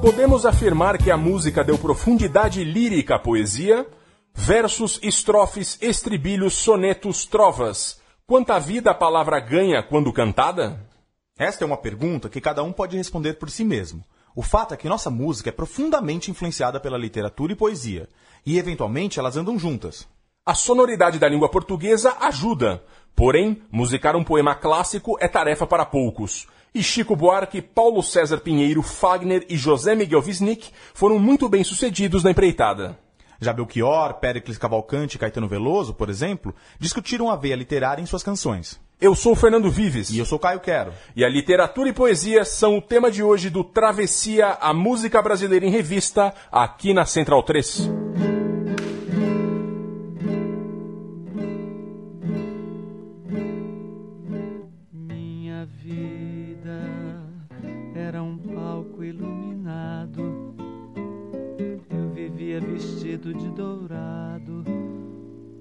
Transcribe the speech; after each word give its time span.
Podemos 0.00 0.46
afirmar 0.46 0.96
que 0.96 1.10
a 1.10 1.16
música 1.16 1.62
deu 1.62 1.76
profundidade 1.76 2.64
lírica 2.64 3.16
à 3.16 3.18
poesia? 3.18 3.86
Versos, 4.32 4.98
estrofes, 5.02 5.76
estribilhos, 5.82 6.54
sonetos, 6.54 7.26
trovas. 7.26 8.00
Quanta 8.26 8.58
vida 8.58 8.92
a 8.92 8.94
palavra 8.94 9.38
ganha 9.38 9.82
quando 9.82 10.10
cantada? 10.10 10.80
Esta 11.38 11.64
é 11.64 11.66
uma 11.66 11.76
pergunta 11.76 12.30
que 12.30 12.40
cada 12.40 12.62
um 12.62 12.72
pode 12.72 12.96
responder 12.96 13.34
por 13.34 13.50
si 13.50 13.62
mesmo. 13.62 14.02
O 14.34 14.42
fato 14.42 14.72
é 14.72 14.76
que 14.76 14.88
nossa 14.88 15.10
música 15.10 15.50
é 15.50 15.52
profundamente 15.52 16.30
influenciada 16.30 16.80
pela 16.80 16.96
literatura 16.96 17.52
e 17.52 17.56
poesia, 17.56 18.08
e 18.46 18.58
eventualmente 18.58 19.18
elas 19.18 19.36
andam 19.36 19.58
juntas. 19.58 20.08
A 20.46 20.54
sonoridade 20.54 21.18
da 21.18 21.28
língua 21.28 21.50
portuguesa 21.50 22.16
ajuda, 22.20 22.82
porém, 23.14 23.62
musicar 23.70 24.16
um 24.16 24.24
poema 24.24 24.54
clássico 24.54 25.18
é 25.20 25.28
tarefa 25.28 25.66
para 25.66 25.84
poucos. 25.84 26.46
E 26.72 26.82
Chico 26.82 27.16
Buarque, 27.16 27.60
Paulo 27.60 28.00
César 28.00 28.38
Pinheiro, 28.38 28.80
Fagner 28.80 29.44
e 29.48 29.56
José 29.56 29.94
Miguel 29.94 30.22
Wisnik 30.24 30.70
foram 30.94 31.18
muito 31.18 31.48
bem 31.48 31.64
sucedidos 31.64 32.22
na 32.22 32.30
empreitada. 32.30 32.96
Já 33.40 33.52
Belchior, 33.52 34.14
Péricles 34.14 34.58
Cavalcante 34.58 35.16
e 35.16 35.18
Caetano 35.18 35.48
Veloso, 35.48 35.94
por 35.94 36.08
exemplo, 36.08 36.54
discutiram 36.78 37.28
a 37.28 37.36
veia 37.36 37.56
literária 37.56 38.02
em 38.02 38.06
suas 38.06 38.22
canções. 38.22 38.78
Eu 39.00 39.14
sou 39.14 39.32
o 39.32 39.36
Fernando 39.36 39.70
Vives. 39.70 40.10
E 40.10 40.18
eu 40.18 40.26
sou 40.26 40.38
Caio 40.38 40.60
Quero. 40.60 40.92
E 41.16 41.24
a 41.24 41.28
literatura 41.28 41.88
e 41.88 41.92
poesia 41.92 42.44
são 42.44 42.76
o 42.76 42.82
tema 42.82 43.10
de 43.10 43.22
hoje 43.22 43.48
do 43.48 43.64
Travessia, 43.64 44.58
a 44.60 44.74
música 44.74 45.22
brasileira 45.22 45.64
em 45.66 45.70
revista, 45.70 46.34
aqui 46.52 46.92
na 46.92 47.06
Central 47.06 47.42
3. 47.42 47.88
Vestido 63.30 63.34
de 63.34 63.48
dourado, 63.50 64.64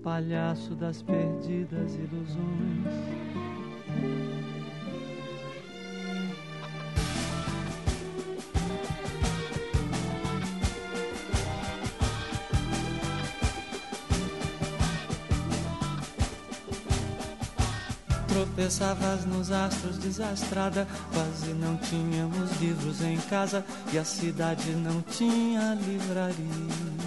palhaço 0.04 0.76
das 0.76 1.02
perdidas 1.02 1.96
ilusões. 1.96 2.40
Tropeçavas 18.28 19.26
nos 19.26 19.52
astros 19.52 19.98
desastrada, 19.98 20.88
quase 21.14 21.54
não 21.54 21.76
tínhamos 21.78 22.60
livros 22.62 23.02
em 23.02 23.18
casa 23.18 23.66
e 23.92 23.98
a 23.98 24.06
cidade 24.06 24.72
não 24.72 25.02
tinha 25.02 25.74
livraria. 25.74 26.99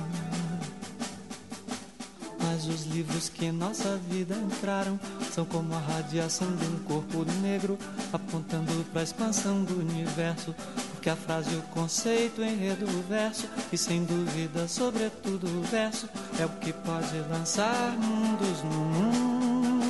Mas 2.64 2.68
os 2.68 2.86
livros 2.86 3.28
que 3.28 3.46
em 3.46 3.52
nossa 3.52 3.96
vida 4.08 4.36
entraram 4.36 4.98
são 5.32 5.44
como 5.44 5.74
a 5.74 5.80
radiação 5.80 6.46
de 6.54 6.64
um 6.66 6.78
corpo 6.84 7.24
negro 7.40 7.76
apontando 8.12 8.72
para 8.92 9.00
a 9.00 9.04
expansão 9.04 9.64
do 9.64 9.80
universo. 9.80 10.54
Porque 10.92 11.10
a 11.10 11.16
frase, 11.16 11.56
o 11.56 11.62
conceito, 11.74 12.40
o 12.40 12.44
enredo, 12.44 12.84
o 12.86 13.02
verso 13.08 13.48
e 13.72 13.76
sem 13.76 14.04
dúvida, 14.04 14.68
sobretudo 14.68 15.48
o 15.48 15.62
verso 15.62 16.08
é 16.38 16.46
o 16.46 16.50
que 16.50 16.72
pode 16.72 17.18
lançar 17.28 17.96
mundos 17.98 18.62
no 18.62 18.70
mundo. 18.70 19.82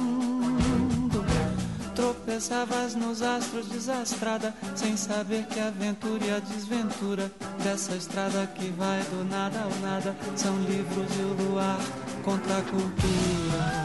Tropeçavas 1.94 2.94
nos 2.94 3.20
astros 3.20 3.66
desastrada, 3.68 4.54
sem 4.74 4.96
saber 4.96 5.44
que 5.44 5.60
a 5.60 5.68
aventura 5.68 6.24
e 6.24 6.30
a 6.30 6.38
desventura 6.38 7.30
dessa 7.62 7.94
estrada 7.94 8.46
que 8.46 8.70
vai 8.70 9.02
do 9.02 9.24
nada 9.28 9.60
ao 9.60 9.80
nada 9.80 10.16
são 10.34 10.58
livros 10.62 11.06
e 11.18 11.22
o 11.22 11.50
luar 11.50 11.78
contra 12.22 12.58
a 12.58 12.62
cultura. 12.62 13.82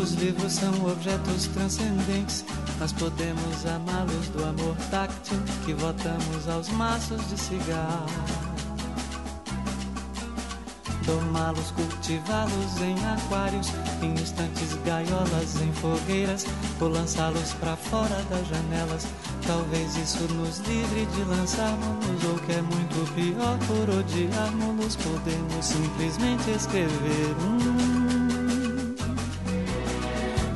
Os 0.00 0.12
livros 0.14 0.52
são 0.52 0.72
objetos 0.86 1.46
transcendentes. 1.48 2.44
Nós 2.78 2.92
podemos 2.92 3.66
amá-los 3.66 4.28
do 4.28 4.44
amor 4.44 4.76
táctil 4.90 5.38
que 5.64 5.74
votamos 5.74 6.48
aos 6.48 6.68
maços 6.70 7.28
de 7.28 7.38
cigarro. 7.38 8.39
Domá-los, 11.06 11.70
cultivá-los 11.72 12.80
em 12.80 12.94
aquários, 13.06 13.68
em 14.02 14.14
estantes, 14.14 14.74
gaiolas, 14.84 15.60
em 15.60 15.72
fogueiras, 15.72 16.46
ou 16.80 16.88
lançá-los 16.88 17.52
para 17.54 17.76
fora 17.76 18.22
das 18.30 18.46
janelas. 18.48 19.06
Talvez 19.46 19.96
isso 19.96 20.22
nos 20.34 20.58
livre 20.60 21.06
de 21.06 21.24
lançarmos, 21.24 22.24
ou 22.24 22.38
que 22.40 22.52
é 22.52 22.62
muito 22.62 23.14
pior, 23.14 23.58
por 23.66 23.90
odiarmos, 23.98 24.96
podemos 24.96 25.64
simplesmente 25.64 26.50
escrever 26.50 27.36
um 27.42 27.80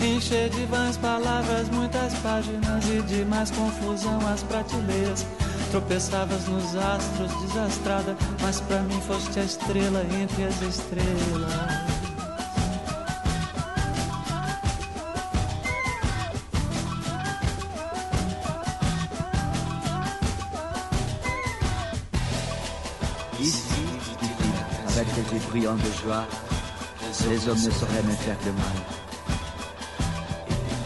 Encher 0.05 0.51
de 0.51 0.67
vãs 0.67 0.97
palavras, 0.99 1.69
muitas 1.71 2.15
páginas 2.15 2.85
e 2.89 3.01
de 3.03 3.25
mais 3.25 3.51
confusão 3.51 4.19
as 4.29 4.43
prateleiras. 4.43 5.27
Tropeçavas 5.75 6.47
nos 6.47 6.77
astros, 6.77 7.33
desastrada, 7.43 8.17
mas 8.41 8.61
pra 8.61 8.79
mim 8.83 9.01
foste 9.01 9.41
a 9.41 9.43
estrela 9.43 10.07
entre 10.23 10.45
as 10.45 10.63
estrelas. 10.63 11.51
Ici, 23.41 23.65
avec 24.87 25.13
des 25.15 25.23
yeux 25.23 25.43
brillants 25.51 25.75
de 25.75 25.91
joie, 26.05 26.25
les 27.29 27.49
hommes 27.49 27.61
ne 27.61 27.71
sauraient 27.73 28.05
me 28.05 28.15
faire 28.15 28.39
de 28.47 28.53
mal. 28.53 28.77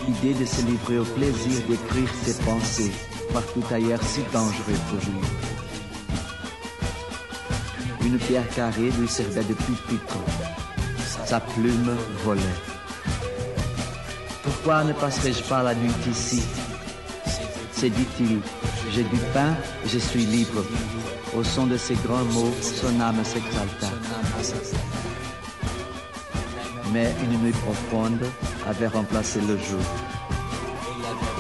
L'idée 0.07 0.33
de 0.33 0.47
se 0.47 0.63
livrer 0.63 0.99
au 0.99 1.05
plaisir 1.05 1.61
d'écrire 1.69 2.09
ses 2.25 2.43
pensées, 2.43 2.95
partout 3.33 3.65
ailleurs 3.71 4.03
si 4.03 4.21
dangereux 4.33 4.79
pour 4.89 4.99
lui. 5.11 5.21
Une 8.07 8.19
pierre 8.19 8.49
carrée 8.55 8.91
lui 8.99 9.09
servait 9.09 9.45
de 9.45 9.55
pupitre. 9.55 10.19
Sa 11.27 11.41
plume 11.41 11.97
volait. 12.25 12.43
Pourquoi 14.43 14.85
ne 14.85 14.93
passerai-je 14.93 15.43
pas 15.43 15.63
la 15.63 15.75
nuit 15.75 15.93
ici? 16.11 16.43
C'est 17.73 17.91
dit-il, 17.91 18.41
j'ai 18.93 19.05
du 19.05 19.19
pain, 19.35 19.55
je 19.87 19.99
suis 19.99 20.25
libre. 20.25 20.65
Au 21.37 21.45
son 21.45 21.67
de 21.67 21.77
ces 21.77 21.95
grands 21.97 22.25
mots, 22.25 22.55
son 22.63 22.99
âme 23.01 23.23
s'exalta. 23.25 23.89
Mais 26.93 27.15
une 27.23 27.39
nuit 27.43 27.53
profonde 27.53 28.25
avait 28.67 28.87
remplacé 28.89 29.41
le 29.43 29.59
jour. 29.59 29.85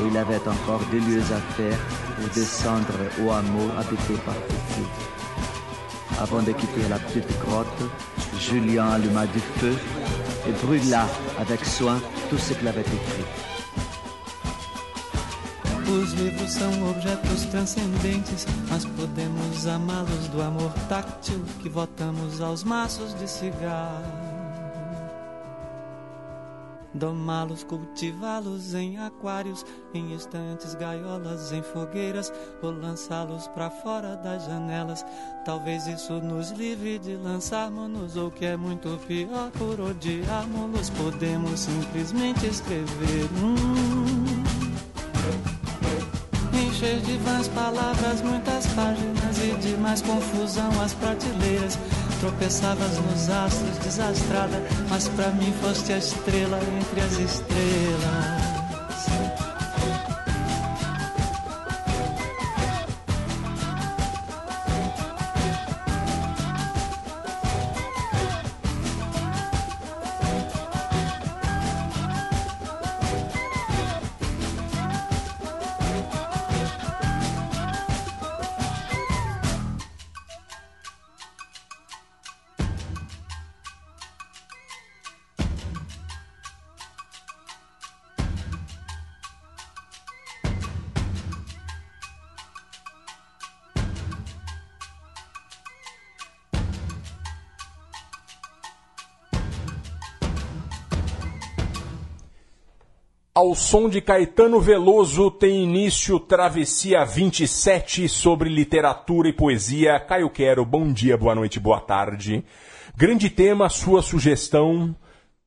Et 0.01 0.07
il 0.11 0.17
avait 0.17 0.47
encore 0.47 0.81
deux 0.91 1.01
lieues 1.01 1.29
à 1.33 1.41
faire 1.55 1.79
pour 2.17 2.29
descendre 2.35 2.99
au 3.23 3.31
hameau 3.31 3.69
habité 3.79 4.15
par 4.25 4.35
Fifi. 4.35 4.87
Avant 6.21 6.43
de 6.43 6.53
quitter 6.53 6.89
la 6.89 6.99
petite 6.99 7.29
grotte, 7.41 7.83
Julien 8.39 8.89
alluma 8.91 9.27
du 9.27 9.41
feu 9.59 9.75
et 10.49 10.53
brûla 10.65 11.07
avec 11.39 11.65
soin 11.65 12.01
tout 12.31 12.39
ce 12.39 12.55
qu'il 12.55 12.69
avait 12.69 12.81
écrit. 12.81 13.25
Os 15.91 16.13
livros 16.13 16.51
são 16.51 16.91
objetos 16.91 17.47
transcendentes, 17.47 18.47
mas 18.69 18.85
podemos 18.85 19.67
amá-los 19.67 20.29
do 20.29 20.43
amor 20.43 20.71
táctil 20.87 21.41
que 21.63 21.69
votamos 21.71 22.43
aos 22.43 22.63
maços 22.63 23.15
de 23.15 23.27
cigarro. 23.27 24.18
Domá-los, 26.99 27.65
cultivá-los 27.65 28.75
em 28.75 28.99
aquários, 28.99 29.65
em 29.95 30.15
estantes, 30.15 30.75
gaiolas, 30.75 31.53
em 31.53 31.63
fogueiras, 31.63 32.33
ou 32.61 32.71
lançá-los 32.71 33.49
para 33.49 33.71
fora 33.71 34.17
das 34.17 34.45
janelas. 34.45 35.05
Talvez 35.45 35.87
isso 35.87 36.15
nos 36.15 36.51
livre 36.51 36.99
de 36.99 37.17
lançarmos-nos, 37.17 38.17
ou 38.17 38.31
que 38.31 38.45
é 38.45 38.57
muito 38.57 38.99
pior, 39.07 39.51
por 39.53 39.81
odiarmos-los, 39.81 40.91
podemos 40.91 41.61
simplesmente 41.61 42.47
escrever. 42.47 43.29
Hum 43.43 44.39
encher 46.79 47.01
de 47.01 47.17
vãs 47.19 47.49
palavras, 47.49 48.23
muitas 48.23 48.67
páginas 48.69 49.39
e 49.43 49.53
de 49.57 49.77
mais 49.79 50.01
confusão 50.01 50.71
as 50.81 50.95
prateleiras. 50.95 51.77
Tropeçavas 52.21 52.99
nos 52.99 53.31
astros, 53.31 53.79
desastrada, 53.79 54.61
mas 54.89 55.09
para 55.09 55.31
mim 55.31 55.53
foste 55.61 55.93
a 55.93 55.99
estrela 55.99 56.59
entre 56.81 57.01
as 57.01 57.13
estrelas. 57.13 58.48
Ao 103.39 103.55
som 103.55 103.89
de 103.89 104.01
Caetano 104.01 104.61
Veloso 104.61 105.31
tem 105.31 105.63
início 105.63 106.19
Travessia 106.19 107.05
27 107.05 108.09
sobre 108.09 108.49
literatura 108.49 109.29
e 109.29 109.33
poesia. 109.33 110.01
Caio 110.01 110.29
Quero, 110.29 110.65
bom 110.65 110.93
dia, 110.93 111.17
boa 111.17 111.37
noite, 111.37 111.61
boa 111.61 111.81
tarde. 111.81 112.45
Grande 112.97 113.31
tema, 113.31 113.69
sua 113.69 114.03
sugestão. 114.03 114.93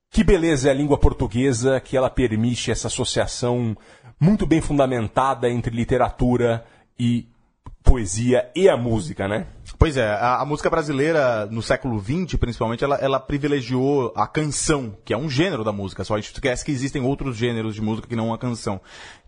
Que 0.10 0.24
beleza 0.24 0.70
é 0.70 0.72
a 0.72 0.74
língua 0.74 0.98
portuguesa, 0.98 1.82
que 1.82 1.98
ela 1.98 2.10
permite 2.10 2.72
essa 2.72 2.88
associação 2.88 3.76
muito 4.18 4.46
bem 4.46 4.62
fundamentada 4.62 5.50
entre 5.50 5.76
literatura 5.76 6.64
e 6.98 7.28
poesia 7.92 8.50
e 8.56 8.70
a 8.70 8.78
música, 8.78 9.28
né? 9.28 9.48
Pois 9.78 9.98
é, 9.98 10.08
a, 10.08 10.40
a, 10.40 10.46
música 10.46 10.70
brasileira 10.70 11.46
no 11.48 11.62
século 11.62 12.00
XX, 12.00 12.40
principalmente, 12.40 12.86
ela, 12.86 12.96
ela, 12.96 13.20
privilegiou 13.20 14.14
a 14.16 14.26
canção, 14.28 14.96
que 15.04 15.14
é 15.14 15.18
um 15.18 15.30
gênero 15.30 15.62
da 15.62 15.74
música. 15.74 16.06
Só 16.06 16.16
a 16.16 16.18
gente 16.22 16.34
esquece 16.34 16.64
que 16.64 16.72
existem 16.72 17.02
outros 17.02 17.36
gêneros 17.36 17.76
de 17.76 17.82
música 17.82 18.08
que 18.08 18.16
não 18.16 18.34
a 18.34 18.38
canção. 18.38 18.80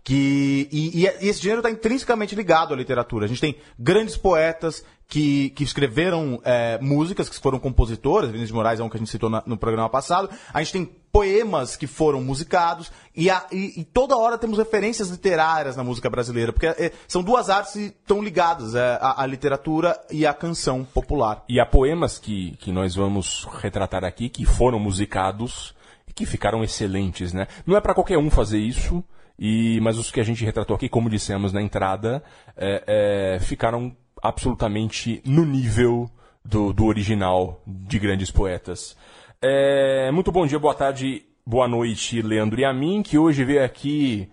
Que, 0.02 0.66
e, 0.72 1.02
e 1.02 1.06
esse 1.28 1.42
gênero 1.42 1.58
está 1.60 1.70
intrinsecamente 1.70 2.34
ligado 2.34 2.72
à 2.72 2.76
literatura. 2.76 3.26
A 3.26 3.28
gente 3.28 3.40
tem 3.40 3.56
grandes 3.78 4.16
poetas 4.16 4.82
que, 5.06 5.50
que 5.50 5.62
escreveram 5.62 6.40
é, 6.42 6.78
músicas, 6.80 7.28
que 7.28 7.38
foram 7.38 7.58
compositores, 7.58 8.30
Vinícius 8.30 8.48
de 8.48 8.54
Moraes 8.54 8.80
é 8.80 8.82
um 8.82 8.88
que 8.88 8.96
a 8.96 9.00
gente 9.00 9.10
citou 9.10 9.28
na, 9.28 9.42
no 9.44 9.58
programa 9.58 9.90
passado. 9.90 10.30
A 10.54 10.62
gente 10.62 10.72
tem 10.72 10.90
poemas 11.14 11.76
que 11.76 11.86
foram 11.86 12.20
musicados, 12.20 12.90
e, 13.14 13.30
a, 13.30 13.46
e, 13.52 13.80
e, 13.80 13.84
toda 13.84 14.16
hora 14.16 14.36
temos 14.36 14.58
referências 14.58 15.10
literárias 15.10 15.76
na 15.76 15.84
música 15.84 16.10
brasileira, 16.10 16.52
porque 16.52 16.66
é, 16.66 16.90
são 17.06 17.22
duas 17.22 17.48
artes 17.48 17.74
que 17.74 17.84
estão 17.84 18.20
ligadas, 18.20 18.74
é, 18.74 18.98
a, 19.00 19.22
a, 19.22 19.26
literatura 19.26 19.96
e 20.10 20.26
a 20.26 20.34
canção 20.34 20.82
popular. 20.82 21.44
E 21.48 21.60
há 21.60 21.64
poemas 21.64 22.18
que, 22.18 22.56
que 22.56 22.72
nós 22.72 22.96
vamos 22.96 23.46
retratar 23.60 24.02
aqui 24.02 24.28
que 24.28 24.44
foram 24.44 24.80
musicados 24.80 25.72
e 26.08 26.12
que 26.12 26.26
ficaram 26.26 26.64
excelentes, 26.64 27.32
né? 27.32 27.46
Não 27.64 27.76
é 27.76 27.80
para 27.80 27.94
qualquer 27.94 28.18
um 28.18 28.28
fazer 28.28 28.58
isso, 28.58 29.00
e, 29.38 29.78
mas 29.82 29.98
os 29.98 30.10
que 30.10 30.18
a 30.18 30.24
gente 30.24 30.44
retratou 30.44 30.74
aqui, 30.74 30.88
como 30.88 31.08
dissemos 31.08 31.52
na 31.52 31.62
entrada, 31.62 32.24
é, 32.56 33.36
é 33.36 33.38
ficaram 33.38 33.96
absolutamente 34.20 35.22
no 35.24 35.44
nível 35.44 36.10
do, 36.44 36.72
do 36.72 36.86
original 36.86 37.62
de 37.64 38.00
grandes 38.00 38.32
poetas. 38.32 38.96
É, 39.46 40.10
muito 40.10 40.32
bom 40.32 40.46
dia, 40.46 40.58
boa 40.58 40.72
tarde, 40.72 41.22
boa 41.44 41.68
noite, 41.68 42.22
Leandro 42.22 42.58
e 42.58 42.64
a 42.64 42.72
mim, 42.72 43.02
que 43.02 43.18
hoje 43.18 43.44
veio 43.44 43.62
aqui 43.62 44.26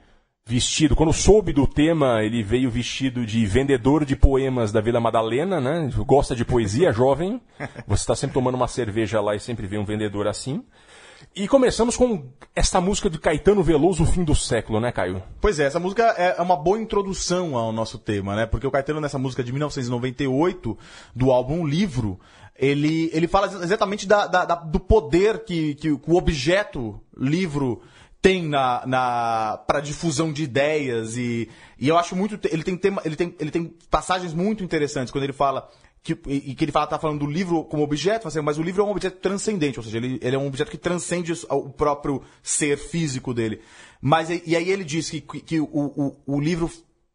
vestido, 0.45 0.95
quando 0.95 1.11
soube 1.11 1.51
do 1.51 1.67
tema, 1.67 2.23
ele 2.23 2.41
veio 2.41 2.71
vestido 2.71 3.25
de 3.25 3.45
vendedor 3.45 4.05
de 4.05 4.15
poemas 4.15 4.71
da 4.71 4.79
Vila 4.79 5.01
Madalena, 5.01 5.59
né? 5.59 5.89
Gosta 6.07 6.33
de 6.33 6.45
poesia, 6.45 6.93
jovem. 6.95 7.41
Você 7.85 8.03
está 8.03 8.15
sempre 8.15 8.35
tomando 8.35 8.55
uma 8.55 8.69
cerveja 8.69 9.19
lá 9.19 9.35
e 9.35 9.39
sempre 9.41 9.67
vê 9.67 9.77
um 9.77 9.83
vendedor 9.83 10.29
assim. 10.29 10.63
E 11.35 11.45
começamos 11.45 11.97
com 11.97 12.29
esta 12.55 12.79
música 12.79 13.09
de 13.09 13.19
Caetano 13.19 13.61
Veloso, 13.61 14.03
o 14.03 14.05
fim 14.05 14.23
do 14.23 14.33
século, 14.33 14.79
né, 14.79 14.93
Caio? 14.93 15.21
Pois 15.41 15.59
é, 15.59 15.65
essa 15.65 15.79
música 15.79 16.03
é 16.03 16.41
uma 16.41 16.55
boa 16.55 16.79
introdução 16.79 17.57
ao 17.57 17.71
nosso 17.71 17.97
tema, 17.97 18.35
né? 18.35 18.45
Porque 18.45 18.65
o 18.65 18.71
Caetano, 18.71 19.01
nessa 19.01 19.19
música 19.19 19.43
de 19.43 19.51
1998, 19.51 20.77
do 21.13 21.31
álbum 21.31 21.65
Livro, 21.65 22.17
ele, 22.61 23.09
ele 23.11 23.27
fala 23.27 23.47
exatamente 23.63 24.07
da, 24.07 24.27
da, 24.27 24.45
da, 24.45 24.55
do 24.55 24.79
poder 24.79 25.43
que, 25.43 25.73
que 25.73 25.89
o 25.89 26.15
objeto 26.15 27.01
livro 27.17 27.81
tem 28.21 28.47
na, 28.47 28.85
na 28.85 29.57
para 29.65 29.81
difusão 29.81 30.31
de 30.31 30.43
ideias 30.43 31.17
e, 31.17 31.49
e 31.79 31.87
eu 31.87 31.97
acho 31.97 32.15
muito 32.15 32.39
ele 32.51 32.63
tem 32.63 32.77
tema, 32.77 33.01
ele 33.03 33.15
tem 33.15 33.35
ele 33.39 33.49
tem 33.49 33.75
passagens 33.89 34.31
muito 34.31 34.63
interessantes 34.63 35.11
quando 35.11 35.23
ele 35.23 35.33
fala 35.33 35.67
que, 36.03 36.15
e 36.27 36.53
que 36.53 36.63
ele 36.63 36.71
fala 36.71 36.85
tá 36.85 36.99
falando 36.99 37.21
do 37.21 37.25
livro 37.25 37.63
como 37.63 37.81
objeto 37.81 38.27
assim, 38.27 38.41
mas 38.41 38.59
o 38.59 38.63
livro 38.63 38.83
é 38.83 38.85
um 38.85 38.91
objeto 38.91 39.17
transcendente 39.17 39.79
ou 39.79 39.83
seja 39.83 39.97
ele, 39.97 40.19
ele 40.21 40.35
é 40.35 40.39
um 40.39 40.45
objeto 40.45 40.69
que 40.69 40.77
transcende 40.77 41.33
o 41.49 41.69
próprio 41.69 42.21
ser 42.43 42.77
físico 42.77 43.33
dele. 43.33 43.59
Mas 43.99 44.29
e 44.29 44.55
aí 44.55 44.69
ele 44.69 44.83
diz 44.83 45.09
que, 45.09 45.21
que 45.21 45.59
o, 45.59 45.65
o, 45.65 46.15
o 46.27 46.39
livro 46.39 46.71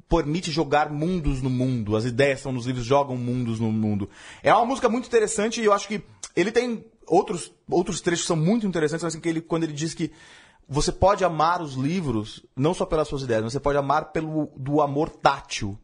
permite 0.08 0.50
jogar 0.50 0.91
mundos 0.91 1.43
no 1.43 1.50
mundo. 1.50 1.97
As 1.97 2.05
ideias 2.05 2.41
são 2.41 2.53
nos 2.53 2.67
livros, 2.67 2.85
jogam 2.85 3.17
mundos 3.17 3.58
no 3.58 3.70
mundo. 3.73 4.08
É 4.43 4.53
uma 4.55 4.67
música 4.67 4.88
muito 4.88 5.06
interessante 5.06 5.61
e 5.61 5.64
eu 5.64 5.73
acho 5.73 5.88
que 5.88 6.03
ele 6.35 6.53
tem 6.53 6.85
outros, 7.06 7.53
outros 7.70 8.00
trechos 8.00 8.26
são 8.26 8.37
muito 8.37 8.67
interessantes, 8.67 9.05
assim, 9.05 9.20
que 9.20 9.29
ele, 9.29 9.41
quando 9.41 9.64
ele 9.64 9.73
diz 9.73 9.94
que 9.94 10.12
você 10.69 10.91
pode 10.91 11.25
amar 11.25 11.62
os 11.62 11.75
livros 11.75 12.44
não 12.56 12.75
só 12.75 12.85
pelas 12.85 13.08
suas 13.08 13.23
ideias, 13.23 13.44
mas 13.44 13.53
você 13.53 13.61
pode 13.61 13.79
amar 13.79 14.12
pelo 14.12 14.50
do 14.56 14.81
amor 14.81 15.08
tátil 15.11 15.79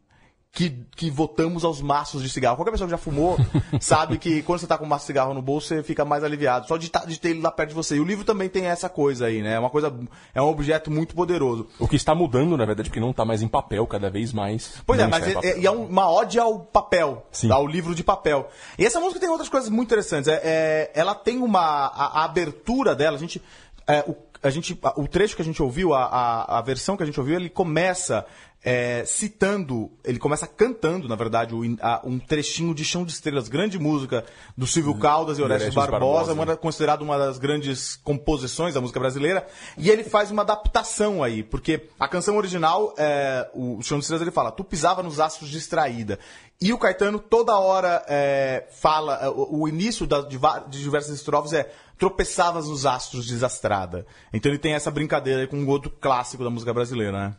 que, 0.52 0.84
que 0.94 1.10
votamos 1.10 1.64
aos 1.64 1.81
maços 1.81 2.22
de 2.22 2.28
cigarro. 2.28 2.56
Qualquer 2.56 2.72
pessoa 2.72 2.87
que 2.87 2.90
já 2.90 2.99
fumou 2.99 3.38
sabe 3.81 4.19
que 4.19 4.43
quando 4.43 4.58
você 4.58 4.67
está 4.67 4.76
com 4.76 4.84
um 4.84 4.88
maço 4.88 5.05
de 5.05 5.06
cigarro 5.06 5.32
no 5.32 5.41
bolso, 5.41 5.69
você 5.69 5.82
fica 5.82 6.05
mais 6.05 6.22
aliviado. 6.22 6.69
Só 6.69 6.76
de, 6.76 6.91
tá, 6.91 7.06
de 7.06 7.19
ter 7.19 7.31
ele 7.31 7.41
lá 7.41 7.50
perto 7.50 7.70
de 7.70 7.74
você. 7.74 7.96
E 7.96 8.00
o 8.00 8.05
livro 8.05 8.22
também 8.22 8.50
tem 8.50 8.67
essa 8.67 8.86
coisa 8.86 9.26
aí, 9.26 9.41
né? 9.41 9.55
É 9.55 9.58
uma 9.58 9.70
coisa. 9.70 9.93
É 10.34 10.43
um 10.43 10.48
objeto 10.48 10.91
muito 10.91 11.15
poderoso. 11.15 11.69
O 11.79 11.88
que 11.88 11.96
está 11.96 12.15
mudando, 12.15 12.55
na 12.55 12.67
verdade, 12.67 12.91
porque 12.91 13.00
não 13.00 13.12
está 13.12 13.24
mais 13.24 13.41
em 13.41 13.48
papel 13.48 13.86
cada 13.86 14.10
vez 14.10 14.31
mais. 14.31 14.74
Pois 14.86 15.00
é, 15.00 15.06
mas 15.06 15.26
é, 15.26 15.32
é, 15.43 15.65
é, 15.65 15.70
uma 15.70 16.10
ode 16.10 16.38
ao 16.38 16.60
papel. 16.60 17.26
Sim. 17.32 17.50
Ao 17.50 17.67
livro 17.67 17.94
de 17.94 18.05
papel. 18.05 18.50
E 18.79 18.84
essa 18.84 19.00
música 19.00 19.19
tem 19.19 19.31
outras 19.31 19.48
coisas 19.48 19.70
muito 19.70 19.88
interessantes. 19.88 20.29
É, 20.29 20.41
é 20.44 20.91
ela 20.94 21.15
tem 21.15 21.38
uma. 21.38 21.60
A, 21.60 22.20
a, 22.20 22.24
abertura 22.24 22.94
dela, 22.94 23.17
a 23.17 23.20
gente. 23.20 23.41
É, 23.86 24.05
o, 24.06 24.15
a 24.43 24.51
gente, 24.51 24.79
o 24.96 25.06
trecho 25.06 25.37
que 25.37 25.43
a 25.43 25.44
gente 25.44 25.63
ouviu, 25.63 25.94
a, 25.94 26.05
a, 26.05 26.58
a, 26.58 26.63
versão 26.63 26.96
que 26.96 27.03
a 27.03 27.06
gente 27.06 27.19
ouviu, 27.20 27.37
ele 27.37 27.49
começa 27.49 28.27
é, 28.65 29.05
citando, 29.05 29.91
ele 30.05 30.19
começa 30.19 30.46
cantando, 30.46 31.08
na 31.08 31.17
verdade, 31.17 31.55
um 31.55 32.19
trechinho 32.19 32.75
de 32.75 32.84
Chão 32.84 33.05
de 33.05 33.13
Estrelas, 33.13 33.49
grande 33.49 33.79
música 33.79 34.25
do 34.56 34.67
Silvio 34.67 34.94
Caldas 34.96 35.39
e 35.39 35.43
Orestes 35.43 35.75
Barbosa, 35.75 36.27
Barbosa. 36.27 36.32
Uma, 36.32 36.56
considerado 36.56 37.03
uma 37.03 37.19
das 37.19 37.39
grandes 37.39 37.96
composições 37.96 38.75
da 38.75 38.81
música 38.81 39.01
brasileira, 39.01 39.46
e 39.77 39.91
ele 39.91 40.05
faz 40.05 40.31
uma 40.31 40.43
adaptação 40.43 41.22
aí, 41.22 41.43
porque 41.43 41.89
a 41.99 42.06
canção 42.06 42.37
original, 42.37 42.94
é, 42.96 43.49
o 43.53 43.82
Chão 43.82 43.99
de 43.99 44.05
Estrelas, 44.05 44.22
ele 44.22 44.31
fala, 44.31 44.53
tu 44.53 44.63
pisava 44.63 45.03
nos 45.03 45.19
astros 45.19 45.51
distraída, 45.51 46.19
e 46.61 46.72
o 46.72 46.79
Caetano 46.79 47.19
toda 47.19 47.58
hora 47.58 48.05
é, 48.08 48.69
fala, 48.70 49.19
é, 49.22 49.29
o, 49.29 49.63
o 49.63 49.69
início 49.69 50.06
da, 50.06 50.20
de, 50.20 50.39
de 50.69 50.81
diversas 50.81 51.17
estrofes 51.17 51.53
é 51.53 51.69
tropeçavas 52.02 52.68
nos 52.68 52.84
astros 52.84 53.28
desastrada. 53.28 54.04
Então 54.34 54.50
ele 54.50 54.58
tem 54.58 54.74
essa 54.74 54.90
brincadeira 54.90 55.46
com 55.46 55.56
um 55.56 55.68
outro 55.68 55.88
clássico 55.88 56.42
da 56.42 56.50
música 56.50 56.74
brasileira, 56.74 57.12
né? 57.12 57.36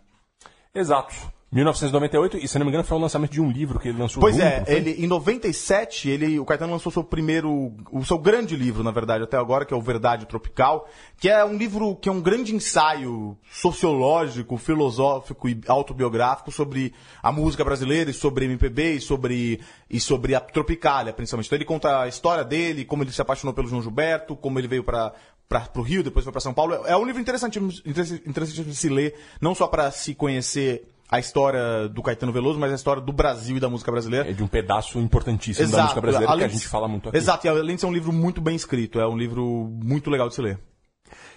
Exato. 0.73 1.13
1998, 1.53 2.37
e 2.37 2.47
se 2.47 2.57
não 2.57 2.65
me 2.65 2.71
engano 2.71 2.83
foi 2.83 2.97
o 2.97 3.01
lançamento 3.01 3.31
de 3.31 3.39
um 3.39 3.49
livro 3.49 3.79
que 3.79 3.87
ele 3.89 3.99
lançou 3.99 4.19
Pois 4.19 4.35
junto, 4.35 4.45
é, 4.45 4.63
ele, 4.67 4.91
em 5.03 5.07
97, 5.07 6.09
ele, 6.09 6.39
o 6.39 6.45
Caetano 6.45 6.73
lançou 6.73 6.91
seu 6.91 7.03
primeiro, 7.03 7.73
o 7.91 8.03
seu 8.03 8.17
grande 8.17 8.55
livro, 8.55 8.83
na 8.83 8.89
verdade, 8.89 9.23
até 9.23 9.37
agora, 9.37 9.63
que 9.63 9.73
é 9.73 9.77
o 9.77 9.81
Verdade 9.81 10.25
Tropical, 10.25 10.89
que 11.19 11.29
é 11.29 11.45
um 11.45 11.55
livro 11.55 11.95
que 11.95 12.09
é 12.09 12.11
um 12.11 12.21
grande 12.21 12.55
ensaio 12.55 13.37
sociológico, 13.51 14.57
filosófico 14.57 15.47
e 15.47 15.61
autobiográfico 15.67 16.51
sobre 16.51 16.91
a 17.21 17.31
música 17.31 17.63
brasileira 17.63 18.09
e 18.09 18.13
sobre 18.13 18.45
MPB 18.45 18.95
e 18.95 19.01
sobre, 19.01 19.61
e 19.89 19.99
sobre 19.99 20.33
a 20.33 20.39
Tropicália, 20.39 21.13
principalmente. 21.13 21.45
Então 21.45 21.57
ele 21.57 21.65
conta 21.65 22.01
a 22.01 22.07
história 22.07 22.43
dele, 22.43 22.83
como 22.83 23.03
ele 23.03 23.11
se 23.11 23.21
apaixonou 23.21 23.53
pelo 23.53 23.67
João 23.67 23.81
Gilberto, 23.81 24.35
como 24.35 24.59
ele 24.59 24.67
veio 24.67 24.83
para 24.83 25.13
para 25.47 25.69
o 25.75 25.81
Rio, 25.81 26.03
depois 26.03 26.23
foi 26.23 26.31
para 26.31 26.41
São 26.41 26.53
Paulo. 26.53 26.73
É 26.85 26.97
um 26.97 27.05
livro 27.05 27.21
interessante, 27.21 27.59
interessante 27.59 28.63
de 28.63 28.75
se 28.75 28.89
ler, 28.89 29.13
não 29.39 29.53
só 29.53 29.67
para 29.67 29.91
se 29.91 30.15
conhecer 30.15 30.92
a 31.13 31.19
história 31.19 31.87
do 31.89 32.01
Caetano 32.01 32.31
Veloso, 32.31 32.57
mas 32.57 32.71
a 32.71 32.75
história 32.75 32.99
do 32.99 33.13
Brasil 33.13 33.55
e 33.55 33.59
da 33.59 33.69
música 33.69 33.91
brasileira. 33.91 34.27
É 34.27 34.33
de 34.33 34.43
um 34.43 34.47
pedaço 34.47 34.97
importantíssimo 34.97 35.69
da 35.69 35.83
música 35.83 36.01
brasileira 36.01 36.31
além 36.31 36.47
que 36.47 36.51
a 36.51 36.57
gente 36.57 36.67
fala 36.67 36.87
muito 36.87 37.09
aqui. 37.09 37.17
Exato, 37.19 37.45
e 37.45 37.49
além 37.49 37.75
de 37.75 37.81
ser 37.81 37.85
um 37.85 37.93
livro 37.93 38.11
muito 38.11 38.41
bem 38.41 38.55
escrito, 38.55 38.99
é 38.99 39.07
um 39.07 39.15
livro 39.15 39.69
muito 39.71 40.09
legal 40.09 40.27
de 40.27 40.33
se 40.33 40.41
ler. 40.41 40.59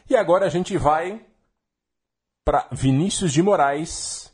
E 0.09 0.17
agora 0.17 0.47
a 0.47 0.49
gente 0.49 0.79
vai 0.79 1.21
para 2.43 2.67
Vinícius 2.73 3.31
de 3.31 3.43
Moraes 3.43 4.33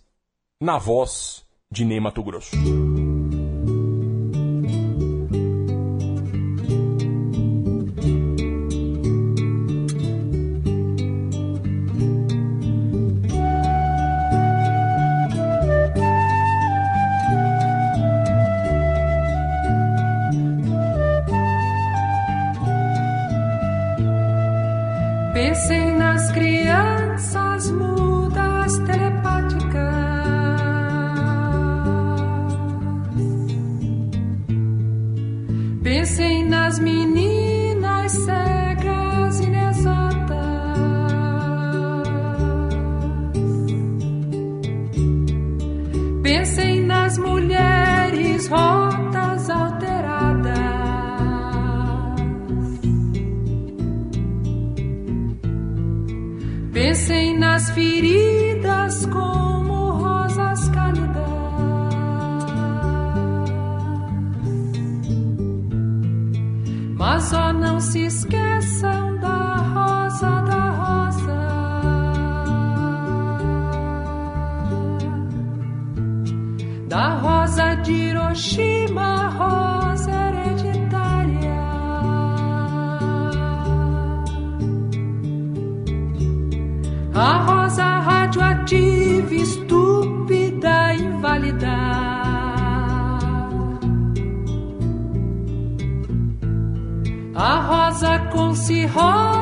na 0.62 0.78
voz 0.78 1.42
de 1.72 1.84
Ney 1.84 1.98
Mato 1.98 2.22
Grosso. 2.22 2.54
Pensem 46.34 46.80
nas 46.86 47.18
mulheres 47.18 48.48
rotas 48.48 49.50
alteradas. 49.50 50.58
Pensem 56.72 57.38
nas 57.38 57.70
feridas 57.72 58.41
Hiroshima, 78.32 79.28
rosa 79.28 80.10
hereditária. 80.10 81.60
A 87.12 87.38
rosa 87.44 88.00
radioativa, 88.00 89.34
estúpida, 89.34 90.94
inválida. 90.94 91.76
A 97.34 97.60
rosa 97.60 98.18
com 98.32 98.54
cirrose, 98.54 99.41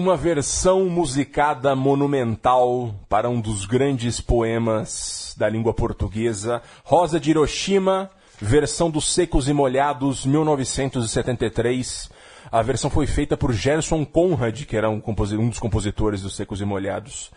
Uma 0.00 0.16
versão 0.16 0.86
musicada 0.86 1.76
monumental 1.76 2.94
para 3.06 3.28
um 3.28 3.38
dos 3.38 3.66
grandes 3.66 4.18
poemas 4.18 5.34
da 5.36 5.46
língua 5.46 5.74
portuguesa, 5.74 6.62
Rosa 6.82 7.20
de 7.20 7.28
Hiroshima, 7.28 8.10
versão 8.40 8.90
dos 8.90 9.12
Secos 9.12 9.46
e 9.46 9.52
Molhados, 9.52 10.24
1973. 10.24 12.10
A 12.50 12.62
versão 12.62 12.88
foi 12.88 13.06
feita 13.06 13.36
por 13.36 13.52
Gerson 13.52 14.02
Conrad, 14.06 14.64
que 14.64 14.74
era 14.74 14.88
um, 14.88 15.02
um 15.06 15.48
dos 15.50 15.58
compositores 15.58 16.22
dos 16.22 16.34
Secos 16.34 16.62
e 16.62 16.64
Molhados. 16.64 17.30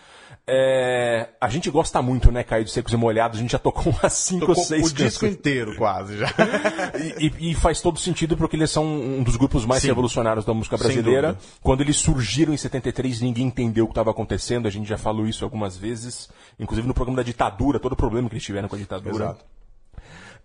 É, 0.46 1.30
a 1.40 1.48
gente 1.48 1.70
gosta 1.72 2.02
muito, 2.02 2.30
né, 2.30 2.44
Caio, 2.44 2.66
de 2.66 2.72
Secos 2.72 2.92
e 2.92 2.98
Molhados. 2.98 3.40
A 3.40 3.42
gente 3.42 3.52
já 3.52 3.60
tocou 3.60 3.94
umas 4.02 4.12
5 4.14 4.42
ou 4.42 4.48
Tocou 4.50 4.64
6 4.64 4.92
o 4.92 4.94
disco 4.94 5.26
inteiro, 5.26 5.76
quase, 5.78 6.18
já. 6.18 6.28
e, 7.18 7.52
e- 7.52 7.56
faz 7.56 7.82
todo 7.82 7.98
sentido 7.98 8.36
porque 8.36 8.58
eles 8.58 8.70
são 8.70 8.86
um 8.86 9.24
dos 9.24 9.38
grupos 9.38 9.66
mais 9.66 9.82
Sim. 9.82 9.88
revolucionários 9.88 10.44
da 10.44 10.54
música 10.54 10.78
brasileira. 10.78 11.38
Quando 11.62 11.82
eles 11.82 11.96
surgiram 11.96 12.54
em 12.54 12.58
73, 12.58 13.22
ninguém 13.22 13.48
entendeu 13.48 13.86
o 13.86 13.88
que 13.88 13.92
estava 13.92 14.12
acontecendo. 14.12 14.68
A 14.68 14.72
gente 14.72 14.88
já 14.88 14.98
falou 14.98 15.26
isso 15.26 15.46
algumas 15.46 15.78
vezes, 15.78 16.30
inclusive 16.60 16.88
no 16.88 16.94
programa 16.94 17.18
da 17.18 17.24
ditadura, 17.24 17.80
todo 17.80 17.94
o 17.94 17.98
problema 17.98 18.28
que 18.28 18.36
eles 18.36 18.44
tiveram 18.44 18.68
com 18.68 18.76
a 18.76 18.80
ditadura. 18.80 19.16
Exato. 19.16 19.46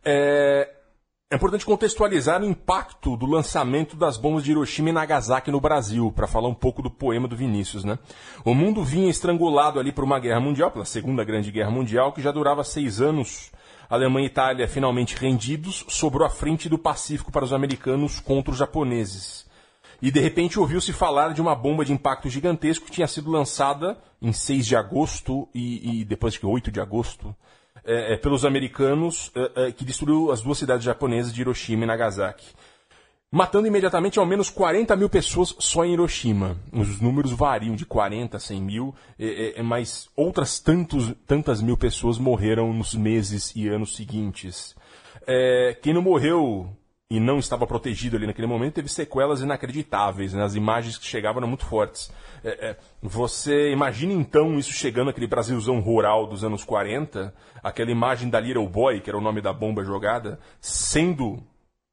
É, 0.05 0.78
é 1.31 1.37
importante 1.37 1.67
contextualizar 1.67 2.41
o 2.41 2.47
impacto 2.47 3.15
do 3.15 3.27
lançamento 3.27 3.95
das 3.95 4.17
bombas 4.17 4.43
de 4.43 4.51
Hiroshima 4.51 4.89
e 4.89 4.93
Nagasaki 4.93 5.51
no 5.51 5.61
Brasil, 5.61 6.11
para 6.11 6.27
falar 6.27 6.49
um 6.49 6.55
pouco 6.55 6.81
do 6.81 6.91
poema 6.91 7.29
do 7.29 7.37
Vinícius, 7.37 7.85
né? 7.85 7.99
O 8.47 8.55
mundo 8.55 8.83
vinha 8.83 9.11
estrangulado 9.11 9.79
ali 9.79 9.93
por 9.93 10.05
uma 10.05 10.19
guerra 10.19 10.41
mundial, 10.41 10.71
pela 10.71 10.87
Segunda 10.87 11.23
Grande 11.25 11.51
Guerra 11.51 11.71
Mundial, 11.71 12.15
que 12.15 12.23
já 12.23 12.33
durava 12.33 12.65
seis 12.65 12.99
anos. 13.03 13.53
Alemanha 13.91 14.25
e 14.25 14.31
Itália 14.31 14.67
finalmente 14.67 15.17
rendidos, 15.17 15.85
sobrou 15.89 16.27
a 16.27 16.31
frente 16.31 16.67
do 16.67 16.79
Pacífico 16.79 17.31
para 17.31 17.45
os 17.45 17.53
americanos 17.53 18.21
contra 18.21 18.51
os 18.51 18.59
japoneses. 18.59 19.47
E 20.01 20.11
de 20.11 20.21
repente 20.21 20.59
ouviu-se 20.59 20.95
falar 20.95 21.35
de 21.35 21.43
uma 21.43 21.55
bomba 21.55 21.85
de 21.85 21.93
impacto 21.93 22.31
gigantesco 22.31 22.87
que 22.87 22.93
tinha 22.93 23.07
sido 23.07 23.31
lançada 23.31 23.99
em 24.23 24.33
6 24.33 24.67
de 24.67 24.77
agosto 24.77 25.47
e, 25.55 26.01
e 26.01 26.05
depois 26.07 26.33
de 26.33 26.47
8 26.47 26.71
de 26.71 26.81
agosto 26.81 27.37
é, 27.85 28.15
é, 28.15 28.17
pelos 28.17 28.45
americanos, 28.45 29.31
é, 29.35 29.67
é, 29.67 29.73
que 29.73 29.85
destruiu 29.85 30.31
as 30.31 30.41
duas 30.41 30.59
cidades 30.59 30.85
japonesas 30.85 31.33
de 31.33 31.41
Hiroshima 31.41 31.85
e 31.85 31.87
Nagasaki. 31.87 32.47
Matando 33.31 33.67
imediatamente 33.67 34.19
ao 34.19 34.25
menos 34.25 34.49
40 34.49 34.97
mil 34.97 35.09
pessoas 35.09 35.55
só 35.59 35.85
em 35.85 35.93
Hiroshima. 35.93 36.57
Os 36.73 37.01
números 37.01 37.31
variam 37.33 37.77
de 37.77 37.85
40 37.85 38.39
a 38.39 38.41
100 38.41 38.63
mil, 38.63 38.95
mas 39.63 40.09
outras 40.17 40.59
tantos, 40.59 41.13
tantas 41.27 41.61
mil 41.61 41.77
pessoas 41.77 42.17
morreram 42.17 42.73
nos 42.73 42.95
meses 42.95 43.53
e 43.55 43.69
anos 43.69 43.95
seguintes. 43.95 44.75
Quem 45.83 45.93
não 45.93 46.01
morreu 46.01 46.75
e 47.11 47.19
não 47.19 47.39
estava 47.39 47.67
protegido 47.67 48.17
ali 48.17 48.27
naquele 48.27 48.47
momento 48.47 48.75
teve 48.75 48.89
sequelas 48.89 49.41
inacreditáveis. 49.41 50.35
Né? 50.35 50.43
As 50.43 50.55
imagens 50.55 50.99
que 50.99 51.07
chegavam 51.07 51.41
eram 51.41 51.49
muito 51.49 51.65
fortes. 51.65 52.13
É, 52.45 52.71
é, 52.71 52.77
você 53.01 53.73
imagina 53.73 54.13
então 54.13 54.59
isso 54.59 54.73
chegando 54.73 55.07
naquele 55.07 55.27
Brasilzão 55.27 55.81
rural 55.81 56.27
dos 56.27 56.45
anos 56.45 56.65
40, 56.65 57.35
aquela 57.63 57.91
imagem 57.91 58.29
da 58.29 58.39
Little 58.39 58.69
Boy, 58.69 59.01
que 59.01 59.09
era 59.09 59.19
o 59.19 59.23
nome 59.23 59.41
da 59.41 59.53
bomba 59.53 59.83
jogada, 59.85 60.39
sendo 60.61 61.43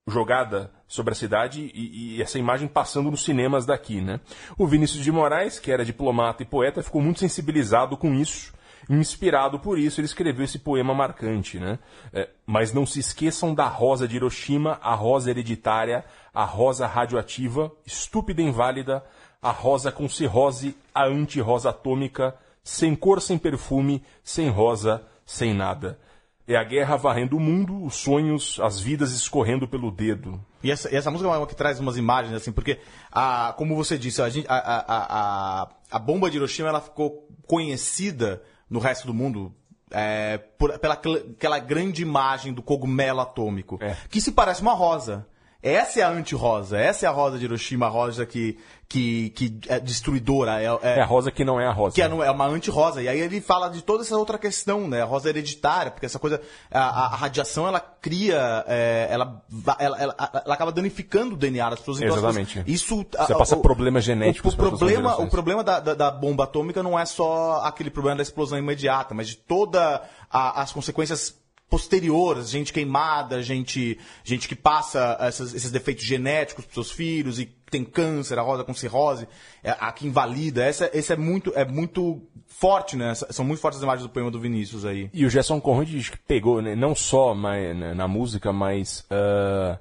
jogada 0.07 0.69
sobre 0.87 1.13
a 1.13 1.15
cidade 1.15 1.71
e, 1.73 2.17
e 2.17 2.21
essa 2.21 2.37
imagem 2.37 2.67
passando 2.67 3.09
nos 3.09 3.23
cinemas 3.23 3.65
daqui, 3.65 4.01
né? 4.01 4.19
O 4.57 4.67
Vinícius 4.67 5.03
de 5.03 5.11
Moraes, 5.11 5.57
que 5.57 5.71
era 5.71 5.83
diplomata 5.83 6.43
e 6.43 6.45
poeta, 6.45 6.83
ficou 6.83 7.01
muito 7.01 7.19
sensibilizado 7.21 7.97
com 7.97 8.13
isso, 8.13 8.53
inspirado 8.89 9.59
por 9.59 9.79
isso, 9.79 9.99
ele 9.99 10.05
escreveu 10.05 10.45
esse 10.45 10.59
poema 10.59 10.93
marcante, 10.93 11.59
né? 11.59 11.79
É, 12.13 12.29
mas 12.45 12.73
não 12.73 12.85
se 12.85 12.99
esqueçam 12.99 13.53
da 13.53 13.67
rosa 13.67 14.07
de 14.07 14.15
Hiroshima, 14.15 14.79
a 14.81 14.93
rosa 14.93 15.29
hereditária, 15.29 16.05
a 16.33 16.43
rosa 16.43 16.85
radioativa, 16.85 17.71
estúpida 17.85 18.41
e 18.41 18.45
inválida, 18.45 19.03
a 19.41 19.51
rosa 19.51 19.91
com 19.91 20.07
cirrose, 20.09 20.75
a 20.93 21.05
anti-rosa 21.05 21.69
atômica, 21.69 22.35
sem 22.63 22.95
cor, 22.95 23.21
sem 23.21 23.37
perfume, 23.37 24.03
sem 24.23 24.49
rosa, 24.49 25.05
sem 25.25 25.53
nada. 25.53 25.99
É 26.47 26.55
a 26.55 26.63
guerra 26.63 26.95
varrendo 26.95 27.37
o 27.37 27.39
mundo, 27.39 27.83
os 27.83 27.95
sonhos, 27.95 28.59
as 28.59 28.79
vidas 28.79 29.11
escorrendo 29.13 29.67
pelo 29.67 29.89
dedo. 29.89 30.39
E 30.61 30.71
essa, 30.71 30.91
e 30.91 30.95
essa 30.95 31.09
música 31.09 31.29
é 31.29 31.37
uma 31.37 31.47
que 31.47 31.55
traz 31.55 31.79
umas 31.79 31.97
imagens, 31.97 32.35
assim, 32.35 32.51
porque, 32.51 32.79
a, 33.11 33.53
como 33.57 33.75
você 33.75 33.97
disse, 33.97 34.21
a, 34.21 34.27
a, 34.47 35.63
a, 35.63 35.69
a 35.91 35.99
bomba 35.99 36.29
de 36.29 36.37
Hiroshima 36.37 36.69
ela 36.69 36.81
ficou 36.81 37.27
conhecida 37.47 38.41
no 38.75 38.79
resto 38.81 39.07
do 39.07 39.13
mundo 39.13 39.53
é, 39.89 40.37
por- 40.37 40.77
pela 40.79 40.95
aquela 40.95 41.59
grande 41.59 42.01
imagem 42.01 42.51
do 42.53 42.61
cogumelo 42.61 43.21
atômico, 43.21 43.77
É. 43.81 43.95
que 44.09 44.19
se 44.19 44.31
parece 44.33 44.61
uma 44.61 44.73
rosa. 44.73 45.25
Essa 45.67 45.99
é 46.01 46.03
a 46.03 46.09
anti-rosa, 46.09 46.77
essa 46.77 47.07
é 47.07 47.09
a 47.09 47.11
rosa 47.11 47.39
de 47.39 47.45
Hiroshima, 47.45 47.87
a 47.87 47.89
rosa 47.89 48.23
que, 48.23 48.55
que, 48.87 49.31
que 49.31 49.59
é 49.67 49.79
destruidora. 49.79 50.61
É, 50.61 50.99
É 50.99 51.01
a 51.01 51.05
rosa 51.05 51.31
que 51.31 51.43
não 51.43 51.59
é 51.59 51.65
a 51.65 51.71
rosa. 51.71 51.95
que 51.95 52.03
é, 52.03 52.05
é 52.05 52.31
uma 52.31 52.45
anti-rosa. 52.45 53.01
E 53.01 53.07
aí 53.09 53.19
ele 53.19 53.41
fala 53.41 53.67
de 53.69 53.81
toda 53.81 54.03
essa 54.03 54.15
outra 54.15 54.37
questão, 54.37 54.87
né? 54.87 55.01
A 55.01 55.05
rosa 55.05 55.27
hereditária, 55.27 55.89
porque 55.89 56.05
essa 56.05 56.19
coisa, 56.19 56.39
a, 56.69 56.79
a- 56.79 57.05
a 57.05 57.15
radiação, 57.15 57.67
ela 57.67 57.79
cria, 57.79 58.63
é, 58.67 59.07
ela, 59.09 59.41
ela, 59.79 59.97
ela, 59.99 60.15
ela 60.45 60.53
acaba 60.53 60.71
danificando 60.71 61.33
o 61.33 61.37
DNA 61.37 61.67
das 61.71 61.79
pessoas. 61.79 61.97
Então, 61.97 62.11
as 62.13 62.17
Exatamente. 62.19 62.47
pessoas- 62.63 62.67
Isso, 62.67 63.05
Você 63.25 63.35
passa 63.35 63.57
problemas 63.57 64.03
genéticos 64.03 64.53
O, 64.53 64.57
para 64.57 64.67
o 64.67 64.77
problema, 64.77 65.19
o 65.19 65.27
problema 65.29 65.63
da, 65.63 65.79
da, 65.79 65.93
da 65.95 66.11
bomba 66.11 66.43
atômica 66.43 66.83
não 66.83 66.97
é 66.99 67.07
só 67.07 67.61
aquele 67.63 67.89
problema 67.89 68.17
da 68.17 68.21
explosão 68.23 68.59
imediata, 68.59 69.15
mas 69.15 69.29
de 69.29 69.37
toda 69.37 70.03
a- 70.29 70.61
as 70.61 70.71
consequências 70.71 71.43
posteriores, 71.69 72.49
gente 72.49 72.71
queimada, 72.71 73.41
gente, 73.41 73.97
gente 74.23 74.47
que 74.47 74.55
passa 74.55 75.17
essas- 75.19 75.53
esses 75.53 75.71
defeitos 75.71 76.03
genéticos 76.05 76.63
para 76.65 76.73
seus 76.73 76.91
filhos 76.91 77.39
e 77.39 77.45
tem 77.69 77.83
câncer, 77.83 78.37
a 78.37 78.41
rosa 78.41 78.63
com 78.63 78.73
cirrose, 78.73 79.27
é, 79.63 79.71
a 79.71 79.91
que 79.91 80.07
invalida. 80.07 80.63
Essa, 80.63 80.89
esse 80.93 81.11
é 81.11 81.15
muito, 81.15 81.51
é 81.55 81.65
muito 81.65 82.21
forte, 82.47 82.95
né? 82.95 83.13
São 83.15 83.43
muito 83.43 83.59
fortes 83.59 83.79
as 83.79 83.83
imagens 83.83 84.07
do 84.07 84.13
poema 84.13 84.29
do 84.31 84.39
Vinícius 84.39 84.85
aí. 84.85 85.09
E 85.13 85.25
o 85.25 85.29
Gerson 85.29 85.59
Conrad 85.59 85.89
diz 85.89 86.09
que 86.09 86.17
pegou, 86.19 86.61
né, 86.61 86.75
não 86.75 86.93
só 86.95 87.33
né, 87.35 87.93
na 87.93 88.07
música, 88.07 88.53
mas 88.53 89.05
ah, 89.09 89.79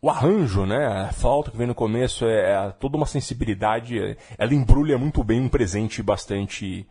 o 0.00 0.08
arranjo, 0.08 0.64
né? 0.64 0.86
A 0.86 1.12
flauta 1.12 1.50
que 1.50 1.56
vem 1.56 1.66
no 1.66 1.74
começo 1.74 2.24
é, 2.24 2.52
é 2.52 2.70
toda 2.78 2.96
uma 2.96 3.06
sensibilidade. 3.06 3.98
é- 3.98 4.16
Ela 4.38 4.54
embrulha 4.54 4.96
muito 4.96 5.22
bem 5.22 5.40
um 5.40 5.48
presente 5.48 6.02
bastante 6.02 6.86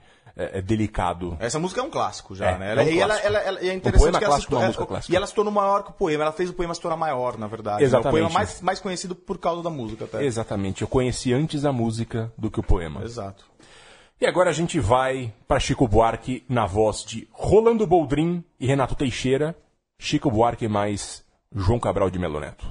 é, 0.54 0.58
é, 0.60 0.62
delicado. 0.62 1.36
Essa 1.40 1.60
música 1.60 1.82
é 1.82 1.84
um 1.84 1.90
clássico 1.90 2.34
já, 2.36 2.52
É, 2.52 2.58
né? 2.58 2.68
é 2.68 2.72
Ela, 2.72 2.82
um 2.84 2.88
e 2.88 2.98
clássico. 2.98 3.28
ela, 3.28 3.40
ela- 3.40 3.60
é 3.60 3.74
interessante 3.74 4.00
poema 4.00 4.18
que 4.20 4.24
ela 4.26 4.34
clássico, 4.36 4.56
é, 4.56 4.66
música 4.66 4.86
clássica. 4.86 5.14
E 5.14 5.16
ela 5.16 5.28
se 5.28 5.34
tornou 5.34 5.54
maior 5.54 5.84
que 5.84 5.90
o 5.92 5.94
poema. 5.94 6.24
Ela 6.24 6.32
fez 6.32 6.50
o 6.50 6.54
poema 6.54 6.74
se 6.74 6.82
tornar 6.82 6.98
maior, 6.98 7.38
na 7.38 7.48
verdade. 7.48 7.80
né? 7.80 7.84
Exatamente. 7.86 8.08
O 8.08 8.12
poema 8.12 8.30
mais, 8.30 8.62
mais 8.62 8.80
conhecido 8.80 9.16
por 9.16 9.38
causa 9.38 9.62
da 9.64 9.70
música, 9.70 10.06
até. 10.06 10.24
Exatamente. 10.24 10.82
Eu 10.82 10.88
conheci 10.88 11.34
antes 11.34 11.66
a 11.66 11.72
música 11.72 12.32
do 12.38 12.50
que 12.52 12.60
o 12.60 12.64
poema. 12.64 13.04
Exato. 13.04 13.46
E 14.20 14.26
agora 14.26 14.50
a 14.52 14.54
gente 14.54 14.80
vai 14.80 15.34
para 15.48 15.60
Chico 15.60 15.88
Buarque 15.88 16.44
na 16.48 16.66
voz 16.66 17.04
de 17.04 17.28
Rolando 17.32 17.88
Boldrin 17.88 18.44
e 18.60 18.68
Renato 18.68 18.94
Teixeira. 18.96 19.56
Chico 19.98 20.30
Buarque 20.30 20.68
mais 20.68 21.24
João 21.56 21.80
Cabral 21.80 22.10
de 22.10 22.20
Melo 22.20 22.40
Neto. 22.40 22.66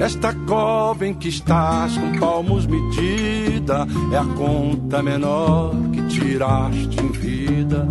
Esta 0.00 0.32
cova 0.32 1.06
em 1.06 1.12
que 1.12 1.28
estás 1.28 1.94
com 1.98 2.18
palmos 2.18 2.64
medida 2.64 3.86
é 4.10 4.16
a 4.16 4.24
conta 4.24 5.02
menor 5.02 5.74
que 5.92 6.02
tiraste 6.06 6.98
em 6.98 7.12
vida. 7.12 7.86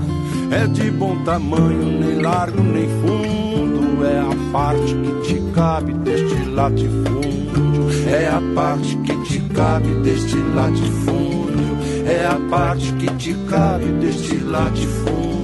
É 0.50 0.66
de 0.66 0.90
bom 0.90 1.24
tamanho, 1.24 2.00
nem 2.00 2.20
largo 2.20 2.64
nem 2.64 2.90
fundo. 2.90 4.04
É 4.04 4.20
a 4.22 4.52
parte 4.52 4.96
que 4.96 5.28
te 5.28 5.52
cabe 5.54 5.94
deste 5.94 6.46
latifúndio. 6.46 8.10
É 8.10 8.28
a 8.28 8.42
parte 8.56 8.98
que 8.98 9.16
te 9.26 9.40
cabe 9.54 9.94
deste 10.02 10.36
latifúndio. 10.36 11.78
É 12.08 12.26
a 12.26 12.40
parte 12.50 12.92
que 12.94 13.08
te 13.18 13.36
cabe 13.48 13.86
deste 14.00 14.36
latifúndio. 14.38 15.39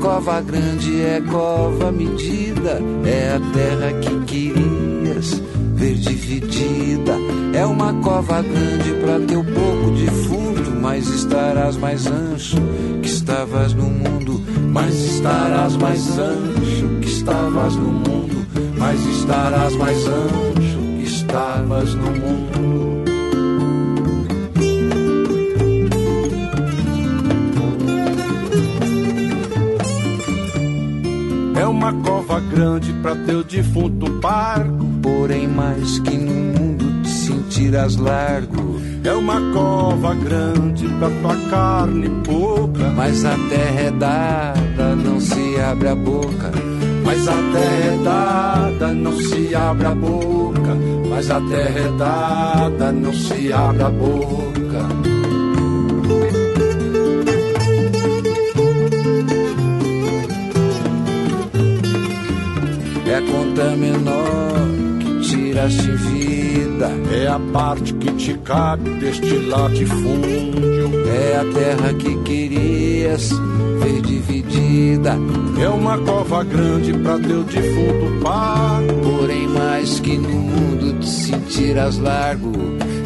Cova 0.00 0.40
grande, 0.40 1.02
é 1.02 1.20
cova 1.20 1.92
medida. 1.92 2.80
É 3.04 3.36
a 3.36 3.40
terra 3.52 3.92
que 4.00 4.20
querias 4.24 5.42
ver 5.74 5.94
dividida. 5.94 7.14
É 7.52 7.64
uma 7.64 7.92
cova 7.94 8.42
grande 8.42 8.92
para 9.00 9.20
teu 9.26 9.44
pouco 9.44 9.94
de 9.94 10.06
fundo, 10.06 10.80
mas 10.80 11.08
estarás 11.08 11.76
mais 11.76 12.06
ancho 12.06 12.56
que 13.02 13.08
estavas 13.08 13.74
no 13.74 13.84
mundo. 13.84 14.40
Mas 14.72 14.94
estarás 14.94 15.76
mais 15.76 16.18
ancho 16.18 16.88
que 17.00 17.08
estavas 17.08 17.74
no 17.76 17.92
mundo. 17.92 18.46
Mas 18.76 19.00
estarás 19.06 19.74
mais 19.76 20.06
ancho 20.06 20.78
que 20.98 21.04
estavas 21.04 21.94
no 21.94 22.10
mundo. 22.10 23.07
Uma 31.88 32.02
cova 32.02 32.40
grande 32.40 32.92
para 32.94 33.16
teu 33.16 33.42
defunto 33.42 34.10
parco. 34.20 34.84
Porém, 35.02 35.48
mais 35.48 35.98
que 36.00 36.16
no 36.16 36.32
mundo 36.32 37.02
te 37.02 37.08
sentirás 37.08 37.96
largo. 37.96 38.80
É 39.04 39.12
uma 39.12 39.40
cova 39.52 40.14
grande 40.14 40.86
pra 40.98 41.08
tua 41.08 41.36
carne 41.50 42.10
pouca. 42.24 42.90
Mas 42.90 43.24
a 43.24 43.36
terra 43.48 43.80
é 43.80 43.90
dada, 43.90 44.96
não 44.96 45.20
se 45.20 45.60
abre 45.60 45.88
a 45.88 45.94
boca. 45.94 46.52
Mas 47.04 47.26
a 47.26 47.32
terra 47.32 47.94
é 47.94 48.04
dada, 48.04 48.92
não 48.92 49.12
se 49.12 49.54
abre 49.54 49.86
a 49.86 49.94
boca. 49.94 50.76
Mas 51.08 51.30
a 51.30 51.40
terra 51.40 51.80
é 51.80 51.98
dada, 51.98 52.92
não 52.92 53.12
se 53.14 53.52
abre 53.52 53.82
a 53.82 53.90
boca. 53.90 54.57
Conta 63.30 63.76
menor 63.76 64.68
que 65.00 65.20
tiraste 65.28 65.90
vida. 65.90 66.90
É 67.12 67.28
a 67.28 67.38
parte 67.52 67.92
que 67.94 68.12
te 68.12 68.34
cabe 68.38 68.90
deste 69.00 69.36
latifúndio. 69.46 70.90
É 71.06 71.36
a 71.36 71.44
terra 71.52 71.94
que 71.94 72.16
querias 72.22 73.30
ver 73.80 74.00
dividida. 74.02 75.16
É 75.60 75.68
uma 75.68 75.98
cova 75.98 76.44
grande 76.44 76.92
pra 76.92 77.18
teu 77.18 77.42
defunto 77.44 78.20
pai. 78.22 78.86
Porém, 79.02 79.48
mais 79.48 80.00
que 80.00 80.16
no 80.16 80.28
mundo 80.28 80.98
te 81.00 81.08
sentirás 81.08 81.98
largo. 81.98 82.52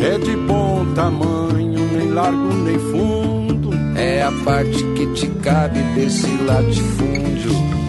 É 0.00 0.18
de 0.18 0.36
bom 0.36 0.84
tamanho, 0.94 1.88
nem 1.96 2.10
largo 2.10 2.54
nem 2.64 2.78
fundo. 2.78 3.70
É 3.96 4.22
a 4.22 4.32
parte 4.44 4.82
que 4.94 5.06
te 5.14 5.26
cabe 5.42 5.80
desse 5.94 6.26
latifúndio. 6.44 7.81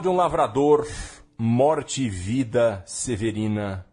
De 0.00 0.08
um 0.08 0.16
Lavrador, 0.16 0.86
Morte 1.36 2.04
e 2.04 2.08
Vida 2.08 2.82
Severina. 2.86 3.84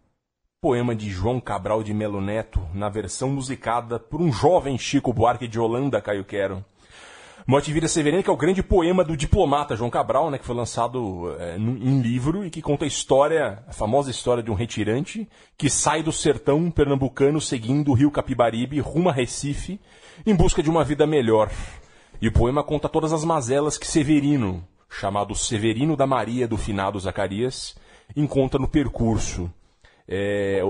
Poema 0.61 0.95
de 0.95 1.09
João 1.09 1.37
Cabral 1.41 1.83
de 1.83 1.93
Melo 1.93 2.21
Neto, 2.21 2.61
na 2.73 2.87
versão 2.87 3.29
musicada 3.29 3.99
por 3.99 4.21
um 4.21 4.31
jovem 4.31 4.77
Chico 4.77 5.11
Buarque 5.11 5.49
de 5.49 5.59
Holanda, 5.59 6.01
Caio 6.01 6.23
Quero. 6.23 6.63
Morte 7.45 7.71
e 7.71 7.73
Vida 7.73 7.89
Severina, 7.89 8.23
que 8.23 8.29
é 8.29 8.33
o 8.33 8.37
grande 8.37 8.63
poema 8.63 9.03
do 9.03 9.17
diplomata 9.17 9.75
João 9.75 9.89
Cabral, 9.89 10.31
né, 10.31 10.37
que 10.37 10.45
foi 10.45 10.55
lançado 10.55 11.35
é, 11.39 11.57
em 11.57 11.99
livro 11.99 12.45
e 12.45 12.49
que 12.49 12.61
conta 12.61 12.85
a 12.85 12.87
história, 12.87 13.61
a 13.67 13.73
famosa 13.73 14.09
história 14.09 14.41
de 14.41 14.49
um 14.49 14.55
retirante 14.55 15.27
que 15.57 15.69
sai 15.69 16.01
do 16.01 16.13
sertão 16.13 16.71
pernambucano 16.71 17.41
seguindo 17.41 17.91
o 17.91 17.93
rio 17.93 18.11
Capibaribe 18.11 18.79
rumo 18.79 19.09
a 19.09 19.13
Recife 19.13 19.77
em 20.25 20.33
busca 20.33 20.63
de 20.63 20.69
uma 20.69 20.85
vida 20.85 21.05
melhor. 21.05 21.51
E 22.21 22.29
o 22.29 22.33
poema 22.33 22.63
conta 22.63 22.87
todas 22.87 23.11
as 23.11 23.25
mazelas 23.25 23.77
que 23.77 23.85
Severino, 23.85 24.65
chamado 24.89 25.35
Severino 25.35 25.95
da 25.95 26.07
Maria 26.07 26.47
do 26.47 26.57
finado 26.57 26.99
Zacarias, 26.99 27.75
encontra 28.15 28.59
no 28.59 28.67
percurso. 28.67 29.51
É, 30.07 30.61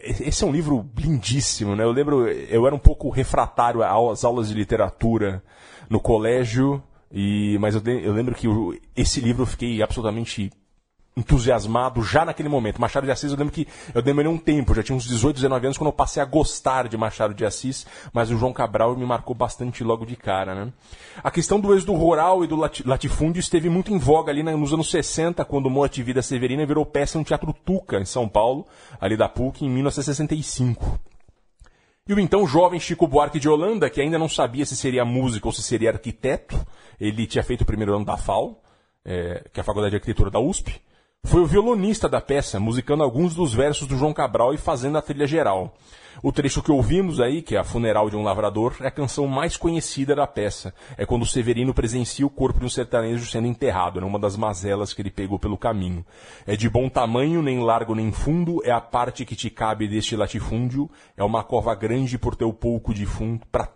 esse 0.00 0.42
é 0.42 0.46
um 0.46 0.52
livro 0.52 0.88
lindíssimo, 0.98 1.76
né? 1.76 1.84
Eu 1.84 1.92
lembro, 1.92 2.28
eu 2.28 2.66
era 2.66 2.74
um 2.74 2.78
pouco 2.78 3.08
refratário 3.08 3.82
às 3.82 4.24
aulas 4.24 4.48
de 4.48 4.54
literatura 4.54 5.42
no 5.88 6.00
colégio, 6.00 6.82
e, 7.12 7.56
mas 7.60 7.74
eu, 7.74 7.82
eu 8.00 8.12
lembro 8.12 8.34
que 8.34 8.48
o- 8.48 8.76
esse 8.96 9.20
livro 9.20 9.42
eu 9.42 9.46
fiquei 9.46 9.80
absolutamente 9.82 10.50
entusiasmado 11.16 12.02
já 12.02 12.24
naquele 12.24 12.48
momento. 12.48 12.80
Machado 12.80 13.04
de 13.04 13.10
Assis, 13.12 13.32
eu 13.32 13.36
lembro 13.38 13.52
que 13.52 13.66
eu 13.94 14.00
demorei 14.00 14.30
um 14.30 14.38
tempo, 14.38 14.74
já 14.74 14.82
tinha 14.82 14.96
uns 14.96 15.04
18, 15.04 15.36
19 15.36 15.66
anos 15.66 15.78
quando 15.78 15.88
eu 15.88 15.92
passei 15.92 16.22
a 16.22 16.26
gostar 16.26 16.88
de 16.88 16.96
Machado 16.96 17.34
de 17.34 17.44
Assis, 17.44 17.86
mas 18.12 18.30
o 18.30 18.36
João 18.38 18.52
Cabral 18.52 18.96
me 18.96 19.04
marcou 19.04 19.34
bastante 19.34 19.82
logo 19.84 20.06
de 20.06 20.16
cara, 20.16 20.54
né? 20.54 20.72
A 21.22 21.30
questão 21.30 21.60
do 21.60 21.74
êxodo 21.74 21.94
rural 21.94 22.44
e 22.44 22.46
do 22.46 22.56
lati- 22.56 22.86
latifúndio 22.86 23.40
esteve 23.40 23.68
muito 23.68 23.92
em 23.92 23.98
voga 23.98 24.30
ali 24.30 24.42
nos 24.42 24.72
anos 24.72 24.90
60, 24.90 25.44
quando 25.44 25.68
Morte 25.68 26.00
e 26.00 26.04
Vida 26.04 26.22
Severina 26.22 26.64
virou 26.64 26.86
peça 26.86 27.18
no 27.18 27.24
Teatro 27.24 27.52
Tuca, 27.52 27.98
em 27.98 28.04
São 28.04 28.28
Paulo, 28.28 28.66
ali 29.00 29.16
da 29.16 29.28
PUC, 29.28 29.64
em 29.64 29.68
1965. 29.68 30.98
E 32.08 32.14
o 32.14 32.18
então 32.18 32.46
jovem 32.46 32.80
Chico 32.80 33.06
Buarque 33.06 33.38
de 33.38 33.48
Holanda, 33.48 33.88
que 33.90 34.00
ainda 34.00 34.18
não 34.18 34.28
sabia 34.28 34.64
se 34.64 34.76
seria 34.76 35.04
músico 35.04 35.48
ou 35.48 35.52
se 35.52 35.62
seria 35.62 35.90
arquiteto, 35.90 36.58
ele 36.98 37.26
tinha 37.26 37.44
feito 37.44 37.60
o 37.60 37.66
primeiro 37.66 37.94
ano 37.94 38.04
da 38.04 38.16
FAO, 38.16 38.60
é, 39.04 39.44
que 39.52 39.60
é 39.60 39.62
a 39.62 39.64
Faculdade 39.64 39.90
de 39.90 39.96
Arquitetura 39.96 40.30
da 40.30 40.40
USP, 40.40 40.80
foi 41.30 41.40
o 41.40 41.46
violonista 41.46 42.08
da 42.08 42.20
peça, 42.20 42.58
musicando 42.58 43.04
alguns 43.04 43.36
dos 43.36 43.54
versos 43.54 43.86
do 43.86 43.96
João 43.96 44.12
Cabral 44.12 44.52
e 44.52 44.58
fazendo 44.58 44.98
a 44.98 45.02
trilha 45.02 45.28
geral. 45.28 45.76
O 46.24 46.32
trecho 46.32 46.60
que 46.60 46.72
ouvimos 46.72 47.20
aí, 47.20 47.40
que 47.40 47.54
é 47.54 47.58
a 47.60 47.62
Funeral 47.62 48.10
de 48.10 48.16
um 48.16 48.24
Lavrador, 48.24 48.74
é 48.80 48.88
a 48.88 48.90
canção 48.90 49.28
mais 49.28 49.56
conhecida 49.56 50.12
da 50.12 50.26
peça. 50.26 50.74
É 50.98 51.06
quando 51.06 51.22
o 51.22 51.26
Severino 51.26 51.72
presencia 51.72 52.26
o 52.26 52.30
corpo 52.30 52.58
de 52.58 52.66
um 52.66 52.68
sertanejo 52.68 53.24
sendo 53.26 53.46
enterrado, 53.46 54.00
numa 54.00 54.18
das 54.18 54.36
mazelas 54.36 54.92
que 54.92 55.02
ele 55.02 55.10
pegou 55.10 55.38
pelo 55.38 55.56
caminho. 55.56 56.04
É 56.44 56.56
de 56.56 56.68
bom 56.68 56.88
tamanho, 56.88 57.40
nem 57.42 57.60
largo 57.60 57.94
nem 57.94 58.10
fundo, 58.10 58.60
é 58.64 58.72
a 58.72 58.80
parte 58.80 59.24
que 59.24 59.36
te 59.36 59.48
cabe 59.48 59.86
deste 59.86 60.16
latifúndio, 60.16 60.90
é 61.16 61.22
uma 61.22 61.44
cova 61.44 61.76
grande 61.76 62.18
por 62.18 62.34
teu 62.34 62.52
pouco 62.52 62.92
defunto, 62.92 63.46
pra, 63.52 63.68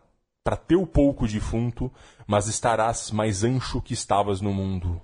pra 0.43 0.57
teu 0.57 0.85
pouco 0.85 1.25
defunto, 1.29 1.89
mas 2.27 2.49
estarás 2.49 3.13
mais 3.13 3.45
ancho 3.45 3.81
que 3.81 3.95
estavas 3.95 4.41
no 4.41 4.53
mundo. 4.53 5.01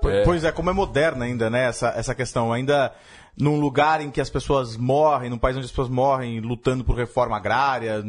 Po- 0.00 0.08
Pois 0.24 0.44
é, 0.44 0.52
como 0.52 0.70
é 0.70 0.72
moderna 0.72 1.24
ainda, 1.24 1.48
né, 1.50 1.66
essa, 1.68 1.88
essa 1.96 2.14
questão. 2.14 2.52
Ainda 2.52 2.92
num 3.38 3.60
lugar 3.60 4.00
em 4.00 4.10
que 4.10 4.18
as 4.20 4.30
pessoas 4.30 4.76
morrem, 4.78 5.28
num 5.28 5.36
país 5.36 5.54
onde 5.56 5.66
as 5.66 5.70
pessoas 5.70 5.90
morrem 5.90 6.40
lutando 6.40 6.82
por 6.82 6.96
reforma 6.96 7.36
agrária, 7.36 8.02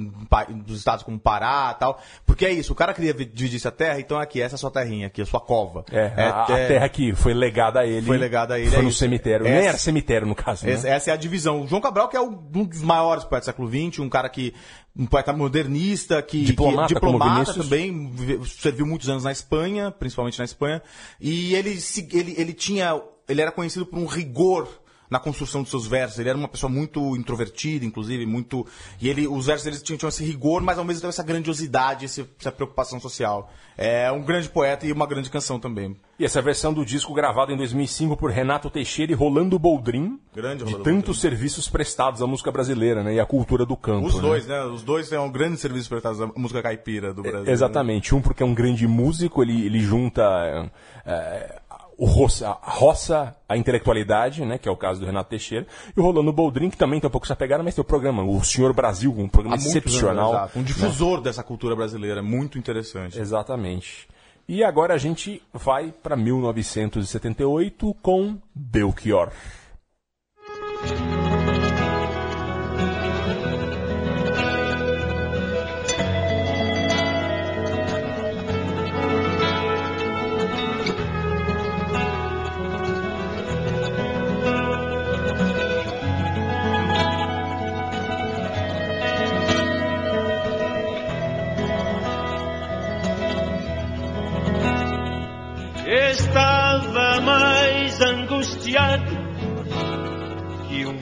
dos 0.65 0.77
estados 0.77 1.03
como 1.03 1.19
Pará 1.19 1.73
e 1.75 1.79
tal. 1.79 2.01
Porque 2.25 2.45
é 2.45 2.51
isso, 2.53 2.71
o 2.71 2.75
cara 2.75 2.93
queria 2.93 3.13
vi- 3.13 3.25
dividir 3.25 3.57
essa 3.57 3.71
terra, 3.71 3.99
então 3.99 4.17
aqui, 4.17 4.41
essa 4.41 4.55
é 4.55 4.57
a 4.57 4.59
sua 4.59 4.71
terrinha 4.71 5.07
aqui, 5.07 5.21
a 5.21 5.25
sua 5.25 5.41
cova. 5.41 5.83
É, 5.91 6.05
a, 6.17 6.45
a 6.53 6.57
é- 6.57 6.67
terra 6.69 6.87
que 6.89 7.13
foi 7.13 7.33
legada 7.33 7.81
a 7.81 7.85
ele. 7.85 8.05
Foi 8.05 8.17
legada 8.17 8.53
a 8.53 8.59
ele, 8.59 8.69
Foi 8.69 8.79
é 8.79 8.81
no 8.81 8.87
isso. 8.89 8.99
cemitério. 8.99 9.45
Essa- 9.45 9.55
Nem 9.57 9.67
era 9.67 9.77
cemitério, 9.77 10.27
no 10.27 10.35
caso. 10.35 10.65
né? 10.65 10.71
Essa, 10.71 10.87
essa 10.87 11.09
é 11.11 11.13
a 11.13 11.17
divisão. 11.17 11.61
O 11.61 11.67
João 11.67 11.81
Cabral, 11.81 12.07
que 12.07 12.15
é 12.15 12.21
um 12.21 12.31
dos 12.33 12.81
maiores 12.81 13.23
poetas 13.25 13.45
do 13.47 13.51
século 13.51 13.69
XX, 13.69 13.99
um 13.99 14.09
cara 14.09 14.29
que. 14.29 14.53
um 14.97 15.05
poeta 15.05 15.33
modernista, 15.33 16.21
que. 16.21 16.43
Diplomata, 16.45 16.87
que, 16.87 16.93
diplomata 16.93 17.53
também, 17.53 18.09
vi- 18.11 18.39
serviu 18.47 18.85
muitos 18.85 19.09
anos 19.09 19.25
na 19.25 19.31
Espanha, 19.33 19.91
principalmente 19.91 20.39
na 20.39 20.45
Espanha. 20.45 20.81
E 21.19 21.53
ele, 21.53 21.77
ele, 22.13 22.33
ele 22.37 22.53
tinha. 22.53 22.99
Ele 23.27 23.41
era 23.41 23.51
conhecido 23.51 23.85
por 23.85 23.99
um 23.99 24.05
rigor 24.05 24.69
na 25.09 25.19
construção 25.19 25.61
dos 25.61 25.71
seus 25.71 25.87
versos. 25.87 26.19
Ele 26.19 26.29
era 26.29 26.37
uma 26.37 26.47
pessoa 26.47 26.69
muito 26.69 27.15
introvertida, 27.15 27.85
inclusive, 27.85 28.25
muito. 28.25 28.65
E 29.01 29.09
ele, 29.09 29.27
os 29.27 29.45
versos 29.45 29.63
deles 29.63 29.81
tinham, 29.81 29.97
tinham 29.97 30.09
esse 30.09 30.23
rigor, 30.23 30.61
mas 30.61 30.77
ao 30.77 30.85
mesmo 30.85 31.01
tempo 31.01 31.09
essa 31.09 31.23
grandiosidade, 31.23 32.05
essa 32.05 32.51
preocupação 32.51 32.99
social. 32.99 33.51
É 33.77 34.11
um 34.11 34.23
grande 34.23 34.49
poeta 34.49 34.87
e 34.87 34.91
uma 34.91 35.05
grande 35.05 35.29
canção 35.29 35.59
também. 35.59 35.95
E 36.19 36.25
essa 36.25 36.41
versão 36.41 36.73
do 36.73 36.83
disco 36.83 37.13
gravado 37.13 37.51
em 37.51 37.57
2005 37.57 38.17
por 38.17 38.31
Renato 38.31 38.71
Teixeira 38.71 39.11
e 39.11 39.15
Rolando 39.15 39.59
Boldrin, 39.59 40.19
Grande 40.35 40.63
de 40.63 40.71
Rolando 40.71 40.83
tantos 40.83 41.21
serviços 41.21 41.69
prestados 41.69 42.23
à 42.23 42.25
música 42.25 42.51
brasileira 42.51 43.03
né, 43.03 43.13
e 43.13 43.19
à 43.19 43.25
cultura 43.25 43.67
do 43.67 43.77
campo. 43.77 44.07
Os 44.07 44.15
né? 44.15 44.21
dois, 44.21 44.47
né? 44.47 44.63
Os 44.63 44.81
dois 44.81 45.09
têm 45.09 45.19
um 45.19 45.31
grande 45.31 45.57
serviço 45.57 45.87
prestado 45.89 46.23
à 46.23 46.39
música 46.39 46.63
caipira 46.63 47.13
do 47.13 47.21
Brasil. 47.21 47.43
né? 47.43 47.51
Exatamente. 47.51 48.15
Um 48.15 48.21
porque 48.21 48.41
é 48.41 48.45
um 48.45 48.53
grande 48.53 48.87
músico, 48.87 49.43
ele, 49.43 49.63
ele 49.67 49.79
junta 49.79 50.23
é, 50.23 51.11
é, 51.11 51.61
o 51.97 52.05
roça, 52.05 52.49
a 52.61 52.71
roça, 52.71 53.35
a 53.49 53.57
intelectualidade, 53.57 54.45
né, 54.45 54.57
que 54.57 54.69
é 54.69 54.71
o 54.71 54.77
caso 54.77 54.99
do 54.99 55.05
Renato 55.05 55.31
Teixeira, 55.31 55.65
e 55.95 55.99
o 55.99 56.03
Rolando 56.03 56.31
Boldrin, 56.31 56.69
que 56.69 56.77
também 56.77 56.99
tem 56.99 57.07
um 57.07 57.11
pouco 57.11 57.25
essa 57.25 57.35
pegada, 57.35 57.63
mas 57.63 57.73
tem 57.73 57.81
o 57.81 57.85
programa, 57.85 58.23
o 58.23 58.43
Senhor 58.43 58.71
Brasil, 58.73 59.11
um 59.17 59.27
programa 59.27 59.55
Há 59.55 59.59
excepcional. 59.59 60.29
anos, 60.29 60.41
exato. 60.41 60.59
Um 60.59 60.63
difusor 60.63 61.21
dessa 61.21 61.43
cultura 61.43 61.75
brasileira, 61.75 62.21
muito 62.21 62.59
interessante. 62.59 63.19
Exatamente. 63.19 64.07
E 64.47 64.63
agora 64.63 64.93
a 64.93 64.97
gente 64.97 65.41
vai 65.51 65.91
para 65.91 66.15
1978 66.15 67.93
com 68.01 68.37
Belchior. 68.53 69.31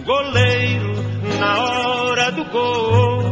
Goleiro 0.05 0.93
na 1.39 1.63
hora 1.63 2.31
do 2.31 2.45
gol. 2.45 3.23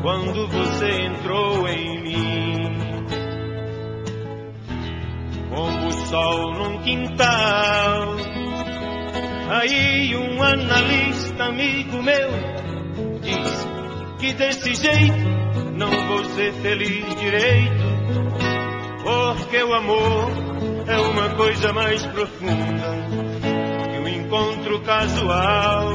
Quando 0.00 0.48
você 0.48 0.90
entrou 1.06 1.68
em 1.68 2.02
mim, 2.02 3.06
como 5.50 5.88
o 5.88 5.92
sol 5.92 6.52
num 6.54 6.78
quintal. 6.82 8.16
Aí 9.50 10.16
um 10.16 10.42
analista 10.42 11.44
amigo 11.44 12.02
meu 12.02 12.30
disse 13.20 13.66
que 14.18 14.32
desse 14.32 14.74
jeito 14.74 15.72
não 15.76 15.90
vou 16.08 16.24
ser 16.24 16.52
feliz 16.54 17.14
direito. 17.16 17.92
Porque 19.04 19.62
o 19.62 19.74
amor 19.74 20.30
é 20.86 20.98
uma 20.98 21.28
coisa 21.30 21.72
mais 21.72 22.06
profunda 22.06 23.31
encontro 24.32 24.80
casual. 24.80 25.92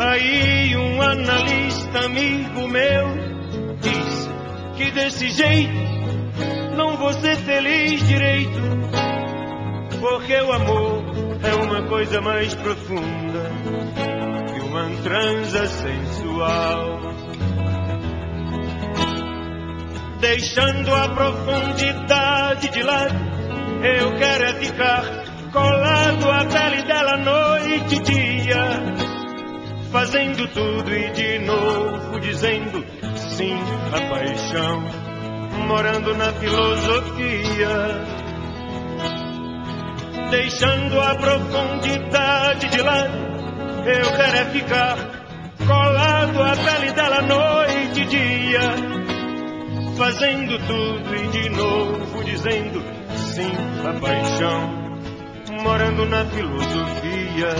Aí 0.00 0.76
um 0.76 1.00
analista 1.00 2.00
amigo 2.00 2.66
meu 2.66 3.06
disse 3.80 4.28
que 4.76 4.90
desse 4.90 5.30
jeito 5.30 5.72
não 6.76 6.96
vou 6.96 7.12
ser 7.12 7.36
feliz 7.36 8.04
direito. 8.08 8.58
Porque 10.00 10.34
o 10.34 10.52
amor 10.52 11.04
é 11.42 11.54
uma 11.54 11.82
coisa 11.82 12.20
mais 12.20 12.52
profunda 12.56 13.50
que 14.52 14.60
uma 14.60 14.90
transa 15.04 15.66
sensual. 15.68 16.98
deixando 20.20 20.92
a 20.92 21.08
profundidade 21.10 22.70
de 22.70 22.82
lado. 22.82 23.27
Eu 23.82 24.16
quero 24.16 24.44
é 24.44 24.54
ficar 24.54 25.04
colado 25.52 26.30
à 26.30 26.44
pele 26.46 26.82
dela 26.82 27.16
noite 27.16 27.94
e 27.94 28.00
dia, 28.00 28.64
fazendo 29.92 30.48
tudo 30.48 30.92
e 30.92 31.10
de 31.10 31.38
novo 31.38 32.18
dizendo 32.18 32.84
sim 33.16 33.56
à 33.92 34.00
paixão, 34.08 34.82
morando 35.68 36.12
na 36.16 36.32
filosofia. 36.32 37.68
Deixando 40.30 41.00
a 41.00 41.14
profundidade 41.14 42.68
de 42.68 42.82
lado, 42.82 43.18
eu 43.86 44.12
quero 44.16 44.36
é 44.36 44.44
ficar 44.46 44.96
colado 45.66 46.42
à 46.42 46.56
pele 46.56 46.92
dela 46.92 47.22
noite 47.22 48.00
e 48.00 48.04
dia 48.06 49.08
fazendo 49.96 50.58
tudo 50.66 51.16
e 51.16 51.28
de 51.28 51.48
novo 51.50 52.24
dizendo 52.24 52.97
sim 53.38 53.52
à 53.86 53.92
paixão, 54.00 54.68
morando 55.62 56.04
na 56.06 56.24
filosofia. 56.24 57.54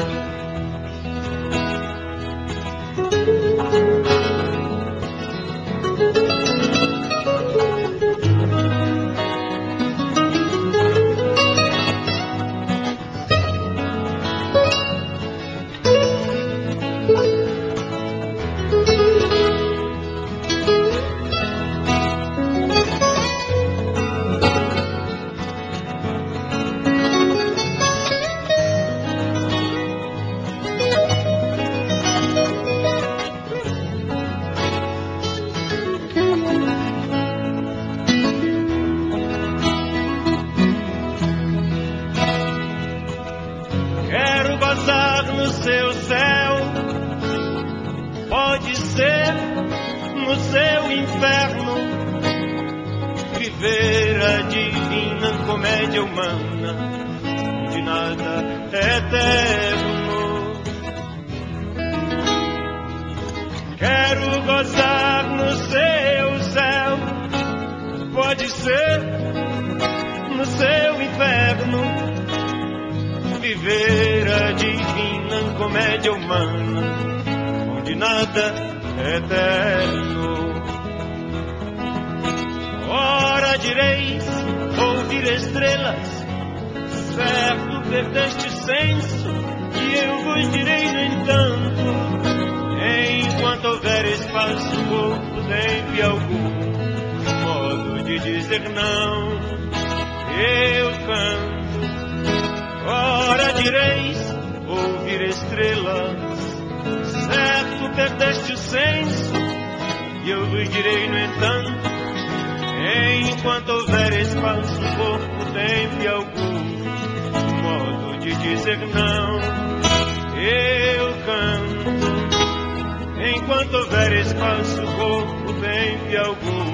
Houver 124.09 124.23
espaço, 124.23 124.81
corpo 124.97 125.53
tem 125.61 126.17
algum 126.17 126.65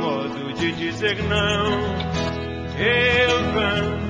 modo 0.00 0.54
de 0.54 0.72
dizer 0.72 1.22
não. 1.24 1.66
Eu 2.78 3.52
canto. 3.52 4.02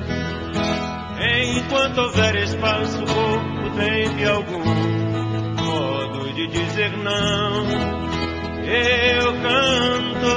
Enquanto 1.57 1.97
houver 1.97 2.35
espaço, 2.37 2.99
corpo 2.99 3.69
tem 3.75 4.25
algum 4.25 4.63
modo 5.65 6.33
de 6.33 6.47
dizer 6.47 6.95
não. 6.97 7.65
Eu 8.67 9.33
canto. 9.41 10.33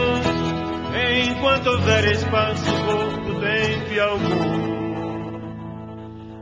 Enquanto 1.31 1.67
houver 1.69 2.05
espaço, 2.11 2.65
corpo 2.85 3.41
tem 3.41 4.01
algum 4.01 4.57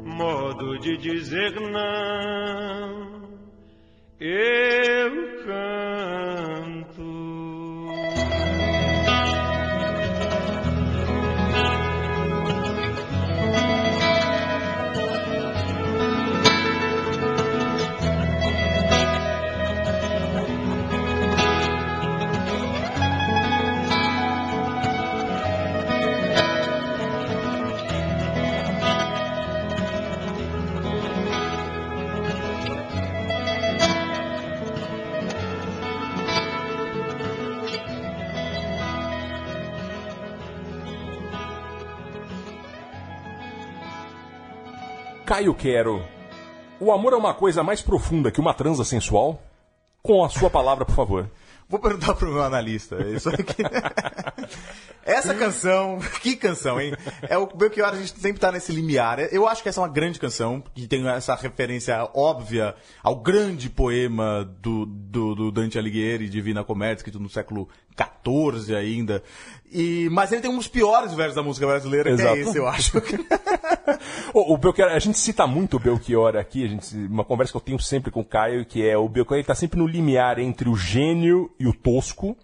modo 0.07 0.79
de 0.79 0.97
dizer 0.97 1.53
não. 1.61 3.04
Eu 4.21 5.45
canto. 5.45 5.84
Caio 45.35 45.53
Quero. 45.53 46.01
O 46.79 46.93
amor 46.93 47.13
é 47.13 47.17
uma 47.17 47.35
coisa 47.35 47.65
mais 47.65 47.83
profunda 47.83 48.31
que 48.31 48.39
uma 48.39 48.55
transa 48.55 48.85
sensual? 48.85 49.43
Com 50.01 50.25
a 50.25 50.29
sua 50.29 50.49
palavra, 50.49 50.85
por 50.85 50.95
favor. 50.95 51.29
Vou 51.69 51.81
perguntar 51.81 52.15
pro 52.15 52.31
meu 52.31 52.41
analista. 52.41 52.97
Isso 53.09 53.31
aqui. 53.31 53.43
essa 55.05 55.35
canção, 55.35 55.99
que 56.23 56.37
canção, 56.37 56.81
hein? 56.81 56.93
É 57.23 57.37
o 57.37 57.49
Belchior, 57.49 57.89
a 57.89 57.97
gente 57.97 58.17
sempre 58.17 58.39
tá 58.39 58.53
nesse 58.53 58.71
limiar. 58.71 59.19
Eu 59.33 59.49
acho 59.49 59.61
que 59.61 59.69
essa 59.69 59.81
é 59.81 59.83
uma 59.83 59.93
grande 59.93 60.21
canção, 60.21 60.63
que 60.73 60.87
tem 60.87 61.05
essa 61.09 61.35
referência 61.35 62.09
óbvia 62.15 62.77
ao 63.03 63.17
grande 63.17 63.69
poema 63.69 64.45
do, 64.61 64.87
do, 64.87 65.35
do 65.35 65.51
Dante 65.51 65.77
Alighieri, 65.77 66.29
Divina 66.29 66.63
Comédia, 66.63 67.01
escrito 67.01 67.19
no 67.19 67.29
século 67.29 67.69
XIV 67.99 68.77
ainda. 68.77 69.21
E, 69.73 70.09
mas 70.11 70.31
ele 70.31 70.41
tem 70.41 70.51
um 70.51 70.57
dos 70.57 70.69
piores 70.69 71.13
versos 71.15 71.35
da 71.35 71.43
música 71.43 71.67
brasileira, 71.67 72.11
Exato. 72.11 72.35
que 72.35 72.39
é 72.39 72.43
esse, 72.43 72.59
eu 72.59 72.67
acho. 72.67 72.93
O, 74.33 74.55
o 74.55 74.59
Belchior, 74.59 74.91
a 74.91 74.99
gente 74.99 75.19
cita 75.19 75.47
muito 75.47 75.77
o 75.77 75.81
Belchior 75.81 76.37
aqui, 76.37 76.65
a 76.65 76.69
gente, 76.69 76.97
uma 76.97 77.25
conversa 77.25 77.53
que 77.53 77.57
eu 77.57 77.61
tenho 77.61 77.79
sempre 77.79 78.11
com 78.11 78.21
o 78.21 78.25
Caio, 78.25 78.67
que 78.67 78.87
é 78.87 78.97
o 78.99 79.09
Belchior 79.09 79.39
ele 79.39 79.47
tá 79.47 79.55
sempre 79.55 79.79
no 79.79 79.87
limiar 79.87 80.39
entre 80.39 80.69
o 80.69 80.77
gênio 80.77 81.51
e 81.59 81.67
o 81.67 81.73
tosco. 81.73 82.37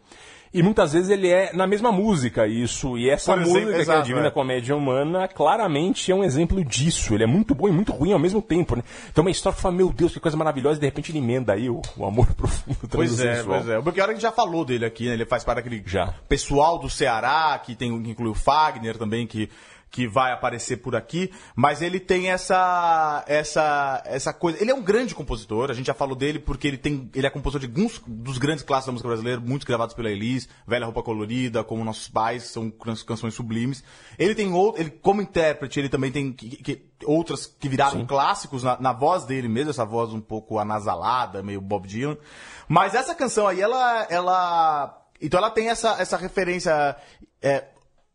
E 0.53 0.65
muitas 0.65 0.93
vezes 0.93 1.09
ele 1.11 1.29
é 1.29 1.53
na 1.53 1.65
mesma 1.65 1.93
música, 1.93 2.45
isso. 2.45 2.99
E 2.99 3.09
essa 3.09 3.35
Por 3.35 3.43
exemplo, 3.43 3.61
música, 3.61 3.85
que 3.85 3.91
é 3.91 3.95
a 3.95 4.01
Divina 4.01 4.27
é. 4.27 4.31
Comédia 4.31 4.77
Humana, 4.77 5.29
claramente 5.29 6.11
é 6.11 6.15
um 6.15 6.25
exemplo 6.25 6.65
disso. 6.65 7.15
Ele 7.15 7.23
é 7.23 7.27
muito 7.27 7.55
bom 7.55 7.69
e 7.69 7.73
muito 7.73 7.93
ruim 7.93 8.13
ao 8.13 8.19
mesmo 8.19 8.43
tempo, 8.43 8.75
né? 8.75 8.83
Então 9.11 9.23
uma 9.23 9.31
história 9.31 9.55
que 9.55 9.63
fala, 9.63 9.77
meu 9.77 9.93
Deus, 9.93 10.13
que 10.13 10.19
coisa 10.19 10.37
maravilhosa, 10.37 10.79
e 10.79 10.81
de 10.81 10.87
repente 10.87 11.13
ele 11.13 11.19
emenda 11.19 11.53
aí 11.53 11.71
o, 11.71 11.81
o 11.97 12.05
amor 12.05 12.27
profundo. 12.35 12.77
Pois 12.91 13.21
é, 13.21 13.45
pois 13.45 13.69
é. 13.69 13.79
O 13.79 13.83
Belchior 13.83 14.09
a 14.09 14.13
gente 14.13 14.23
já 14.23 14.33
falou 14.33 14.65
dele 14.65 14.85
aqui, 14.85 15.07
né? 15.07 15.15
Ele 15.15 15.25
faz 15.25 15.45
parte 15.45 15.59
daquele 15.59 15.85
Já. 15.87 16.15
pessoal 16.29 16.79
do 16.79 16.91
Ceará, 16.91 17.61
que, 17.65 17.77
tem, 17.77 18.03
que 18.03 18.11
inclui 18.11 18.31
o 18.31 18.35
Fagner 18.35 18.99
também, 18.99 19.29
que, 19.29 19.49
que 19.91 20.07
vai 20.07 20.31
aparecer 20.33 20.77
por 20.77 20.95
aqui. 20.95 21.33
Mas 21.57 21.83
ele 21.83 21.99
tem 21.99 22.31
essa, 22.31 23.25
essa, 23.27 24.03
essa 24.07 24.33
coisa. 24.33 24.61
Ele 24.63 24.71
é 24.71 24.75
um 24.75 24.83
grande 24.83 25.15
compositor, 25.15 25.71
a 25.71 25.75
gente 25.75 25.87
já 25.87 25.95
falou 25.95 26.15
dele 26.15 26.39
porque 26.39 26.69
ele, 26.69 26.79
tem, 26.79 27.11
ele 27.15 27.27
é 27.27 27.31
compositor 27.31 27.61
de 27.61 27.67
alguns 27.67 28.01
dos 28.07 28.39
grandes 28.39 28.63
clássicos 28.63 28.87
da 28.87 28.93
música 28.93 29.09
brasileira, 29.09 29.41
muitos 29.41 29.67
gravados 29.67 29.95
pela 29.95 30.11
Elis, 30.11 30.49
Velha 30.67 30.85
Roupa 30.87 31.03
Colorida, 31.03 31.65
Como 31.65 31.85
Nossos 31.85 32.09
Pais, 32.09 32.45
são 32.45 32.71
can- 32.71 32.95
canções 33.07 33.35
sublimes. 33.35 33.83
Ele 34.19 34.35
tem 34.35 34.53
outro, 34.53 34.81
ele, 34.81 34.91
como 34.91 35.21
intérprete, 35.23 35.81
ele 35.81 35.89
também 35.89 36.13
tem 36.13 36.33
que- 36.33 36.57
que- 36.63 36.91
outras 37.05 37.47
que 37.47 37.69
viraram 37.69 38.07
clássicos 38.07 38.63
na, 38.63 38.81
na 38.81 38.93
voz 38.93 39.25
dele 39.25 39.49
mesmo, 39.49 39.71
essa 39.71 39.85
voz 39.85 40.13
um 40.13 40.21
pouco 40.21 40.59
anasalada, 40.59 41.43
meio 41.43 41.61
Bob 41.61 41.89
Dylan. 41.89 42.17
Mas 42.69 42.95
essa 42.95 43.15
canção 43.15 43.49
aí, 43.49 43.61
ela. 43.61 44.07
ela 44.09 44.97
então 45.21 45.39
ela 45.39 45.51
tem 45.51 45.69
essa, 45.69 46.01
essa 46.01 46.17
referência 46.17 46.97
é, 47.43 47.65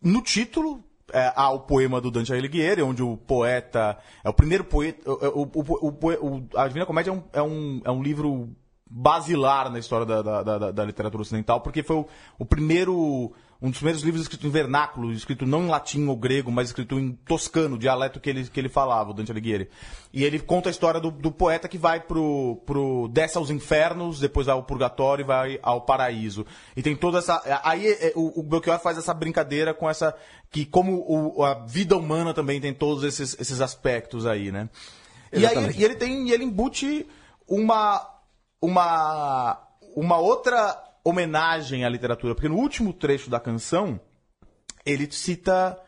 no 0.02 0.22
título. 0.22 0.84
É, 1.14 1.32
ao 1.36 1.62
poema 1.62 2.02
do 2.02 2.10
Dante 2.12 2.34
Alighieri, 2.34 2.82
onde 2.82 3.04
o 3.04 3.16
poeta 3.18 3.98
é 4.24 4.30
o 4.30 4.34
primeiro 4.34 4.64
poeta, 4.64 5.10
o, 5.10 5.42
o, 5.44 5.50
o, 5.54 5.88
o 5.88 6.38
o- 6.38 6.48
a 6.56 6.68
Divina 6.68 6.86
Comédia 6.86 7.12
é 7.12 7.14
um, 7.14 7.24
é 7.34 7.42
um, 7.42 7.82
é 7.86 7.92
um 7.92 8.02
livro 8.04 8.50
basilar 8.90 9.72
na 9.72 9.80
história 9.80 10.06
da, 10.06 10.22
da, 10.22 10.44
da- 10.44 10.72
da 10.72 10.86
literatura 10.86 11.22
ocidental, 11.22 11.62
porque 11.62 11.84
foi 11.84 11.98
o, 11.98 12.08
o 12.40 12.46
primeiro, 12.46 13.34
um 13.62 13.70
dos 13.70 13.78
primeiros 13.78 14.04
livros 14.04 14.22
escritos 14.22 14.46
em 14.46 14.52
vernáculo, 14.52 15.12
escrito 15.12 15.46
não 15.46 15.64
em 15.64 15.70
latim 15.70 16.06
ou 16.08 16.16
grego, 16.16 16.52
mas 16.52 16.68
escrito 16.68 17.00
em 17.00 17.14
toscano, 17.14 17.78
dialeto 17.78 18.20
que 18.20 18.30
ele, 18.30 18.48
que 18.48 18.60
ele 18.60 18.70
falava, 18.70 19.12
o 19.12 19.14
Dante 19.14 19.32
Alighieri. 19.32 19.70
E 20.14 20.24
ele 20.24 20.40
conta 20.40 20.70
a 20.70 20.72
história 20.72 21.00
do, 21.00 21.10
do 21.10 21.32
poeta 21.32 21.68
que 21.68 21.78
vai 21.78 22.00
pro, 22.00 22.62
pro, 22.66 23.08
desce 23.08 23.38
aos 23.38 23.50
infernos, 23.50 24.20
depois 24.20 24.48
vai 24.48 24.56
ao 24.56 24.64
purgatório 24.64 25.24
e 25.24 25.26
vai 25.26 25.60
ao 25.64 25.82
paraíso. 25.82 26.46
E 26.76 26.82
tem 26.82 26.96
toda 26.96 27.20
essa, 27.20 27.42
aí 27.64 27.88
é, 27.88 28.12
o, 28.16 28.42
o 28.42 28.44
Belchior 28.44 28.80
faz 28.80 28.98
essa 28.98 29.14
brincadeira 29.14 29.74
com 29.74 29.90
essa, 29.90 30.14
que 30.52 30.66
como 30.66 31.06
o, 31.08 31.44
a 31.44 31.66
vida 31.66 31.98
humana 31.98 32.34
também 32.34 32.60
tem 32.60 32.74
todos 32.74 33.04
esses, 33.04 33.36
esses 33.40 33.62
aspectos 33.62 34.26
aí, 34.26 34.52
né? 34.52 34.70
E 35.32 35.46
aí 35.46 35.56
e 35.78 35.84
ele 35.84 35.96
tem, 35.96 36.30
e 36.30 36.32
ele 36.32 36.44
embute 36.44 37.08
uma, 37.48 38.06
uma, 38.62 39.60
uma 39.96 40.18
outra 40.18 40.85
homenagem 41.06 41.86
à 41.86 41.90
literatura, 41.90 42.34
porque 42.34 42.50
no 42.50 42.58
último 42.58 42.92
trecho 42.92 43.30
da 43.30 43.40
canção, 43.40 44.00
ele 44.84 45.10
cita 45.12 45.80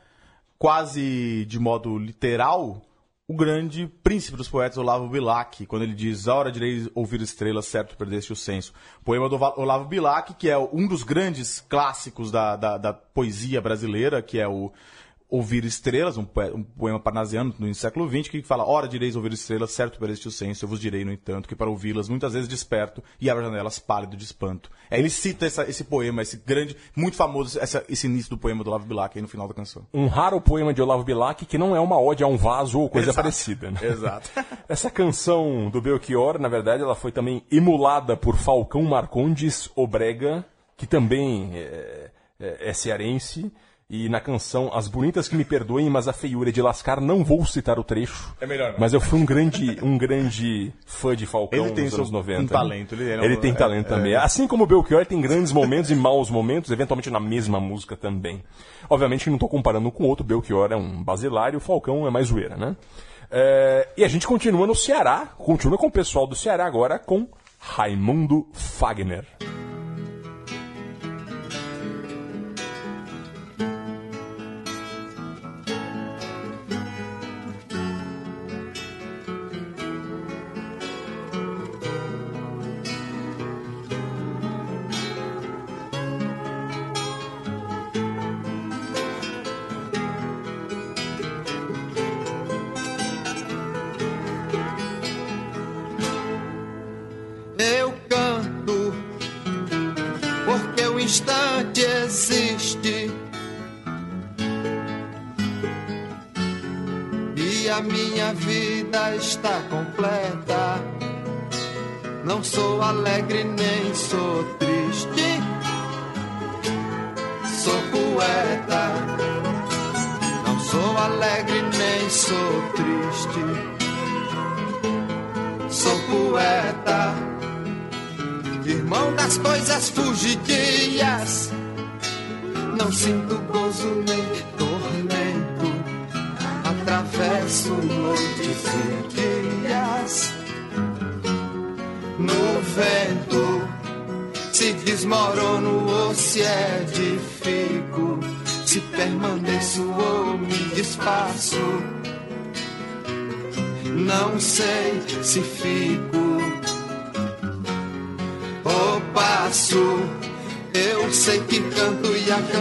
quase 0.59 1.43
de 1.45 1.59
modo 1.59 1.97
literal 1.97 2.81
o 3.29 3.35
grande 3.35 3.87
príncipe 3.87 4.37
dos 4.37 4.47
poetas 4.47 4.77
Olavo 4.77 5.09
Bilac, 5.09 5.65
quando 5.65 5.81
ele 5.81 5.93
diz: 5.93 6.27
A 6.29 6.35
hora 6.35 6.51
direi 6.51 6.89
ouvir 6.95 7.21
estrelas, 7.21 7.65
certo 7.65 7.97
perdeste 7.97 8.31
o 8.31 8.35
senso. 8.35 8.73
Poema 9.03 9.27
do 9.27 9.35
Olavo 9.35 9.85
Bilac, 9.85 10.33
que 10.35 10.49
é 10.49 10.57
um 10.57 10.87
dos 10.87 11.03
grandes 11.03 11.59
clássicos 11.59 12.31
da, 12.31 12.55
da, 12.55 12.77
da 12.77 12.93
poesia 12.93 13.59
brasileira, 13.59 14.21
que 14.21 14.39
é 14.39 14.47
o, 14.47 14.71
Ouvir 15.29 15.65
Estrelas, 15.65 16.15
um, 16.17 16.23
poe- 16.23 16.63
poema 16.77 16.97
parnasiano 17.01 17.53
do 17.59 17.75
século 17.75 18.09
XX, 18.09 18.29
que 18.29 18.41
fala, 18.43 18.65
ora 18.65 18.87
direis 18.87 19.13
ouvir 19.13 19.33
estrelas, 19.33 19.71
certo 19.71 19.99
per 19.99 20.09
este 20.09 20.29
o 20.29 20.31
senso, 20.31 20.63
eu 20.63 20.69
vos 20.69 20.79
direi, 20.79 21.03
no 21.03 21.11
entanto, 21.11 21.49
que 21.49 21.55
para 21.55 21.69
ouvi-las 21.69 22.07
muitas 22.07 22.31
vezes 22.31 22.47
desperto 22.47 23.03
e 23.19 23.29
abro 23.29 23.43
janelas 23.43 23.77
pálido 23.77 24.15
de 24.15 24.23
espanto. 24.23 24.71
É, 24.89 24.97
ele 24.97 25.09
cita 25.09 25.45
essa- 25.45 25.69
esse 25.69 25.83
poema, 25.83 26.21
esse 26.21 26.37
grande, 26.37 26.77
muito 26.95 27.17
famoso, 27.17 27.59
essa- 27.59 27.83
esse 27.89 28.07
início 28.07 28.29
do 28.29 28.37
poema 28.37 28.63
do 28.63 28.69
Olavo 28.69 28.85
Bilac 28.85 29.17
aí 29.17 29.21
no 29.21 29.27
final 29.27 29.49
da 29.49 29.53
canção. 29.53 29.85
Um 29.93 30.07
raro 30.07 30.39
poema 30.39 30.73
de 30.73 30.81
Olavo 30.81 31.03
Bilac 31.03 31.45
que 31.45 31.57
não 31.57 31.75
é 31.75 31.79
uma 31.81 31.99
ode 31.99 32.23
a 32.23 32.27
um 32.27 32.37
vaso 32.37 32.79
ou 32.79 32.89
coisa 32.89 33.07
Exato. 33.09 33.21
parecida. 33.23 33.69
Né? 33.69 33.79
Exato. 33.83 34.29
Essa 34.69 34.89
canção 34.89 35.69
do 35.69 35.81
Belchior, 35.81 36.39
na 36.39 36.47
verdade, 36.47 36.83
ela 36.83 36.95
foi 36.95 37.11
também 37.11 37.43
emulada 37.51 38.15
por 38.15 38.37
Falcão 38.37 38.83
Marcondes 38.83 39.69
Obrega, 39.75 40.45
que 40.77 40.87
também 40.87 41.51
é, 41.53 42.11
é- 42.39 42.69
é 42.69 42.73
cearense. 42.73 43.51
E 43.89 44.09
na 44.09 44.19
canção 44.19 44.69
As 44.73 44.89
Bonitas 44.89 45.29
que 45.29 45.35
me 45.37 45.45
perdoem, 45.45 45.89
mas 45.89 46.09
a 46.09 46.13
feiura 46.13 46.49
é 46.49 46.51
de 46.51 46.61
lascar, 46.61 46.99
não 46.99 47.23
vou 47.23 47.45
citar 47.45 47.79
o 47.79 47.85
trecho. 47.85 48.35
É 48.41 48.45
melhor 48.45 48.73
não. 48.73 48.79
Mas 48.79 48.91
eu 48.93 48.99
fui 48.99 49.17
um 49.17 49.23
grande, 49.25 49.79
um 49.81 49.97
grande 49.97 50.73
fã 50.85 51.15
de 51.15 51.25
Falcão 51.25 51.67
Ele 51.67 51.73
tem 51.73 51.85
nos 51.85 51.93
anos 51.93 52.11
90. 52.11 52.41
um 52.43 52.47
talento, 52.47 52.95
ele 52.95 53.09
é 53.13 53.37
um- 53.37 53.39
tem 53.39 53.51
é- 53.51 53.55
talento 53.55 53.85
é- 53.85 53.89
também. 53.95 54.13
Assim 54.13 54.45
como 54.45 54.65
o 54.65 54.67
Belchior 54.67 55.05
tem 55.05 55.21
grandes 55.21 55.53
momentos 55.53 55.89
e 55.89 55.95
maus 55.95 56.29
momentos, 56.29 56.69
eventualmente 56.69 57.09
na 57.09 57.19
mesma 57.21 57.61
música 57.61 57.95
também. 57.95 58.43
Obviamente 58.89 59.23
que 59.23 59.29
não 59.29 59.37
estou 59.37 59.47
comparando 59.47 59.87
um 59.87 59.91
com 59.91 60.03
o 60.03 60.07
outro, 60.07 60.25
o 60.25 60.27
Belchior 60.27 60.69
é 60.73 60.75
um 60.75 61.01
basilar 61.01 61.53
e 61.53 61.55
o 61.55 61.61
Falcão 61.61 62.05
é 62.05 62.09
mais 62.09 62.27
zoeira, 62.27 62.57
né? 62.57 62.75
É, 63.31 63.87
e 63.95 64.03
a 64.03 64.07
gente 64.09 64.27
continua 64.27 64.67
no 64.67 64.75
Ceará, 64.75 65.27
continua 65.37 65.77
com 65.77 65.87
o 65.87 65.91
pessoal 65.91 66.27
do 66.27 66.35
Ceará 66.35 66.65
agora 66.65 66.99
com 66.99 67.25
Raimundo 67.57 68.49
Fagner. 68.51 69.25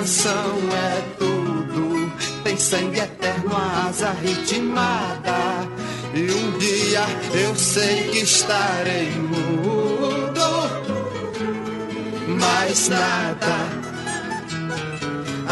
Canção 0.06 0.56
é 0.72 1.02
tudo. 1.18 2.12
Tem 2.44 2.56
sangue 2.56 3.00
eterno, 3.00 3.50
asa 3.56 4.12
ritmada. 4.12 5.68
E 6.14 6.30
um 6.30 6.58
dia 6.58 7.04
eu 7.34 7.56
sei 7.56 8.04
que 8.10 8.18
estarei 8.18 9.10
mudo. 9.18 10.46
Mais 12.38 12.88
nada. 12.88 13.56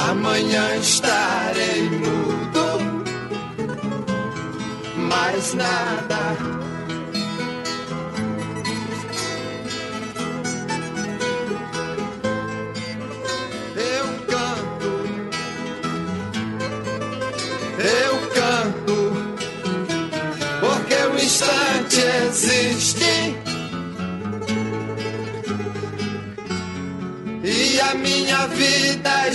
Amanhã 0.09 0.77
estarei 0.77 1.91
mudo 1.91 3.05
mais 4.97 5.55
nada. 5.55 6.64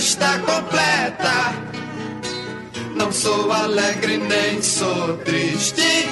Está 0.00 0.38
completa. 0.38 1.52
Não 2.96 3.12
sou 3.12 3.52
alegre 3.52 4.16
nem 4.16 4.62
sou 4.62 5.18
triste. 5.18 6.08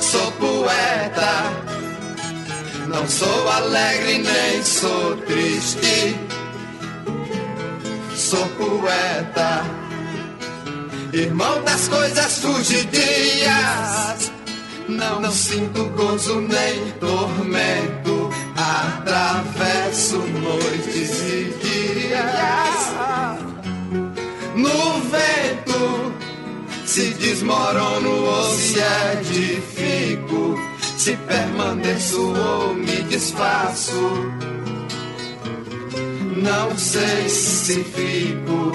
Sou 0.00 0.32
poeta. 0.32 1.32
Não 2.86 3.08
sou 3.08 3.48
alegre 3.48 4.18
nem 4.18 4.62
sou 4.62 5.16
triste. 5.26 6.16
Sou 8.14 8.46
poeta. 8.50 9.64
Irmão 11.12 11.64
das 11.64 11.88
coisas 11.88 12.38
fugidias. 12.38 14.30
Não, 14.88 15.20
não 15.20 15.32
sinto 15.32 15.84
gozo 15.96 16.40
nem 16.42 16.92
tormento. 17.00 18.21
Atravesso 18.62 20.18
noites 20.18 21.20
e 21.22 21.54
dias 21.62 22.92
no 24.54 25.00
vento 25.10 26.14
se 26.84 27.14
desmorono 27.14 28.24
ou 28.26 28.44
se 28.52 28.78
edifico, 29.18 30.58
se 30.96 31.16
permaneço 31.16 32.20
ou 32.20 32.74
me 32.74 33.02
desfaço. 33.02 33.92
Não 36.36 36.76
sei 36.76 37.28
se 37.28 37.82
fico 37.82 38.72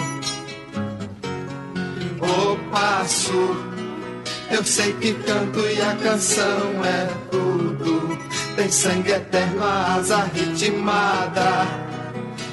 ou 2.20 2.58
passo. 2.72 3.56
Eu 4.50 4.64
sei 4.66 4.94
que 4.94 5.14
canto 5.14 5.60
e 5.60 5.82
a 5.82 5.96
canção 5.96 6.86
é 6.86 7.08
tudo. 7.30 8.07
Tem 8.58 8.72
sangue 8.72 9.12
eterno, 9.12 9.64
a 9.64 9.94
asa 10.00 10.28
ritmada. 10.34 11.68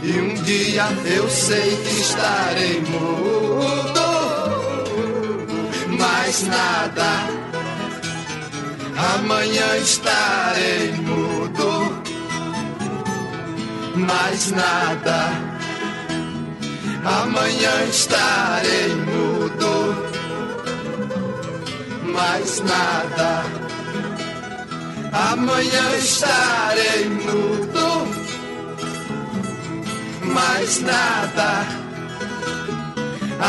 E 0.03 0.21
um 0.21 0.35
dia 0.43 0.87
eu 1.07 1.31
sei 1.31 1.77
que 1.79 2.01
estarei 2.03 2.83
mudo, 2.83 4.03
mais 5.99 6.47
nada. 6.47 7.09
Amanhã 9.15 9.79
estarei 9.79 10.93
mudo, 10.93 12.03
mais 13.97 14.51
nada. 14.51 15.31
Amanhã 17.23 17.85
estarei 17.89 18.95
mudo, 18.95 19.97
mais 22.13 22.61
nada. 22.61 23.64
Amanhã 25.15 25.97
estarei 25.97 27.09
mudo 27.09 27.75
mais 30.35 30.81
nada. 30.81 31.67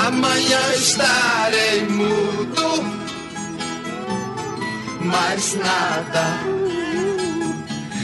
Amanhã 0.08 0.60
estarei 0.76 1.88
mudo, 1.88 2.84
mais 5.02 5.56
nada. 5.56 6.26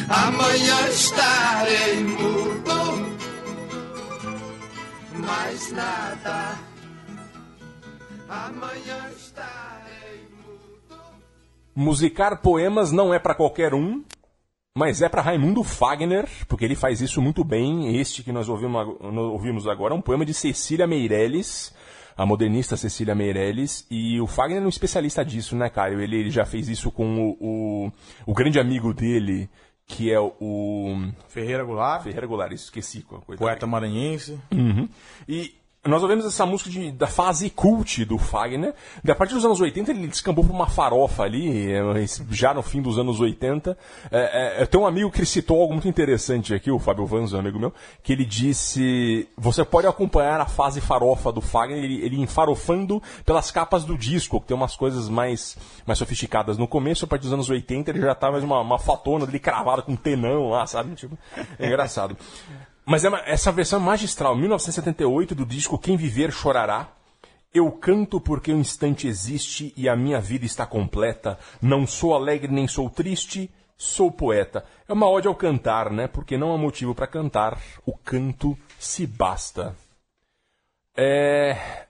Amanhã 0.10 0.90
estarei 0.90 2.04
mudo, 2.04 2.80
mais 5.14 5.72
nada. 5.72 6.60
amanhã 8.28 9.10
estarei. 9.18 9.71
Musicar 11.76 12.42
poemas 12.42 12.92
não 12.92 13.14
é 13.14 13.20
para 13.20 13.36
qualquer 13.36 13.74
um, 13.74 14.04
mas 14.76 15.02
é 15.02 15.10
para 15.10 15.22
Raimundo 15.22 15.64
Fagner, 15.64 16.28
porque 16.48 16.66
ele 16.66 16.76
faz 16.76 17.02
isso 17.02 17.22
muito 17.22 17.44
bem. 17.44 17.98
Este 17.98 18.24
que 18.24 18.32
nós 18.32 18.48
ouvimos, 18.48 19.68
agora 19.68 19.94
é 19.94 19.98
um 19.98 20.02
poema 20.02 20.26
de 20.26 20.34
Cecília 20.34 20.88
Meirelles, 20.88 21.74
a 22.16 22.26
modernista 22.26 22.78
Cecília 22.78 23.14
Meirelles, 23.14 23.86
e 23.92 24.20
o 24.22 24.28
Fagner 24.28 24.62
é 24.62 24.66
um 24.66 24.70
especialista 24.70 25.26
disso, 25.26 25.56
né, 25.56 25.70
Caio? 25.70 26.00
Ele, 26.00 26.18
ele 26.18 26.32
já 26.32 26.46
fez 26.46 26.70
isso 26.70 26.92
com 26.92 27.06
o, 27.20 27.38
o, 27.40 27.92
o 28.26 28.34
grande 28.34 28.60
amigo 28.60 28.94
dele, 28.94 29.50
que 29.86 30.12
é 30.12 30.20
o... 30.20 31.12
Ferreira 31.28 31.64
Goulart, 31.64 32.04
Ferreira 32.04 32.28
Goulart, 32.28 32.54
isso, 32.54 32.66
esqueci. 32.66 33.02
coisa. 33.02 33.38
poeta 33.38 33.68
maranhense. 33.68 34.40
Uhum. 34.54 34.88
E 35.28 35.54
nós 35.84 36.04
ouvimos 36.04 36.26
essa 36.26 36.46
música 36.46 36.70
de- 36.70 36.92
da 36.92 37.08
fase 37.08 37.50
cult 37.50 38.06
do 38.06 38.20
Fagner. 38.20 38.74
A 39.08 39.16
partir 39.16 39.34
dos 39.34 39.44
anos 39.44 39.60
80 39.60 39.90
ele 39.90 40.08
descambou 40.08 40.44
pra 40.44 40.54
uma 40.54 40.68
farofa 40.68 41.24
ali, 41.24 41.72
eh, 41.72 41.82
já 42.30 42.54
no 42.54 42.62
fim 42.62 42.82
dos 42.84 43.00
anos 43.00 43.20
80. 43.20 43.76
É, 44.12 44.62
é, 44.62 44.66
tem 44.68 44.80
um 44.80 44.86
amigo 44.86 45.10
que 45.10 45.26
citou 45.26 45.60
algo 45.60 45.74
muito 45.74 45.88
interessante 45.88 46.54
aqui, 46.54 46.70
o 46.70 46.78
Fábio 46.78 47.06
Vanzo, 47.08 47.36
um 47.36 47.40
amigo 47.40 47.58
meu, 47.58 47.74
que 48.04 48.14
ele 48.14 48.24
disse: 48.26 49.28
você 49.36 49.66
pode 49.66 49.88
acompanhar 49.88 50.40
a 50.40 50.46
fase 50.46 50.80
farofa 50.80 51.32
do 51.32 51.42
Fagner, 51.42 51.84
ele, 51.84 52.00
ele 52.06 52.22
enfarofando 52.22 53.02
pelas 53.26 53.50
capas 53.50 53.84
do 53.84 53.98
disco, 53.98 54.40
que 54.40 54.48
tem 54.48 54.56
umas 54.58 54.76
coisas 54.76 55.10
mais, 55.10 55.58
mais 55.88 55.98
sofisticadas. 55.98 56.60
No 56.60 56.68
começo, 56.68 57.06
a 57.06 57.08
partir 57.08 57.24
dos 57.24 57.34
anos 57.34 57.50
80, 57.50 57.90
ele 57.90 58.02
já 58.02 58.14
tava 58.14 58.34
mais 58.34 58.44
uma, 58.44 58.60
uma 58.62 58.78
fatona 58.78 59.26
dele 59.26 59.40
cravada 59.40 59.82
com 59.82 59.94
um 59.94 59.96
tenão 59.96 60.50
lá, 60.50 60.68
sabe? 60.68 60.94
Tipo, 60.94 61.18
é 61.58 61.66
engraçado. 61.66 62.16
Mas 62.92 63.06
é 63.06 63.08
uma- 63.08 63.22
essa 63.26 63.54
versão 63.54 63.80
é 63.80 63.84
magistral, 63.84 64.36
1978, 64.36 65.34
do 65.34 65.46
disco 65.46 65.80
Quem 65.80 65.96
Viver 65.96 66.30
Chorará. 66.30 66.92
Eu 67.54 67.72
canto 67.72 68.20
porque 68.20 68.52
o 68.52 68.58
instante 68.58 69.08
existe 69.08 69.74
e 69.78 69.88
a 69.88 69.96
minha 69.96 70.20
vida 70.20 70.46
está 70.46 70.66
completa. 70.66 71.40
Não 71.62 71.88
sou 71.88 72.14
alegre 72.14 72.52
nem 72.52 72.68
sou 72.68 72.90
triste, 72.90 73.50
sou 73.78 74.12
poeta. 74.12 74.66
É 74.90 74.92
uma 74.92 75.10
ode 75.10 75.26
ao 75.26 75.34
cantar, 75.34 75.90
né? 75.90 76.06
Porque 76.06 76.38
não 76.38 76.54
há 76.54 76.58
motivo 76.58 76.94
para 76.94 77.08
cantar. 77.08 77.58
O 77.86 77.98
canto 77.98 78.58
se 78.78 79.08
basta. 79.08 79.74
É... 80.94 81.88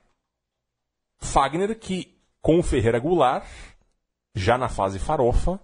Fagner, 1.18 1.80
que 1.80 2.16
com 2.40 2.60
o 2.60 2.64
Ferreira 2.64 3.00
Goulart, 3.00 3.48
já 4.36 4.56
na 4.56 4.70
fase 4.70 5.00
farofa, 5.00 5.60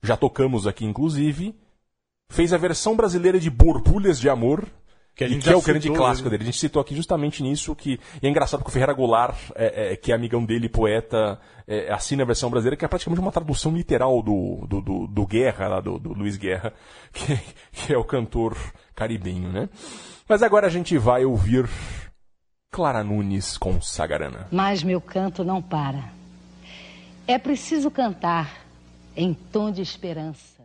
já 0.00 0.16
tocamos 0.16 0.68
aqui 0.68 0.84
inclusive, 0.84 1.58
fez 2.30 2.52
a 2.52 2.56
versão 2.56 2.96
brasileira 2.96 3.38
de 3.38 3.50
Borbulhas 3.50 4.18
de 4.18 4.30
Amor, 4.30 4.66
Que 5.14 5.24
a 5.24 5.28
gente 5.28 5.42
que 5.42 5.50
é 5.50 5.56
o 5.56 5.60
grande 5.60 5.82
citou, 5.82 5.96
clássico 5.96 6.28
né? 6.28 6.30
dele. 6.30 6.44
A 6.44 6.46
gente 6.46 6.58
citou 6.58 6.80
aqui 6.80 6.94
justamente 6.94 7.42
nisso, 7.42 7.74
que 7.74 8.00
e 8.22 8.26
é 8.26 8.30
engraçado 8.30 8.60
porque 8.60 8.70
o 8.70 8.72
Ferreira 8.72 8.94
Goulart, 8.94 9.36
é, 9.54 9.92
é, 9.92 9.96
que 9.96 10.12
é 10.12 10.14
amigão 10.14 10.44
dele, 10.44 10.68
poeta, 10.68 11.38
é, 11.66 11.92
assina 11.92 12.22
a 12.22 12.26
versão 12.26 12.48
brasileira, 12.48 12.76
que 12.76 12.84
é 12.84 12.88
praticamente 12.88 13.20
uma 13.20 13.32
tradução 13.32 13.72
literal 13.76 14.22
do, 14.22 14.64
do, 14.66 14.80
do, 14.80 15.06
do 15.08 15.26
Guerra, 15.26 15.68
lá 15.68 15.80
do, 15.80 15.98
do 15.98 16.14
Luiz 16.14 16.36
Guerra, 16.36 16.72
que, 17.12 17.36
que 17.72 17.92
é 17.92 17.98
o 17.98 18.04
cantor 18.04 18.56
caribenho, 18.94 19.50
né? 19.50 19.68
Mas 20.28 20.42
agora 20.42 20.68
a 20.68 20.70
gente 20.70 20.96
vai 20.96 21.24
ouvir 21.24 21.68
Clara 22.70 23.02
Nunes 23.02 23.58
com 23.58 23.80
Sagarana. 23.82 24.46
Mas 24.50 24.82
meu 24.84 25.00
canto 25.00 25.42
não 25.42 25.60
para. 25.60 26.12
É 27.26 27.36
preciso 27.36 27.90
cantar 27.90 28.64
em 29.16 29.34
tom 29.34 29.72
de 29.72 29.82
esperança. 29.82 30.59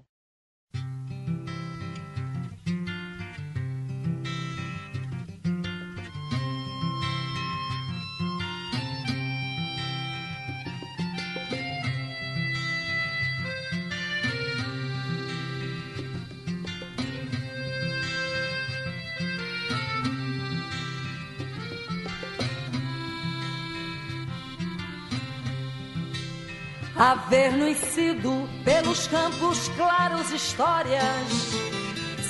Haver 26.98 27.52
nascido 27.58 28.48
pelos 28.64 29.08
campos 29.08 29.68
claros 29.76 30.32
histórias. 30.32 31.04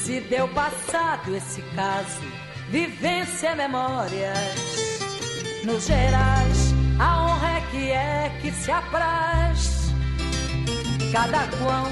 Se 0.03 0.19
deu 0.21 0.47
passado 0.49 1.35
esse 1.35 1.61
caso 1.75 2.21
Vivência, 2.69 3.55
memórias. 3.55 4.99
Nos 5.63 5.85
gerais 5.85 6.73
A 6.99 7.23
honra 7.23 7.57
é 7.57 7.61
que 7.69 7.91
é 7.91 8.39
que 8.41 8.51
se 8.51 8.71
apraz. 8.71 9.93
Cada 11.11 11.47
qual 11.57 11.85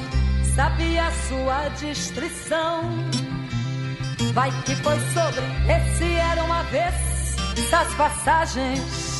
sabia 0.55 1.11
sua 1.27 1.69
distrição. 1.79 2.81
Vai 4.33 4.51
que 4.63 4.75
foi 4.77 4.99
sobre 5.13 5.43
Esse 5.71 6.15
era 6.15 6.43
uma 6.43 6.63
vez 6.63 6.93
Essas 7.55 7.93
passagens 7.93 9.12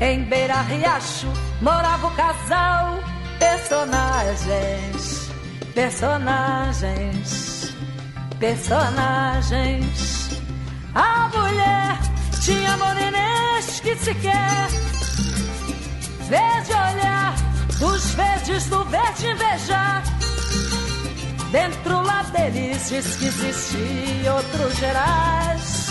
em 0.00 0.24
Beira 0.24 0.62
Riacho 0.62 1.30
morava 1.60 2.06
o 2.06 2.10
casal. 2.12 2.98
Personagens, 3.38 5.30
personagens, 5.74 7.74
personagens. 8.38 10.30
A 10.94 11.28
mulher 11.28 11.98
tinha 12.42 12.76
morenês 12.76 13.80
que 13.80 13.96
sequer 13.96 14.68
verde 16.28 16.72
olhar 16.72 17.34
dos 17.78 18.10
verdes 18.10 18.66
do 18.66 18.84
verde 18.84 19.26
invejar. 19.26 20.02
Dentro 21.50 22.02
lá 22.02 22.22
deles 22.24 22.90
diz 22.90 23.16
que 23.16 23.26
existia 23.26 24.34
outros 24.34 24.76
gerais. 24.76 25.86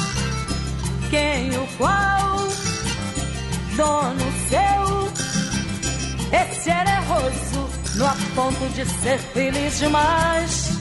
Quem 1.10 1.50
o 1.58 1.68
qual 1.78 2.48
dono 3.80 4.28
seu. 4.50 5.10
Esse 6.38 6.70
era 6.70 6.92
erroso, 6.98 7.70
no 7.96 8.06
a 8.06 8.16
ponto 8.36 8.68
de 8.74 8.86
ser 8.86 9.18
feliz 9.34 9.80
demais. 9.80 10.78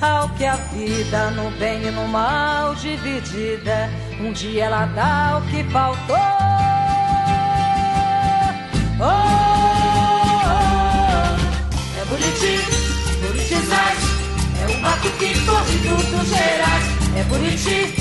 Ao 0.00 0.28
que 0.30 0.44
a 0.44 0.54
vida, 0.54 1.30
no 1.32 1.50
bem 1.58 1.88
e 1.88 1.90
no 1.90 2.06
mal 2.06 2.74
dividida, 2.76 3.90
um 4.20 4.32
dia 4.32 4.66
ela 4.66 4.86
dá 4.86 5.38
o 5.38 5.42
que 5.50 5.64
faltou. 5.70 6.16
Oh, 9.00 9.04
oh, 9.04 9.16
oh. 10.46 12.00
É 12.00 12.04
bonitinho, 12.04 12.62
politizais, 13.26 14.02
é 14.60 14.66
o 14.72 14.80
mato 14.80 15.10
que 15.18 15.34
corre 15.44 15.78
dos 16.10 16.28
gerais. 16.28 16.84
É 17.16 17.24
bonitinho, 17.24 17.92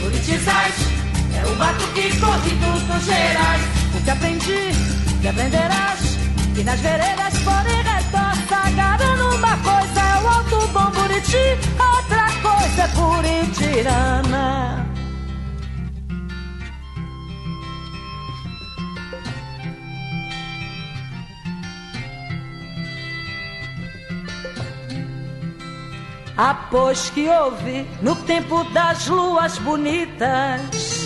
politizais. 0.00 1.01
É 1.42 1.46
o 1.46 1.56
mato 1.56 1.86
que 1.94 2.20
corre 2.20 2.50
dos 2.50 3.04
gerais. 3.04 3.62
O 3.94 4.04
que 4.04 4.10
aprendi, 4.10 4.70
que 5.20 5.28
aprenderás. 5.28 6.00
Que 6.54 6.62
nas 6.62 6.80
veredas 6.80 7.34
porém 7.38 7.82
retorta. 7.82 8.70
Garando 8.76 9.36
uma 9.36 9.56
coisa 9.58 10.00
é 10.00 10.22
o 10.22 10.28
alto 10.28 10.68
bom 10.68 10.90
Buriti, 10.90 11.58
outra 11.78 12.26
coisa 12.42 12.82
é 12.82 12.88
Buritirana. 12.88 14.72
Após 26.36 27.10
que 27.10 27.28
houve 27.28 27.86
no 28.00 28.16
tempo 28.16 28.64
das 28.72 29.06
luas 29.06 29.58
bonitas, 29.58 31.01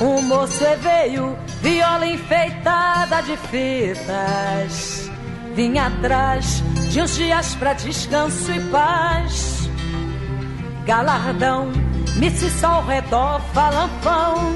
um 0.00 0.22
moço 0.22 0.64
veio, 0.80 1.36
viola 1.60 2.06
enfeitada 2.06 3.22
de 3.22 3.36
fitas, 3.36 5.10
vinha 5.54 5.86
atrás 5.86 6.62
de 6.90 7.00
uns 7.00 7.14
dias 7.14 7.54
pra 7.54 7.72
descanso 7.74 8.50
e 8.52 8.60
paz. 8.70 9.70
Galardão, 10.84 11.70
missa 12.16 12.66
ao 12.66 12.84
redor, 12.84 13.40
falanfão, 13.52 14.54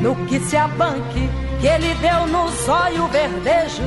no 0.00 0.16
que 0.26 0.40
se 0.40 0.56
abanque 0.56 1.28
que 1.60 1.66
ele 1.66 1.94
deu 1.96 2.26
no 2.26 2.48
zóio 2.64 3.06
verdejo, 3.08 3.82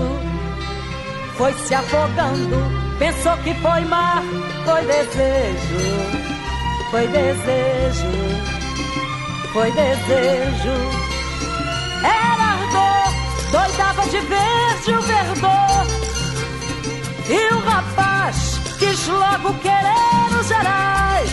foi 1.37 1.53
se 1.53 1.73
afogando 1.73 2.81
Pensou 3.01 3.35
que 3.37 3.51
foi 3.55 3.81
mar, 3.85 4.21
foi 4.63 4.85
desejo, 4.85 5.79
foi 6.91 7.07
desejo, 7.07 8.60
foi 9.53 9.69
desejo. 9.71 10.73
Era 12.03 12.43
ardor, 12.53 13.51
doidava 13.51 14.03
de 14.03 14.19
verde 14.19 14.93
o 14.93 15.01
verdor. 15.01 15.87
E 17.29 17.53
o 17.53 17.59
rapaz 17.59 18.59
quis 18.79 19.07
logo 19.07 19.53
querer 19.59 20.39
os 20.39 20.47
gerais. 20.47 21.31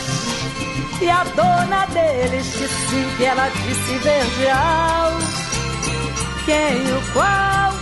E 1.00 1.08
a 1.08 1.24
dona 1.24 1.86
deles 1.86 2.44
disse 2.52 3.16
que 3.16 3.24
ela 3.24 3.48
disse 3.50 3.98
verdeal. 3.98 5.12
Quem 6.44 6.92
o 6.92 7.12
qual, 7.12 7.72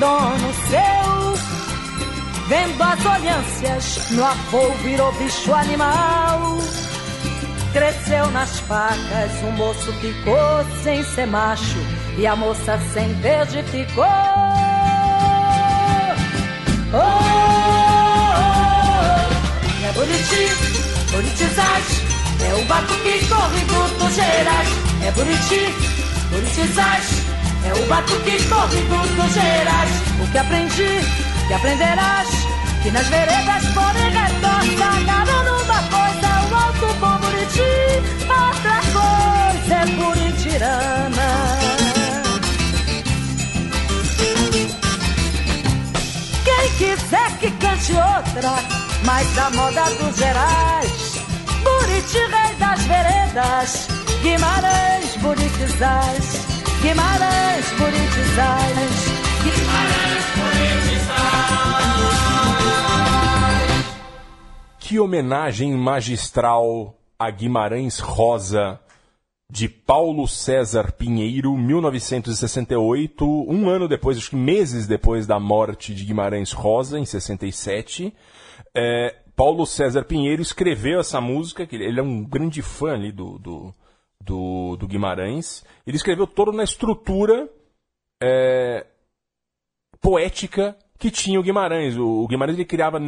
dono 0.00 0.54
seu, 0.68 1.36
vendo 2.48 2.82
as 2.82 3.04
olhâncias 3.04 4.10
no 4.10 4.24
avô 4.24 4.70
virou 4.82 5.12
bicho 5.12 5.52
animal. 5.52 6.58
Cresceu 7.76 8.30
nas 8.30 8.58
facas, 8.60 9.42
o 9.42 9.50
moço 9.52 9.92
ficou 10.00 10.64
sem 10.82 11.04
ser 11.04 11.26
macho 11.26 11.76
e 12.16 12.26
a 12.26 12.34
moça 12.34 12.80
sem 12.94 13.12
verde 13.20 13.62
ficou. 13.64 14.06
Oh, 16.94 16.96
oh, 16.96 16.96
oh. 16.96 17.00
É 19.86 19.92
Buriti, 19.92 20.48
Buritizais, 21.12 22.00
é 22.48 22.54
o 22.54 22.64
batuque 22.64 23.26
corre 23.28 23.60
do 23.98 24.10
Gerais. 24.10 24.68
É 25.04 25.10
Buriti, 25.10 25.74
Buritizais, 26.30 27.26
é 27.62 27.74
o 27.74 27.86
batuque 27.88 28.42
corre 28.48 28.80
do 28.80 29.28
Gerais. 29.34 29.90
O 30.22 30.26
que 30.32 30.38
aprendi, 30.38 31.02
que 31.46 31.52
aprenderás, 31.52 32.28
que 32.82 32.90
nas 32.90 33.06
veredas 33.08 33.66
por 33.74 33.92
redor, 33.92 34.64
sacaram 34.78 35.44
numa 35.44 35.82
coisa, 35.90 36.35
o 36.50 36.54
alto 36.54 36.86
Buriti, 37.20 37.74
outra 38.28 38.80
coisa 38.92 39.74
é 39.74 39.86
Buritirana. 39.96 41.30
Quem 46.44 46.70
quiser 46.78 47.30
que 47.38 47.50
cante 47.52 47.92
outra, 47.92 48.54
mais 49.04 49.28
da 49.34 49.50
moda 49.50 49.84
dos 50.00 50.16
Gerais. 50.16 51.16
Buriti, 51.62 52.18
rei 52.18 52.54
das 52.58 52.82
veredas, 52.84 53.88
Guimarães, 54.22 55.16
Buritizais, 55.20 56.46
Guimarães, 56.80 57.66
Buritizais, 57.78 59.15
Que 64.88 65.00
homenagem 65.00 65.74
magistral 65.74 66.96
a 67.18 67.28
Guimarães 67.28 67.98
Rosa, 67.98 68.78
de 69.50 69.68
Paulo 69.68 70.28
César 70.28 70.92
Pinheiro, 70.92 71.58
1968, 71.58 73.26
um 73.26 73.68
ano 73.68 73.88
depois, 73.88 74.16
acho 74.16 74.30
que 74.30 74.36
meses 74.36 74.86
depois 74.86 75.26
da 75.26 75.40
morte 75.40 75.92
de 75.92 76.04
Guimarães 76.04 76.52
Rosa, 76.52 77.00
em 77.00 77.04
67. 77.04 78.14
É, 78.76 79.16
Paulo 79.34 79.66
César 79.66 80.04
Pinheiro 80.04 80.40
escreveu 80.40 81.00
essa 81.00 81.20
música, 81.20 81.66
que 81.66 81.74
ele 81.74 81.98
é 81.98 82.02
um 82.02 82.22
grande 82.22 82.62
fã 82.62 82.92
ali 82.92 83.10
do, 83.10 83.40
do, 83.40 83.74
do, 84.22 84.76
do 84.76 84.86
Guimarães. 84.86 85.64
Ele 85.84 85.96
escreveu 85.96 86.28
todo 86.28 86.52
na 86.52 86.62
estrutura 86.62 87.50
é, 88.22 88.86
poética 90.00 90.78
que 90.98 91.10
tinha 91.10 91.38
o 91.38 91.42
Guimarães. 91.42 91.96
O, 91.96 92.26
Guimarães 92.26 92.56
ele 92.56 92.64
criava 92.64 92.98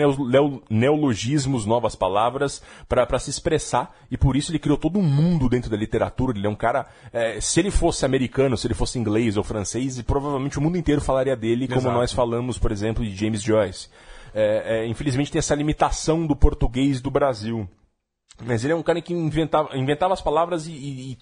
neologismos, 0.70 1.66
novas 1.66 1.94
palavras, 1.94 2.62
para 2.88 3.18
se 3.18 3.30
expressar, 3.30 3.94
e 4.10 4.16
por 4.16 4.36
isso 4.36 4.50
ele 4.50 4.58
criou 4.58 4.78
todo 4.78 4.98
um 4.98 5.02
mundo 5.02 5.48
dentro 5.48 5.70
da 5.70 5.76
literatura. 5.76 6.36
Ele 6.36 6.46
é 6.46 6.50
um 6.50 6.54
cara. 6.54 6.86
É, 7.12 7.40
se 7.40 7.60
ele 7.60 7.70
fosse 7.70 8.04
americano, 8.04 8.56
se 8.56 8.66
ele 8.66 8.74
fosse 8.74 8.98
inglês 8.98 9.36
ou 9.36 9.44
francês, 9.44 10.00
provavelmente 10.02 10.58
o 10.58 10.62
mundo 10.62 10.76
inteiro 10.76 11.00
falaria 11.00 11.36
dele, 11.36 11.66
como 11.66 11.80
Exato. 11.80 11.96
nós 11.96 12.12
falamos, 12.12 12.58
por 12.58 12.72
exemplo, 12.72 13.04
de 13.04 13.14
James 13.14 13.42
Joyce. 13.42 13.88
É, 14.34 14.80
é, 14.80 14.86
infelizmente 14.86 15.32
tem 15.32 15.38
essa 15.38 15.54
limitação 15.54 16.26
do 16.26 16.36
português 16.36 17.00
do 17.00 17.10
Brasil. 17.10 17.68
Mas 18.44 18.62
ele 18.62 18.72
é 18.72 18.76
um 18.76 18.82
cara 18.82 19.00
que 19.00 19.12
inventava, 19.12 19.76
inventava 19.76 20.14
as 20.14 20.20
palavras 20.20 20.66
e, 20.66 20.72
e, 20.72 21.18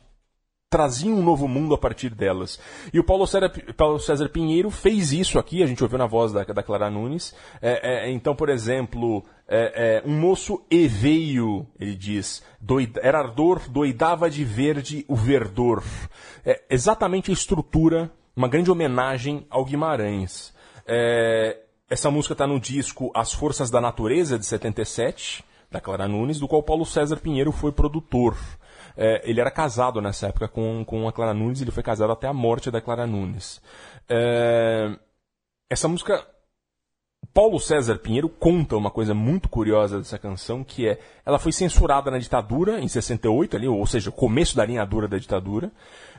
e 0.76 0.78
trazia 0.78 1.10
um 1.10 1.22
novo 1.22 1.48
mundo 1.48 1.74
a 1.74 1.78
partir 1.78 2.10
delas. 2.10 2.60
E 2.92 3.00
o 3.00 3.04
Paulo 3.04 3.26
César, 3.26 3.50
Paulo 3.76 3.98
César 3.98 4.28
Pinheiro 4.28 4.70
fez 4.70 5.10
isso 5.10 5.38
aqui, 5.38 5.62
a 5.62 5.66
gente 5.66 5.82
ouviu 5.82 5.98
na 5.98 6.06
voz 6.06 6.32
da, 6.32 6.44
da 6.44 6.62
Clara 6.62 6.90
Nunes. 6.90 7.34
É, 7.62 8.08
é, 8.08 8.10
então, 8.10 8.36
por 8.36 8.50
exemplo, 8.50 9.24
é, 9.48 10.02
é, 10.04 10.08
um 10.08 10.18
moço 10.18 10.62
e 10.70 10.86
veio, 10.86 11.66
ele 11.80 11.94
diz, 11.94 12.42
doida, 12.60 13.00
era 13.02 13.20
ardor, 13.20 13.62
doidava 13.70 14.28
de 14.28 14.44
verde 14.44 15.04
o 15.08 15.16
verdor. 15.16 15.82
É 16.44 16.62
exatamente 16.68 17.30
a 17.30 17.34
estrutura, 17.34 18.10
uma 18.36 18.48
grande 18.48 18.70
homenagem 18.70 19.46
ao 19.48 19.64
Guimarães. 19.64 20.54
É, 20.86 21.58
essa 21.88 22.10
música 22.10 22.34
está 22.34 22.46
no 22.46 22.60
disco 22.60 23.10
As 23.14 23.32
Forças 23.32 23.70
da 23.70 23.80
Natureza, 23.80 24.38
de 24.38 24.44
77, 24.44 25.42
da 25.70 25.80
Clara 25.80 26.06
Nunes, 26.06 26.38
do 26.38 26.46
qual 26.46 26.62
Paulo 26.62 26.84
César 26.84 27.16
Pinheiro 27.16 27.50
foi 27.50 27.72
produtor. 27.72 28.36
É, 28.96 29.20
ele 29.24 29.40
era 29.40 29.50
casado 29.50 30.00
nessa 30.00 30.28
época 30.28 30.48
com, 30.48 30.84
com 30.84 31.06
a 31.06 31.12
Clara 31.12 31.34
Nunes, 31.34 31.60
ele 31.60 31.70
foi 31.70 31.82
casado 31.82 32.12
até 32.12 32.26
a 32.26 32.32
morte 32.32 32.70
da 32.70 32.80
Clara 32.80 33.06
Nunes. 33.06 33.60
É, 34.08 34.96
essa 35.70 35.86
música 35.88 36.24
Paulo 37.34 37.60
César 37.60 37.98
Pinheiro 37.98 38.28
conta 38.30 38.76
uma 38.76 38.90
coisa 38.90 39.12
muito 39.12 39.48
curiosa 39.48 39.98
dessa 39.98 40.18
canção, 40.18 40.64
que 40.64 40.88
é, 40.88 40.98
ela 41.24 41.38
foi 41.38 41.52
censurada 41.52 42.10
na 42.10 42.18
ditadura, 42.18 42.80
em 42.80 42.88
68, 42.88 43.56
ali, 43.56 43.68
ou 43.68 43.84
seja, 43.86 44.08
o 44.08 44.12
começo 44.12 44.56
da 44.56 44.64
linha 44.64 44.84
dura 44.86 45.06
da 45.06 45.18
ditadura, 45.18 45.70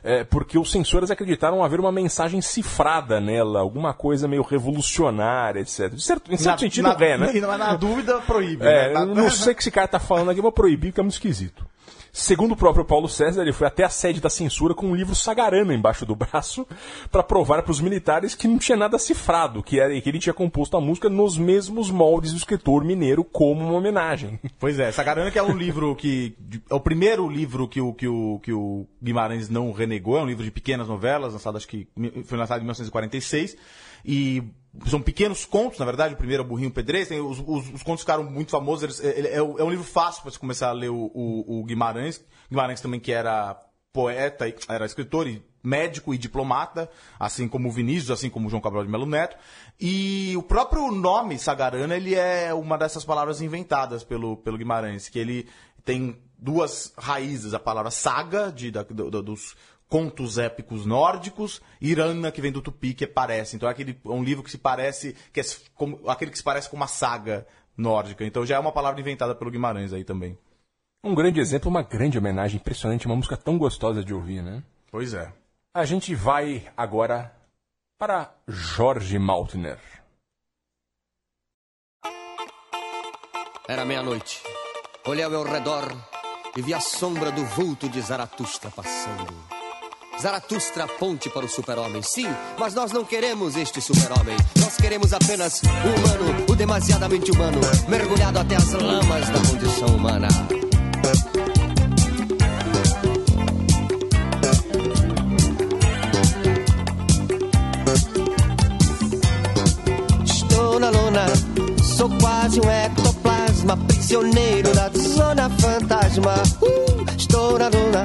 é, 0.04 0.22
porque 0.22 0.56
os 0.56 0.70
censores 0.70 1.10
acreditaram 1.10 1.64
haver 1.64 1.80
uma 1.80 1.90
mensagem 1.90 2.40
cifrada 2.40 3.20
nela, 3.20 3.58
alguma 3.58 3.92
coisa 3.92 4.28
meio 4.28 4.42
revolucionária, 4.42 5.58
etc. 5.60 5.90
De 5.92 6.00
certo, 6.02 6.32
em 6.32 6.36
certo 6.36 6.52
Na- 6.52 6.58
sentido, 6.58 6.84
na- 6.84 7.04
é, 7.04 7.18
né? 7.18 7.32
Mas 7.48 7.58
na 7.58 7.74
dúvida, 7.74 8.20
proíbe. 8.20 8.64
É, 8.64 8.88
né? 8.88 8.94
Na- 8.94 9.06
não 9.06 9.28
sei 9.30 9.52
o 9.54 9.56
que 9.56 9.62
esse 9.62 9.70
cara 9.72 9.88
tá 9.88 9.98
falando 9.98 10.30
aqui, 10.30 10.38
eu 10.38 10.42
vou 10.44 10.52
proibir, 10.52 10.90
porque 10.92 11.00
é 11.00 11.02
muito 11.02 11.14
esquisito. 11.14 11.66
Segundo 12.18 12.50
o 12.50 12.56
próprio 12.56 12.84
Paulo 12.84 13.08
César, 13.08 13.42
ele 13.42 13.52
foi 13.52 13.68
até 13.68 13.84
a 13.84 13.88
sede 13.88 14.20
da 14.20 14.28
censura 14.28 14.74
com 14.74 14.88
um 14.88 14.94
livro 14.94 15.14
sagarana 15.14 15.72
embaixo 15.72 16.04
do 16.04 16.16
braço 16.16 16.66
para 17.12 17.22
provar 17.22 17.62
para 17.62 17.70
os 17.70 17.80
militares 17.80 18.34
que 18.34 18.48
não 18.48 18.58
tinha 18.58 18.76
nada 18.76 18.98
cifrado, 18.98 19.62
que, 19.62 19.78
era, 19.78 19.98
que 20.00 20.08
ele 20.08 20.18
tinha 20.18 20.34
composto 20.34 20.76
a 20.76 20.80
música 20.80 21.08
nos 21.08 21.38
mesmos 21.38 21.92
moldes 21.92 22.32
do 22.32 22.36
escritor 22.36 22.82
mineiro 22.84 23.22
como 23.22 23.60
uma 23.60 23.74
homenagem. 23.74 24.40
Pois 24.58 24.80
é, 24.80 24.90
Sagarana 24.90 25.30
que 25.30 25.38
é 25.38 25.42
um 25.42 25.56
livro 25.56 25.94
que. 25.94 26.34
É 26.68 26.74
o 26.74 26.80
primeiro 26.80 27.28
livro 27.28 27.68
que 27.68 27.80
o, 27.80 27.92
que, 27.92 28.08
o, 28.08 28.40
que 28.42 28.52
o 28.52 28.84
Guimarães 29.00 29.48
não 29.48 29.70
renegou, 29.70 30.18
é 30.18 30.22
um 30.22 30.26
livro 30.26 30.42
de 30.42 30.50
pequenas 30.50 30.88
novelas, 30.88 31.34
lançado 31.34 31.56
acho 31.56 31.68
que. 31.68 31.86
Foi 32.24 32.36
lançado 32.36 32.58
em 32.58 32.64
1946. 32.64 33.56
E 34.04 34.42
são 34.86 35.00
pequenos 35.00 35.44
contos, 35.44 35.78
na 35.78 35.84
verdade. 35.84 36.14
O 36.14 36.16
primeiro 36.16 36.42
é 36.42 36.46
o 36.46 36.48
Burrinho 36.48 36.70
Pedreiro. 36.70 37.08
Tem, 37.08 37.20
os, 37.20 37.38
os, 37.38 37.68
os 37.74 37.82
contos 37.82 38.00
ficaram 38.00 38.24
muito 38.24 38.50
famosos. 38.50 38.82
eles- 39.00 39.16
ele- 39.16 39.28
é, 39.28 39.36
é 39.36 39.42
um 39.42 39.70
livro 39.70 39.84
fácil 39.84 40.22
para 40.22 40.30
você 40.30 40.38
começar 40.38 40.68
a 40.68 40.72
ler 40.72 40.90
o, 40.90 41.10
o, 41.14 41.60
o 41.60 41.64
Guimarães. 41.64 42.24
Guimarães 42.50 42.80
também 42.80 43.00
que 43.00 43.12
era 43.12 43.60
poeta, 43.92 44.44
era 44.68 44.84
escritor 44.86 45.26
e 45.26 45.42
médico 45.62 46.14
e 46.14 46.18
diplomata, 46.18 46.88
assim 47.18 47.48
como 47.48 47.68
o 47.68 47.72
Vinícius, 47.72 48.10
assim 48.12 48.30
como 48.30 48.46
o 48.46 48.50
João 48.50 48.62
Cabral 48.62 48.84
de 48.84 48.90
Melo 48.90 49.06
Neto. 49.06 49.36
E 49.80 50.34
o 50.36 50.42
próprio 50.42 50.90
nome 50.92 51.38
Sagarana, 51.38 51.96
ele 51.96 52.14
é 52.14 52.54
uma 52.54 52.78
dessas 52.78 53.04
palavras 53.04 53.40
inventadas 53.42 54.04
pelo, 54.04 54.36
pelo 54.36 54.56
Guimarães, 54.56 55.08
que 55.08 55.18
ele 55.18 55.48
tem 55.84 56.16
duas 56.38 56.92
raízes, 56.96 57.54
a 57.54 57.58
palavra 57.58 57.90
saga, 57.90 58.52
de, 58.52 58.70
da- 58.70 58.82
do- 58.84 59.22
dos 59.22 59.56
contos 59.88 60.38
épicos 60.38 60.84
nórdicos, 60.84 61.62
e 61.80 61.90
Irana, 61.90 62.30
que 62.30 62.40
vem 62.40 62.52
do 62.52 62.60
tupi, 62.60 62.92
que 62.92 63.04
é 63.04 63.06
parece. 63.06 63.56
Então 63.56 63.68
é, 63.68 63.72
aquele, 63.72 63.98
é 64.04 64.08
um 64.10 64.22
livro 64.22 64.44
que 64.44 64.50
se 64.50 64.58
parece, 64.58 65.16
que 65.32 65.40
é 65.40 65.44
como, 65.74 66.08
aquele 66.08 66.30
que 66.30 66.36
se 66.36 66.44
parece 66.44 66.68
com 66.68 66.76
uma 66.76 66.86
saga 66.86 67.46
nórdica. 67.76 68.24
Então 68.24 68.44
já 68.44 68.56
é 68.56 68.58
uma 68.58 68.72
palavra 68.72 69.00
inventada 69.00 69.34
pelo 69.34 69.50
Guimarães 69.50 69.92
aí 69.92 70.04
também. 70.04 70.38
Um 71.02 71.14
grande 71.14 71.40
exemplo, 71.40 71.70
uma 71.70 71.82
grande 71.82 72.18
homenagem 72.18 72.60
impressionante, 72.60 73.06
uma 73.06 73.16
música 73.16 73.36
tão 73.36 73.56
gostosa 73.56 74.04
de 74.04 74.12
ouvir, 74.12 74.42
né? 74.42 74.62
Pois 74.90 75.14
é. 75.14 75.32
A 75.74 75.84
gente 75.84 76.14
vai 76.14 76.68
agora 76.76 77.34
para 77.98 78.34
Jorge 78.46 79.18
Maltner. 79.18 79.78
Era 83.68 83.84
meia-noite. 83.84 84.42
Olhei 85.06 85.24
ao 85.24 85.30
meu 85.30 85.42
redor 85.42 85.84
e 86.56 86.62
vi 86.62 86.74
a 86.74 86.80
sombra 86.80 87.30
do 87.30 87.44
vulto 87.44 87.88
de 87.88 88.00
Zaratustra 88.00 88.70
passando. 88.70 89.57
Zaratustra, 90.20 90.88
ponte 90.98 91.30
para 91.30 91.46
o 91.46 91.48
super-homem. 91.48 92.02
Sim, 92.02 92.26
mas 92.58 92.74
nós 92.74 92.90
não 92.90 93.04
queremos 93.04 93.56
este 93.56 93.80
super-homem. 93.80 94.36
Nós 94.58 94.76
queremos 94.76 95.12
apenas 95.12 95.62
o 95.62 95.66
humano, 95.66 96.44
o 96.50 96.56
demasiadamente 96.56 97.30
humano, 97.30 97.60
mergulhado 97.88 98.40
até 98.40 98.56
as 98.56 98.72
lamas 98.72 99.28
da 99.28 99.40
condição 99.48 99.88
humana. 99.88 100.28
Estou 110.24 110.80
na 110.80 110.90
lona, 110.90 111.26
sou 111.96 112.10
quase 112.20 112.60
um 112.60 112.68
ectoplasma, 112.68 113.76
prisioneiro 113.86 114.74
da 114.74 114.87
zona 115.18 115.50
fantasma. 115.50 116.34
Uh, 116.62 117.04
estou 117.16 117.58
na 117.58 117.68
lona, 117.68 118.04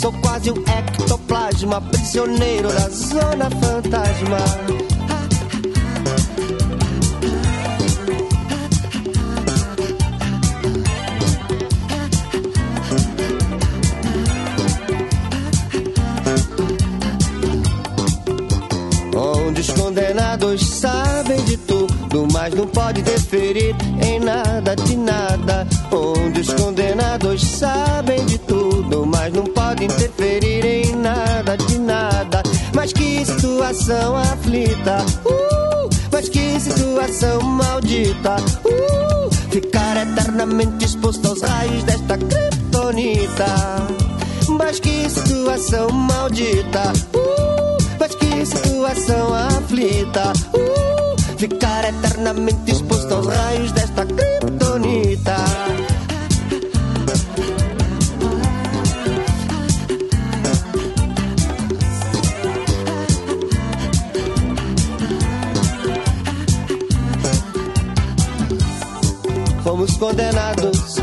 sou 0.00 0.12
quase 0.14 0.50
um 0.50 0.56
ectoplasma, 0.56 1.80
prisioneiro 1.80 2.68
da 2.68 2.88
zona 2.88 3.48
fantasma. 3.48 4.38
onde 19.14 19.60
os 19.60 19.70
condenados 19.70 20.66
sabem 20.66 21.44
de 21.44 21.56
tudo, 21.58 21.81
mas 22.32 22.54
não 22.54 22.66
pode 22.66 23.00
interferir 23.00 23.74
em 24.02 24.20
nada 24.20 24.76
de 24.76 24.96
nada. 24.96 25.66
Onde 25.90 26.40
os 26.40 26.52
condenados 26.54 27.42
sabem 27.42 28.24
de 28.26 28.38
tudo, 28.38 29.06
mas 29.06 29.32
não 29.32 29.44
pode 29.44 29.84
interferir 29.84 30.64
em 30.64 30.96
nada 30.96 31.56
de 31.56 31.78
nada. 31.78 32.42
Mas 32.74 32.92
que 32.92 33.24
situação 33.24 34.16
aflita, 34.16 34.98
uh, 35.24 35.88
mas 36.10 36.28
que 36.28 36.60
situação 36.60 37.40
maldita, 37.42 38.36
uh, 38.36 39.30
ficar 39.50 39.96
eternamente 39.96 40.84
exposto 40.84 41.28
aos 41.28 41.40
raios 41.40 41.82
desta 41.84 42.18
criptonita. 42.18 43.46
Mas 44.48 44.80
que 44.80 45.08
situação 45.08 45.88
maldita, 45.90 46.92
uh, 47.14 47.76
mas 47.98 48.14
que 48.14 48.44
situação 48.44 49.34
aflita, 49.34 50.32
uh, 50.54 51.01
ficar 51.42 51.84
eternamente 51.84 52.70
exposto 52.70 53.16
aos 53.16 53.26
raios 53.26 53.72
desta 53.72 54.06
criptonita. 54.06 55.44
Fomos 69.64 69.98
condenados, 69.98 71.02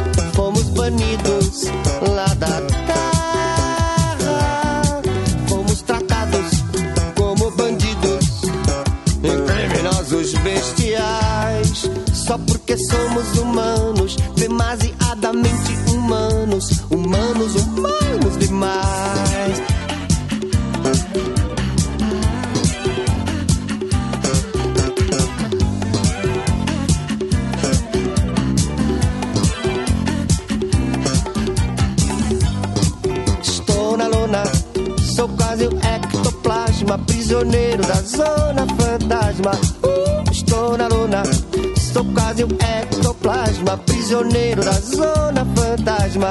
Só 12.29 12.37
porque 12.37 12.77
somos 12.77 13.39
humanos, 13.39 14.15
demasiadamente 14.35 15.73
humanos, 15.91 16.69
humanos, 16.91 17.55
humanos 17.55 18.37
demais. 18.37 19.63
Estou 33.41 33.97
na 33.97 34.07
lona, 34.07 34.43
sou 35.15 35.27
quase 35.29 35.65
o 35.65 35.71
ectoplasma, 35.79 36.99
prisioneiro 37.07 37.81
da 37.87 37.95
zona 37.95 38.67
fantasma. 38.77 39.51
Uh, 39.81 40.31
estou 40.31 40.77
na 40.77 40.87
lona, 40.87 41.23
sou 41.91 42.05
quase 42.05 42.43
o 42.43 42.47
ectoplasma, 42.47 43.77
prisioneiro 43.77 44.63
da 44.63 44.73
zona 44.73 45.45
fantasma. 45.55 46.29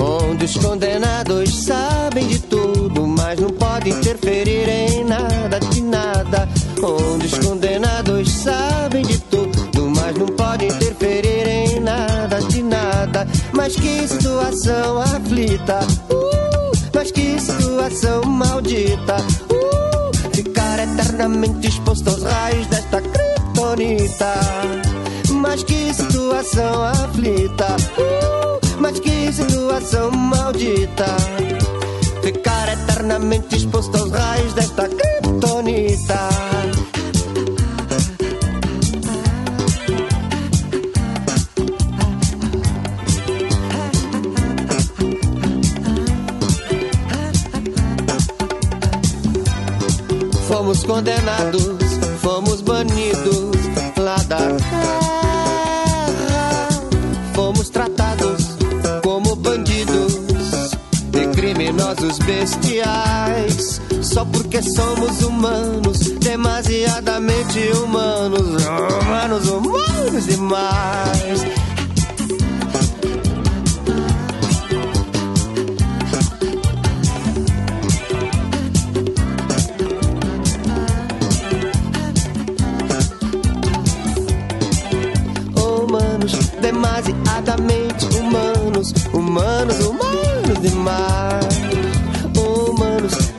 Onde 0.00 0.44
os 0.44 0.56
condenados 0.56 1.64
sabem 1.64 2.28
de 2.28 2.38
tudo, 2.40 3.06
mas 3.06 3.40
não 3.40 3.50
podem 3.50 3.92
interferir 3.92 4.68
em 4.68 5.04
nada 5.04 5.58
de 5.58 5.82
nada. 5.82 6.48
Onde 6.80 7.26
os 7.26 7.38
condenados 7.38 8.07
não 10.18 10.26
podem 10.26 10.68
interferir 10.68 11.46
em 11.46 11.80
nada 11.80 12.40
de 12.48 12.62
nada. 12.62 13.26
Mas 13.52 13.76
que 13.76 14.08
situação 14.08 15.00
aflita, 15.00 15.78
uh, 16.10 16.72
mas 16.94 17.10
que 17.12 17.38
situação 17.38 18.22
maldita. 18.24 19.16
Uh, 19.50 20.34
ficar 20.34 20.78
eternamente 20.80 21.68
exposto 21.68 22.08
aos 22.10 22.22
raios 22.22 22.66
desta 22.66 23.00
criptonita. 23.00 24.34
Mas 25.30 25.62
que 25.62 25.94
situação 25.94 26.82
aflita, 26.84 27.76
uh, 27.98 28.80
mas 28.80 28.98
que 28.98 29.32
situação 29.32 30.10
maldita. 30.10 31.06
Ficar 32.22 32.72
eternamente 32.72 33.56
exposto 33.56 33.96
aos 33.96 34.10
raios 34.10 34.52
desta 34.54 34.88
criptonita. 34.88 36.77
Fomos 50.58 50.82
condenados, 50.82 51.62
fomos 52.20 52.60
banidos 52.62 53.56
lá 53.96 54.16
da 54.26 54.38
terra. 54.38 54.88
Fomos 57.32 57.70
tratados 57.70 58.56
como 59.04 59.36
bandidos 59.36 60.18
e 61.14 61.28
criminosos 61.36 62.18
bestiais. 62.18 63.80
Só 64.02 64.24
porque 64.24 64.60
somos 64.60 65.22
humanos, 65.22 66.00
demasiadamente 66.18 67.70
humanos, 67.74 68.64
humanos, 69.00 69.46
humanos 69.46 70.26
demais. 70.26 71.67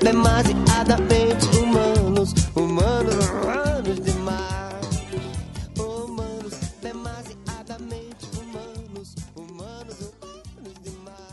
Demasiadamente 0.09 1.45
humanos, 1.57 2.33
humanos, 2.55 3.15
humanos 3.29 3.99
demais. 4.01 4.89
Humanos, 5.77 6.53
demasiadamente 6.81 8.25
humanos, 8.39 9.15
humanos, 9.35 10.11
humanos 10.25 10.73
demais. 10.83 11.29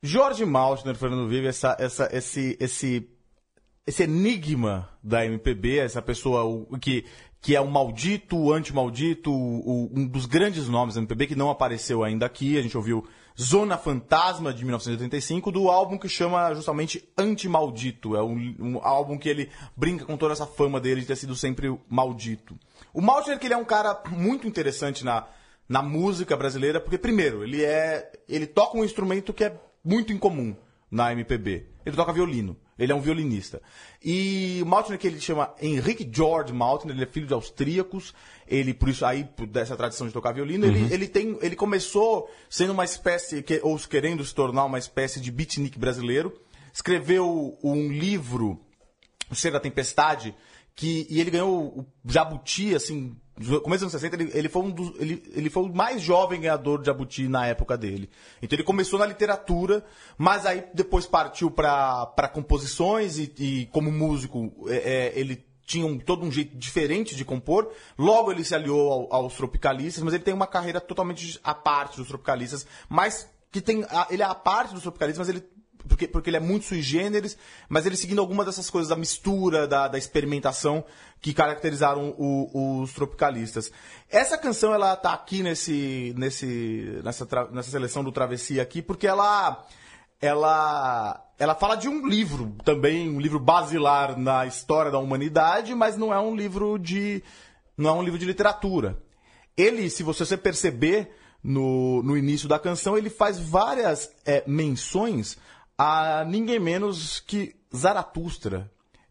Jorge 0.00 0.44
Maltner, 0.44 0.94
Fernando 0.94 1.28
Vive, 1.28 1.48
essa, 1.48 1.76
essa, 1.80 2.08
esse, 2.12 2.56
esse, 2.60 3.08
esse 3.84 4.02
enigma 4.04 4.88
da 5.02 5.26
MPB, 5.26 5.78
essa 5.78 6.00
pessoa 6.00 6.44
o- 6.44 6.78
que, 6.78 7.04
que 7.40 7.56
é 7.56 7.60
um 7.60 7.66
maldito, 7.68 8.36
o 8.36 8.52
anti-maldito, 8.52 9.32
o- 9.32 9.90
um 9.92 10.06
dos 10.06 10.24
grandes 10.26 10.68
nomes 10.68 10.94
da 10.94 11.00
MPB 11.00 11.26
que 11.26 11.34
não 11.34 11.50
apareceu 11.50 12.04
ainda 12.04 12.26
aqui. 12.26 12.56
A 12.56 12.62
gente 12.62 12.76
ouviu 12.76 13.04
Zona 13.40 13.78
Fantasma 13.78 14.52
de 14.52 14.64
1985, 14.64 15.52
do 15.52 15.68
álbum 15.68 15.96
que 15.96 16.08
chama 16.08 16.52
justamente 16.54 17.08
Anti-Maldito. 17.16 18.16
É 18.16 18.22
um, 18.22 18.56
um 18.58 18.80
álbum 18.82 19.16
que 19.16 19.28
ele 19.28 19.48
brinca 19.76 20.04
com 20.04 20.16
toda 20.16 20.32
essa 20.32 20.46
fama 20.46 20.80
dele 20.80 21.02
de 21.02 21.06
ter 21.06 21.16
sido 21.16 21.36
sempre 21.36 21.72
maldito. 21.88 22.58
O 22.92 23.00
Maltner, 23.00 23.38
que 23.38 23.46
ele 23.46 23.54
é 23.54 23.56
um 23.56 23.64
cara 23.64 24.02
muito 24.10 24.48
interessante 24.48 25.04
na, 25.04 25.26
na 25.68 25.80
música 25.82 26.36
brasileira, 26.36 26.80
porque 26.80 26.98
primeiro, 26.98 27.44
ele 27.44 27.64
é 27.64 28.10
ele 28.28 28.46
toca 28.46 28.76
um 28.76 28.84
instrumento 28.84 29.32
que 29.32 29.44
é 29.44 29.56
muito 29.84 30.12
incomum 30.12 30.56
na 30.90 31.12
MPB. 31.12 31.66
Ele 31.86 31.96
toca 31.96 32.12
violino. 32.12 32.56
Ele 32.78 32.92
é 32.92 32.94
um 32.94 33.00
violinista. 33.00 33.60
E 34.04 34.60
o 34.62 34.66
Maltner, 34.66 34.98
que 34.98 35.06
ele 35.06 35.20
chama 35.20 35.52
Henrique 35.60 36.08
George 36.10 36.52
Maltner, 36.52 36.94
ele 36.94 37.02
é 37.02 37.06
filho 37.06 37.26
de 37.26 37.34
austríacos. 37.34 38.14
Ele, 38.46 38.72
por 38.72 38.88
isso, 38.88 39.04
aí, 39.04 39.24
por 39.24 39.46
dessa 39.46 39.76
tradição 39.76 40.06
de 40.06 40.12
tocar 40.12 40.32
violino, 40.32 40.66
Uhum. 40.66 40.72
ele, 40.72 40.94
ele 40.94 41.08
tem. 41.08 41.36
Ele 41.42 41.56
começou 41.56 42.30
sendo 42.48 42.72
uma 42.72 42.84
espécie, 42.84 43.42
que, 43.42 43.60
ou 43.62 43.76
querendo 43.78 44.24
se 44.24 44.34
tornar 44.34 44.64
uma 44.64 44.78
espécie 44.78 45.20
de 45.20 45.30
beatnik 45.32 45.78
brasileiro. 45.78 46.32
Escreveu 46.72 47.58
um 47.62 47.88
livro, 47.90 48.60
O 49.30 49.34
Ser 49.34 49.50
da 49.50 49.58
Tempestade, 49.58 50.34
que, 50.76 51.06
e 51.10 51.20
ele 51.20 51.30
ganhou 51.32 51.80
o 51.80 51.86
Jabuti, 52.06 52.74
assim, 52.74 53.16
no 53.40 53.60
começo 53.60 53.84
dos 53.84 53.94
anos 53.94 54.02
60, 54.02 54.16
ele, 54.16 54.30
ele, 54.34 54.48
foi 54.48 54.62
um 54.62 54.70
dos, 54.70 54.92
ele, 55.00 55.22
ele 55.34 55.50
foi 55.50 55.62
o 55.64 55.72
mais 55.74 56.00
jovem 56.02 56.40
ganhador 56.40 56.80
de 56.80 56.86
Jabuti 56.86 57.28
na 57.28 57.46
época 57.46 57.76
dele. 57.76 58.10
Então 58.42 58.56
ele 58.56 58.64
começou 58.64 58.98
na 58.98 59.06
literatura, 59.06 59.84
mas 60.16 60.44
aí 60.46 60.64
depois 60.74 61.06
partiu 61.06 61.50
para 61.50 62.30
composições 62.32 63.18
e, 63.18 63.32
e 63.38 63.66
como 63.66 63.90
músico 63.92 64.52
é, 64.68 64.76
é, 64.76 65.12
ele 65.18 65.44
tinha 65.64 65.86
um, 65.86 65.98
todo 65.98 66.24
um 66.24 66.32
jeito 66.32 66.56
diferente 66.56 67.14
de 67.14 67.24
compor. 67.24 67.70
Logo 67.98 68.32
ele 68.32 68.42
se 68.42 68.54
aliou 68.54 68.90
ao- 68.90 69.14
aos 69.24 69.34
tropicalistas, 69.34 70.02
mas 70.02 70.14
ele 70.14 70.24
tem 70.24 70.32
uma 70.34 70.46
carreira 70.46 70.80
totalmente 70.80 71.38
à 71.44 71.54
parte 71.54 71.98
dos 71.98 72.08
tropicalistas, 72.08 72.66
mas 72.88 73.28
que 73.52 73.60
tem 73.60 73.84
ele 74.10 74.22
é 74.22 74.26
a 74.26 74.34
parte 74.34 74.72
dos 74.74 74.82
tropicalistas, 74.82 75.26
mas 75.26 75.34
ele 75.34 75.46
porque, 75.88 76.06
porque 76.06 76.30
ele 76.30 76.36
é 76.36 76.40
muito 76.40 76.66
sui 76.66 76.82
generis, 76.82 77.36
mas 77.68 77.86
ele 77.86 77.96
seguindo 77.96 78.20
algumas 78.20 78.46
dessas 78.46 78.68
coisas 78.68 78.88
da 78.88 78.96
mistura, 78.96 79.66
da, 79.66 79.88
da 79.88 79.98
experimentação 79.98 80.84
que 81.20 81.32
caracterizaram 81.32 82.14
o- 82.18 82.80
os 82.82 82.92
tropicalistas. 82.92 83.72
Essa 84.10 84.36
canção 84.38 84.72
ela 84.74 84.94
tá 84.94 85.12
aqui 85.12 85.42
nesse, 85.42 86.14
nesse, 86.16 87.00
nessa, 87.02 87.26
nessa 87.50 87.70
seleção 87.70 88.04
do 88.04 88.12
Travessia 88.12 88.62
aqui, 88.62 88.80
porque 88.82 89.06
ela 89.06 89.64
ela 90.20 91.24
ela 91.38 91.54
fala 91.54 91.76
de 91.76 91.88
um 91.88 92.06
livro 92.06 92.54
também, 92.64 93.08
um 93.08 93.20
livro 93.20 93.38
basilar 93.38 94.18
na 94.18 94.44
história 94.46 94.90
da 94.90 94.98
humanidade, 94.98 95.74
mas 95.74 95.96
não 95.96 96.12
é 96.12 96.18
um 96.18 96.34
livro 96.34 96.78
de 96.78 97.22
não 97.76 97.90
é 97.90 97.92
um 97.92 98.02
livro 98.02 98.18
de 98.18 98.26
literatura. 98.26 98.98
Ele, 99.56 99.88
se 99.88 100.02
você 100.02 100.36
perceber 100.36 101.10
no, 101.42 102.02
no 102.02 102.16
início 102.16 102.48
da 102.48 102.58
canção, 102.58 102.98
ele 102.98 103.08
faz 103.08 103.38
várias 103.38 104.10
é, 104.26 104.42
menções 104.46 105.38
a 105.78 106.24
ninguém 106.26 106.58
menos 106.58 107.20
que 107.20 107.54
Zaratustra, 107.74 108.68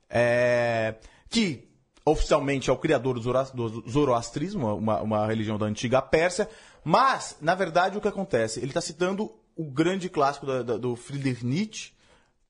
é, 0.10 0.96
que 1.30 1.68
oficialmente 2.06 2.70
é 2.70 2.74
o 2.74 2.78
criador 2.78 3.20
do, 3.20 3.90
zoroastrismo, 3.90 4.76
uma, 4.76 5.02
uma 5.02 5.26
religião 5.28 5.58
da 5.58 5.66
antiga 5.66 6.02
Pérsia, 6.02 6.50
mas, 6.84 7.38
na 7.42 7.56
verdade, 7.56 7.98
o 7.98 8.02
que 8.02 8.08
acontece? 8.08 8.60
Ele 8.60 8.68
está 8.68 8.82
citando 8.82 9.34
o 9.56 9.66
grande 9.66 10.08
clássico 10.10 10.46
da- 10.46 10.62
da- 10.64 10.78
do 10.78 10.96
Friedrich 10.96 11.46
Nietzsche, 11.46 11.92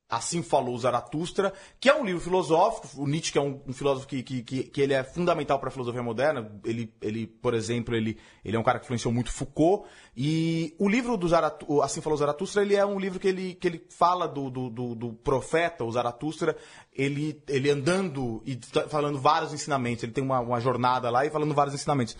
Assim 0.10 0.42
Falou 0.42 0.78
Zaratustra, 0.78 1.52
que 1.82 1.90
é 1.90 1.94
um 1.94 2.06
livro 2.06 2.22
filosófico. 2.22 2.88
O 3.02 3.06
Nietzsche, 3.06 3.38
é 3.38 3.42
um, 3.42 3.62
um 3.68 3.74
filósofo 3.74 4.08
que, 4.08 4.24
que, 4.24 4.42
que, 4.42 4.64
que 4.64 4.82
ele 4.82 4.94
é 4.94 5.04
fundamental 5.04 5.60
para 5.60 5.68
a 5.68 5.72
filosofia 5.72 6.02
moderna. 6.02 6.50
Ele, 6.64 6.94
ele, 7.02 7.28
por 7.28 7.54
exemplo, 7.54 7.94
ele, 7.94 8.18
ele 8.44 8.56
é 8.56 8.60
um 8.60 8.64
cara 8.64 8.80
que 8.80 8.86
influenciou 8.86 9.14
muito 9.14 9.32
Foucault. 9.32 9.86
E 10.16 10.74
o 10.80 10.88
livro 10.88 11.18
do 11.18 11.28
Zaratu, 11.28 11.82
Assim 11.82 12.00
Falou 12.00 12.18
Zaratustra, 12.18 12.62
ele 12.62 12.76
é 12.76 12.86
um 12.86 12.98
livro 12.98 13.20
que 13.20 13.28
ele, 13.28 13.56
que 13.56 13.68
ele 13.68 13.86
fala 13.90 14.28
do, 14.28 14.50
do, 14.50 14.70
do, 14.70 14.96
do 14.96 15.14
profeta, 15.14 15.84
o 15.84 15.92
Zaratustra, 15.92 16.56
ele, 16.94 17.44
ele 17.48 17.70
andando 17.70 18.42
e 18.46 18.58
falando 18.88 19.20
vários 19.20 19.54
ensinamentos. 19.54 20.04
Ele 20.04 20.14
tem 20.14 20.24
uma, 20.24 20.40
uma 20.40 20.62
jornada 20.62 21.10
lá 21.10 21.26
e 21.26 21.30
falando 21.30 21.54
vários 21.54 21.76
ensinamentos. 21.76 22.16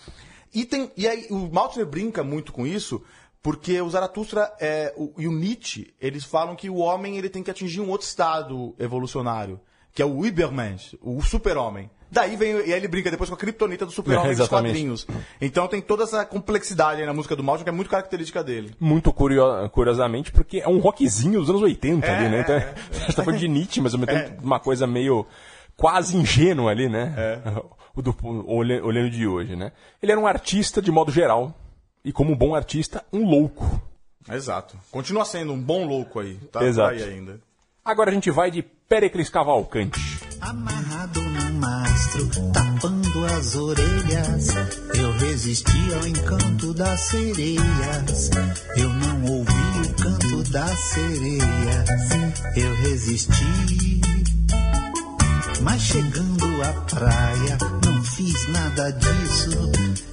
E, 0.52 0.64
tem, 0.64 0.90
e 0.96 1.06
aí 1.06 1.26
o 1.30 1.50
Maltner 1.52 1.86
brinca 1.86 2.24
muito 2.24 2.52
com 2.52 2.66
isso, 2.66 3.02
porque 3.42 3.80
o 3.80 3.88
Zaratustra 3.88 4.52
é, 4.60 4.92
o- 4.96 5.12
e 5.18 5.26
o 5.28 5.32
Nietzsche, 5.32 5.94
eles 6.00 6.24
falam 6.24 6.54
que 6.56 6.68
o 6.68 6.76
homem 6.76 7.16
ele 7.16 7.28
tem 7.28 7.42
que 7.42 7.50
atingir 7.50 7.80
um 7.80 7.88
outro 7.90 8.06
estado 8.06 8.74
evolucionário, 8.78 9.60
que 9.94 10.02
é 10.02 10.04
o 10.04 10.24
Übermensch, 10.26 10.96
o 11.00 11.20
super-homem. 11.22 11.90
Daí 12.10 12.36
vem, 12.36 12.52
e 12.52 12.72
aí 12.72 12.72
ele 12.72 12.88
brinca 12.88 13.10
depois 13.10 13.28
com 13.28 13.36
a 13.36 13.38
criptonita 13.38 13.84
do 13.84 13.92
super-homem 13.92 14.32
É, 14.32 14.34
dos 14.36 14.48
quadrinhos. 14.48 15.06
Então 15.40 15.68
tem 15.68 15.80
toda 15.82 16.04
essa 16.04 16.24
complexidade 16.24 17.00
aí 17.00 17.06
na 17.06 17.12
música 17.12 17.36
do 17.36 17.44
Maltner, 17.44 17.64
que 17.64 17.68
é 17.68 17.72
muito 17.72 17.90
característica 17.90 18.42
dele. 18.42 18.74
Muito 18.80 19.12
curio- 19.12 19.68
curiosamente, 19.70 20.32
porque 20.32 20.58
é 20.60 20.68
um 20.68 20.78
rockzinho 20.78 21.38
dos 21.40 21.50
anos 21.50 21.60
80 21.62 22.06
É, 22.06 22.16
ali, 22.16 22.28
né? 22.30 22.40
Então, 22.40 22.54
é, 22.56 22.74
a 22.90 22.98
gente 23.00 23.14
tá 23.16 23.22
falando 23.22 23.38
de 23.38 23.46
Nietzsche, 23.48 23.80
mas 23.82 23.92
ao 23.92 24.00
mesmo 24.00 24.14
É. 24.16 24.22
tempo 24.22 24.42
uma 24.42 24.58
coisa 24.58 24.86
meio 24.86 25.26
quase 25.76 26.16
ingênua 26.16 26.70
ali, 26.70 26.88
né? 26.88 27.14
O 27.94 28.00
do, 28.02 28.14
olhando 28.46 29.10
de 29.10 29.26
hoje, 29.26 29.56
né? 29.56 29.72
Ele 30.00 30.12
era 30.12 30.20
um 30.20 30.26
artista 30.26 30.80
de 30.80 30.88
modo 30.90 31.10
geral. 31.10 31.52
E 32.08 32.12
como 32.12 32.32
um 32.32 32.34
bom 32.34 32.54
artista, 32.54 33.04
um 33.12 33.28
louco. 33.28 33.82
Exato. 34.30 34.78
Continua 34.90 35.26
sendo 35.26 35.52
um 35.52 35.60
bom 35.60 35.84
louco 35.86 36.20
aí. 36.20 36.36
Tá 36.50 36.64
Exato. 36.64 36.94
por 36.94 37.02
aí 37.02 37.10
ainda. 37.10 37.38
Agora 37.84 38.10
a 38.10 38.14
gente 38.14 38.30
vai 38.30 38.50
de 38.50 38.62
Pericles 38.62 39.28
Cavalcante. 39.28 40.00
Amarrado 40.40 41.20
num 41.20 41.52
mastro, 41.58 42.26
tapando 42.50 43.26
as 43.26 43.54
orelhas, 43.56 44.48
eu 44.98 45.12
resisti 45.18 45.94
ao 46.00 46.06
encanto 46.06 46.72
das 46.72 46.98
sereias. 46.98 48.30
Eu 48.74 48.88
não 48.88 49.24
ouvi 49.30 49.90
o 49.90 49.94
canto 50.02 50.50
das 50.50 50.78
sereias, 50.78 51.88
eu 52.56 52.74
resisti. 52.76 54.00
Mas 55.60 55.82
chegando 55.82 56.62
à 56.62 56.72
praia, 56.86 57.58
não 57.84 58.02
fiz 58.02 58.48
nada 58.48 58.92
disso. 58.92 60.07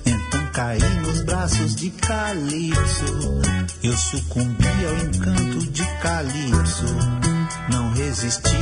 Caí 0.56 0.80
nos 1.02 1.22
braços 1.24 1.76
de 1.76 1.90
Calypso. 1.90 3.42
Eu 3.84 3.98
sucumbi 3.98 4.86
ao 4.88 4.96
encanto 5.06 5.68
de 5.68 5.86
Calypso, 6.02 6.86
não 7.70 7.92
resisti. 7.92 8.56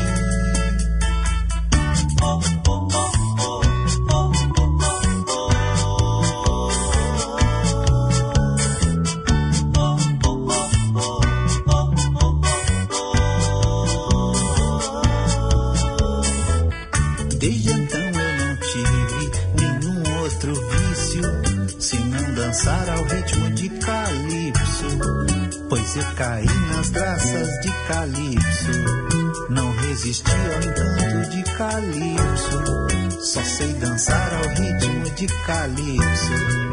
Dançar 22.53 22.87
ao 22.87 23.03
ritmo 23.05 23.49
de 23.49 23.67
calypso. 23.67 24.85
Pois 25.67 25.95
eu 25.95 26.03
caí 26.15 26.45
nas 26.45 26.91
graças 26.91 27.49
de 27.61 27.71
calypso, 27.87 29.49
não 29.49 29.71
resisti 29.71 30.31
ao 30.31 30.61
encanto 30.61 31.31
de 31.31 31.43
calypso. 31.57 33.21
Só 33.21 33.41
sei 33.41 33.73
dançar 33.73 34.33
ao 34.35 34.49
ritmo 34.49 35.09
de 35.15 35.25
calypso. 35.47 36.72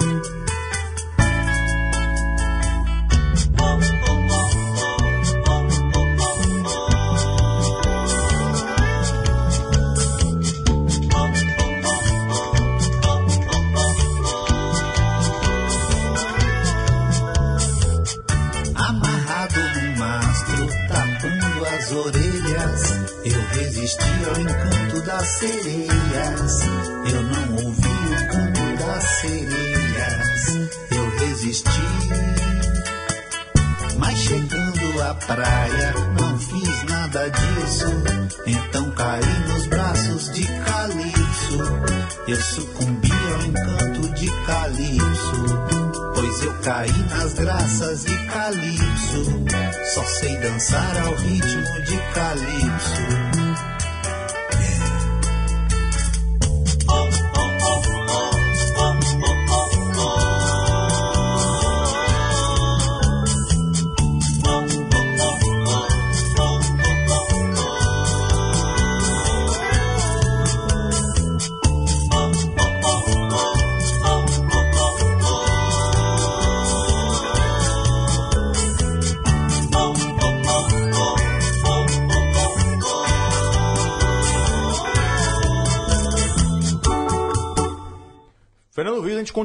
Dançar 50.60 50.98
ao 51.06 51.14
ritmo 51.14 51.80
de 51.80 51.96
Calypso. 52.12 53.09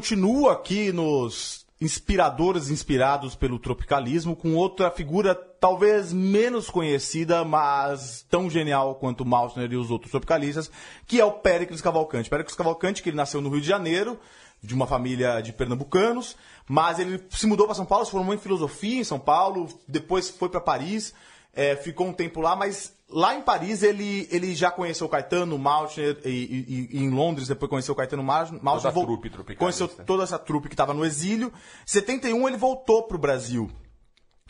Continua 0.06 0.54
aqui 0.54 0.92
nos 0.92 1.66
inspiradores 1.82 2.70
inspirados 2.70 3.34
pelo 3.34 3.58
tropicalismo 3.58 4.36
com 4.36 4.54
outra 4.54 4.92
figura 4.92 5.34
talvez 5.34 6.14
menos 6.14 6.70
conhecida, 6.70 7.44
mas 7.44 8.24
tão 8.30 8.48
genial 8.48 8.94
quanto 8.94 9.26
Maltner 9.26 9.74
e 9.74 9.76
os 9.76 9.90
outros 9.90 10.12
tropicalistas, 10.12 10.70
que 11.08 11.20
é 11.20 11.26
o 11.26 11.32
Péricles 11.32 11.82
Cavalcante. 11.82 12.30
Péricles 12.30 12.56
Cavalcante, 12.56 13.02
que 13.02 13.10
ele 13.10 13.18
nasceu 13.18 13.42
no 13.42 13.50
Rio 13.50 13.62
de 13.62 13.68
Janeiro, 13.68 14.20
de 14.62 14.76
uma 14.76 14.86
família 14.86 15.42
de 15.42 15.52
pernambucanos, 15.52 16.38
mas 16.70 17.00
ele 17.00 17.26
se 17.32 17.48
mudou 17.48 17.66
para 17.66 17.74
São 17.74 17.84
Paulo, 17.84 18.06
se 18.06 18.12
formou 18.12 18.36
em 18.36 18.38
filosofia 18.38 19.00
em 19.00 19.04
São 19.04 19.18
Paulo, 19.18 19.68
depois 19.88 20.30
foi 20.30 20.50
para 20.50 20.62
Paris, 20.62 21.16
é, 21.52 21.76
ficou 21.76 22.06
um 22.06 22.14
tempo 22.14 22.42
lá, 22.42 22.56
mas 22.56 22.95
lá 23.10 23.36
em 23.36 23.42
Paris 23.42 23.84
ele, 23.84 24.28
ele 24.32 24.54
já 24.56 24.72
conheceu 24.72 25.08
o 25.08 25.10
Caetano, 25.10 25.56
o 25.56 25.60
Maltner, 25.60 26.18
e, 26.26 26.30
e- 26.30 26.90
e 26.98 27.04
em 27.04 27.10
Londres 27.10 27.48
depois 27.48 27.70
conheceu 27.70 27.94
o 27.94 27.98
Caetano 27.98 28.24
Maltner. 28.24 28.62
Toda 28.84 28.94
vol- 28.94 29.06
trupe. 29.30 29.30
Conheceu 29.56 29.88
toda 30.06 30.24
essa 30.24 30.40
trupe 30.40 30.68
que 30.68 30.74
estava 30.74 30.94
no 30.94 31.06
exílio. 31.06 31.48
Em 31.84 31.88
71 31.88 32.48
ele 32.48 32.58
voltou 32.58 33.04
para 33.04 33.16
o 33.16 33.20
Brasil. 33.20 33.70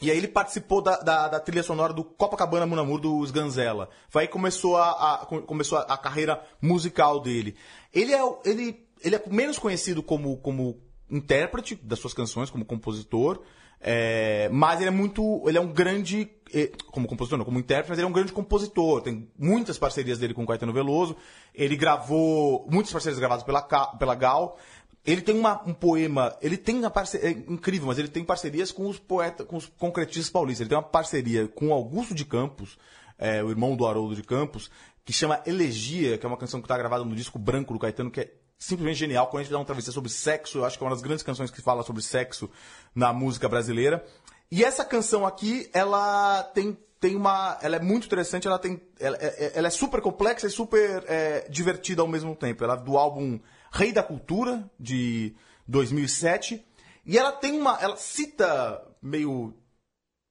E 0.01 0.11
aí 0.11 0.17
ele 0.17 0.27
participou 0.27 0.81
da, 0.81 0.97
da, 0.97 1.27
da 1.29 1.39
trilha 1.39 1.63
sonora 1.63 1.93
do 1.93 2.03
Copacabana 2.03 2.65
Munamur 2.65 2.99
dos 2.99 3.31
Ganzella. 3.31 3.87
Foi 4.09 4.23
aí 4.23 4.27
que 4.27 4.33
começou 4.33 4.75
a, 4.75 4.89
a- 5.21 5.25
começou 5.25 5.77
a, 5.77 5.81
a 5.83 5.97
carreira 5.97 6.41
musical 6.61 7.19
dele. 7.21 7.55
Ele 7.93 8.13
é, 8.13 8.19
ele, 8.43 8.85
ele 9.01 9.15
é 9.15 9.23
menos 9.27 9.57
conhecido 9.57 10.03
como, 10.03 10.35
como 10.37 10.81
intérprete 11.09 11.75
das 11.75 11.99
suas 11.99 12.13
canções, 12.13 12.49
como 12.49 12.65
compositor. 12.65 13.41
É, 13.87 14.49
mas 14.51 14.79
ele 14.79 14.87
é 14.87 14.91
muito. 14.91 15.43
Ele 15.47 15.59
é 15.59 15.61
um 15.61 15.71
grande. 15.71 16.27
eh, 16.51 16.71
Como 16.91 17.07
compositor, 17.07 17.37
não, 17.37 17.45
como 17.45 17.59
intérprete, 17.59 17.89
mas 17.91 17.99
ele 17.99 18.05
é 18.07 18.09
um 18.09 18.13
grande 18.13 18.33
compositor. 18.33 19.01
Tem 19.03 19.29
muitas 19.37 19.77
parcerias 19.77 20.17
dele 20.17 20.33
com 20.33 20.43
o 20.43 20.47
Caetano 20.47 20.73
Veloso. 20.73 21.15
Ele 21.53 21.75
gravou. 21.75 22.65
Muitas 22.67 22.91
parcerias 22.91 23.19
gravadas 23.19 23.43
pela, 23.43 23.61
pela 23.61 24.15
Gal. 24.15 24.57
Ele 25.05 25.21
tem 25.21 25.37
uma- 25.37 25.61
um 25.67 25.73
poema, 25.73 26.35
ele 26.41 26.57
tem 26.57 26.79
uma 26.79 26.89
parceria, 26.89 27.29
é 27.29 27.31
incrível, 27.31 27.85
mas 27.85 27.99
ele 27.99 28.07
tem 28.07 28.23
parcerias 28.23 28.71
com 28.71 28.87
os 28.89 28.97
poetas, 28.97 29.45
com 29.45 29.55
os 29.55 29.67
concretistas 29.77 30.31
paulistas. 30.31 30.61
Ele 30.61 30.69
tem 30.69 30.77
uma 30.79 30.83
parceria 30.83 31.47
com 31.47 31.71
Augusto 31.71 32.15
de 32.15 32.25
Campos, 32.25 32.75
é, 33.19 33.43
o 33.43 33.51
irmão 33.51 33.75
do 33.75 33.85
Haroldo 33.85 34.15
de 34.15 34.23
Campos, 34.23 34.71
que 35.05 35.13
chama 35.13 35.43
Elegia, 35.45 36.17
que 36.17 36.25
é 36.25 36.27
uma 36.27 36.37
canção 36.37 36.59
que 36.59 36.65
está 36.65 36.75
gravada 36.75 37.05
no 37.05 37.15
disco 37.15 37.37
branco 37.37 37.71
do 37.71 37.77
Caetano, 37.79 38.09
que 38.09 38.21
é 38.21 38.33
simplesmente 38.57 38.97
genial. 38.97 39.27
Quando 39.27 39.41
a 39.41 39.43
gente 39.43 39.51
dá 39.51 39.59
um 39.59 39.63
travessia 39.63 39.93
sobre 39.93 40.09
sexo, 40.09 40.57
eu 40.57 40.65
acho 40.65 40.75
que 40.75 40.83
é 40.83 40.87
uma 40.87 40.95
das 40.95 41.03
grandes 41.03 41.21
canções 41.21 41.51
que 41.51 41.61
fala 41.61 41.83
sobre 41.83 42.01
sexo 42.01 42.49
na 42.95 43.11
música 43.11 43.49
brasileira. 43.49 44.03
E 44.49 44.63
essa 44.63 44.85
canção 44.85 45.25
aqui, 45.25 45.69
ela 45.73 46.43
tem, 46.53 46.77
tem 46.99 47.15
uma. 47.15 47.57
Ela 47.61 47.75
é 47.75 47.79
muito 47.79 48.05
interessante, 48.05 48.47
ela 48.47 48.57
tem. 48.57 48.81
Ela, 48.99 49.17
é- 49.19 49.51
ela 49.55 49.67
é 49.67 49.71
super 49.71 50.01
complexa 50.01 50.47
e 50.47 50.49
super 50.49 51.03
é, 51.07 51.47
divertida 51.49 52.01
ao 52.01 52.07
mesmo 52.07 52.35
tempo. 52.35 52.63
Ela 52.63 52.75
é 52.75 52.77
do 52.83 52.97
álbum 52.97 53.39
Rei 53.71 53.91
da 53.91 54.01
Cultura, 54.01 54.69
de 54.79 55.35
2007. 55.67 56.65
E 57.05 57.17
ela 57.17 57.31
tem 57.31 57.59
uma. 57.59 57.77
Ela 57.81 57.97
cita 57.97 58.81
meio 59.01 59.53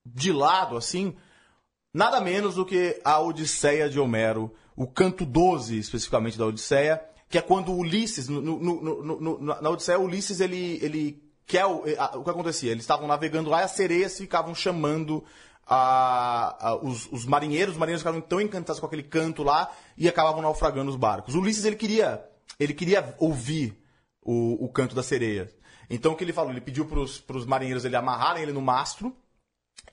de 0.05 0.31
lado, 0.31 0.75
assim, 0.77 1.15
nada 1.93 2.19
menos 2.21 2.55
do 2.55 2.65
que 2.65 2.99
a 3.03 3.19
Odisseia 3.19 3.89
de 3.89 3.99
Homero, 3.99 4.53
o 4.75 4.85
canto 4.87 5.25
12, 5.25 5.77
especificamente 5.79 6.37
da 6.37 6.45
Odisseia, 6.45 7.03
que 7.29 7.37
é 7.37 7.41
quando 7.41 7.73
Ulisses, 7.73 8.27
no- 8.27 8.41
no- 8.41 9.03
no- 9.03 9.39
na 9.39 9.69
Odisseia, 9.69 9.97
Ulisses, 9.99 10.39
ele, 10.41 10.77
ele 10.81 11.24
quer. 11.45 11.65
O, 11.65 11.83
a- 11.97 12.17
o 12.17 12.23
que 12.23 12.29
acontecia? 12.29 12.71
Eles 12.71 12.83
estavam 12.83 13.07
navegando 13.07 13.49
lá 13.49 13.61
e 13.61 13.63
as 13.65 13.71
sereias 13.71 14.17
ficavam 14.17 14.53
chamando 14.55 15.23
a- 15.65 16.69
a- 16.69 16.75
os, 16.75 17.07
os 17.11 17.25
marinheiros, 17.25 17.73
os 17.73 17.79
marinheiros 17.79 18.01
ficavam 18.01 18.21
tão 18.21 18.39
encantados 18.41 18.79
com 18.79 18.85
aquele 18.85 19.03
canto 19.03 19.43
lá 19.43 19.71
e 19.97 20.07
acabavam 20.07 20.41
naufragando 20.41 20.89
os 20.91 20.95
barcos. 20.97 21.35
Ulisses, 21.35 21.65
ele 21.65 21.75
queria, 21.75 22.23
ele 22.59 22.73
queria 22.73 23.15
ouvir 23.19 23.77
o, 24.21 24.65
o 24.65 24.69
canto 24.69 24.95
da 24.95 25.03
sereia. 25.03 25.51
Então 25.89 26.13
o 26.13 26.15
que 26.15 26.23
ele 26.23 26.33
falou? 26.33 26.51
Ele 26.51 26.61
pediu 26.61 26.85
para 26.85 26.99
os 26.99 27.45
marinheiros 27.45 27.85
ele 27.85 27.95
amarrarem 27.95 28.43
ele 28.43 28.51
no 28.53 28.61
mastro 28.61 29.15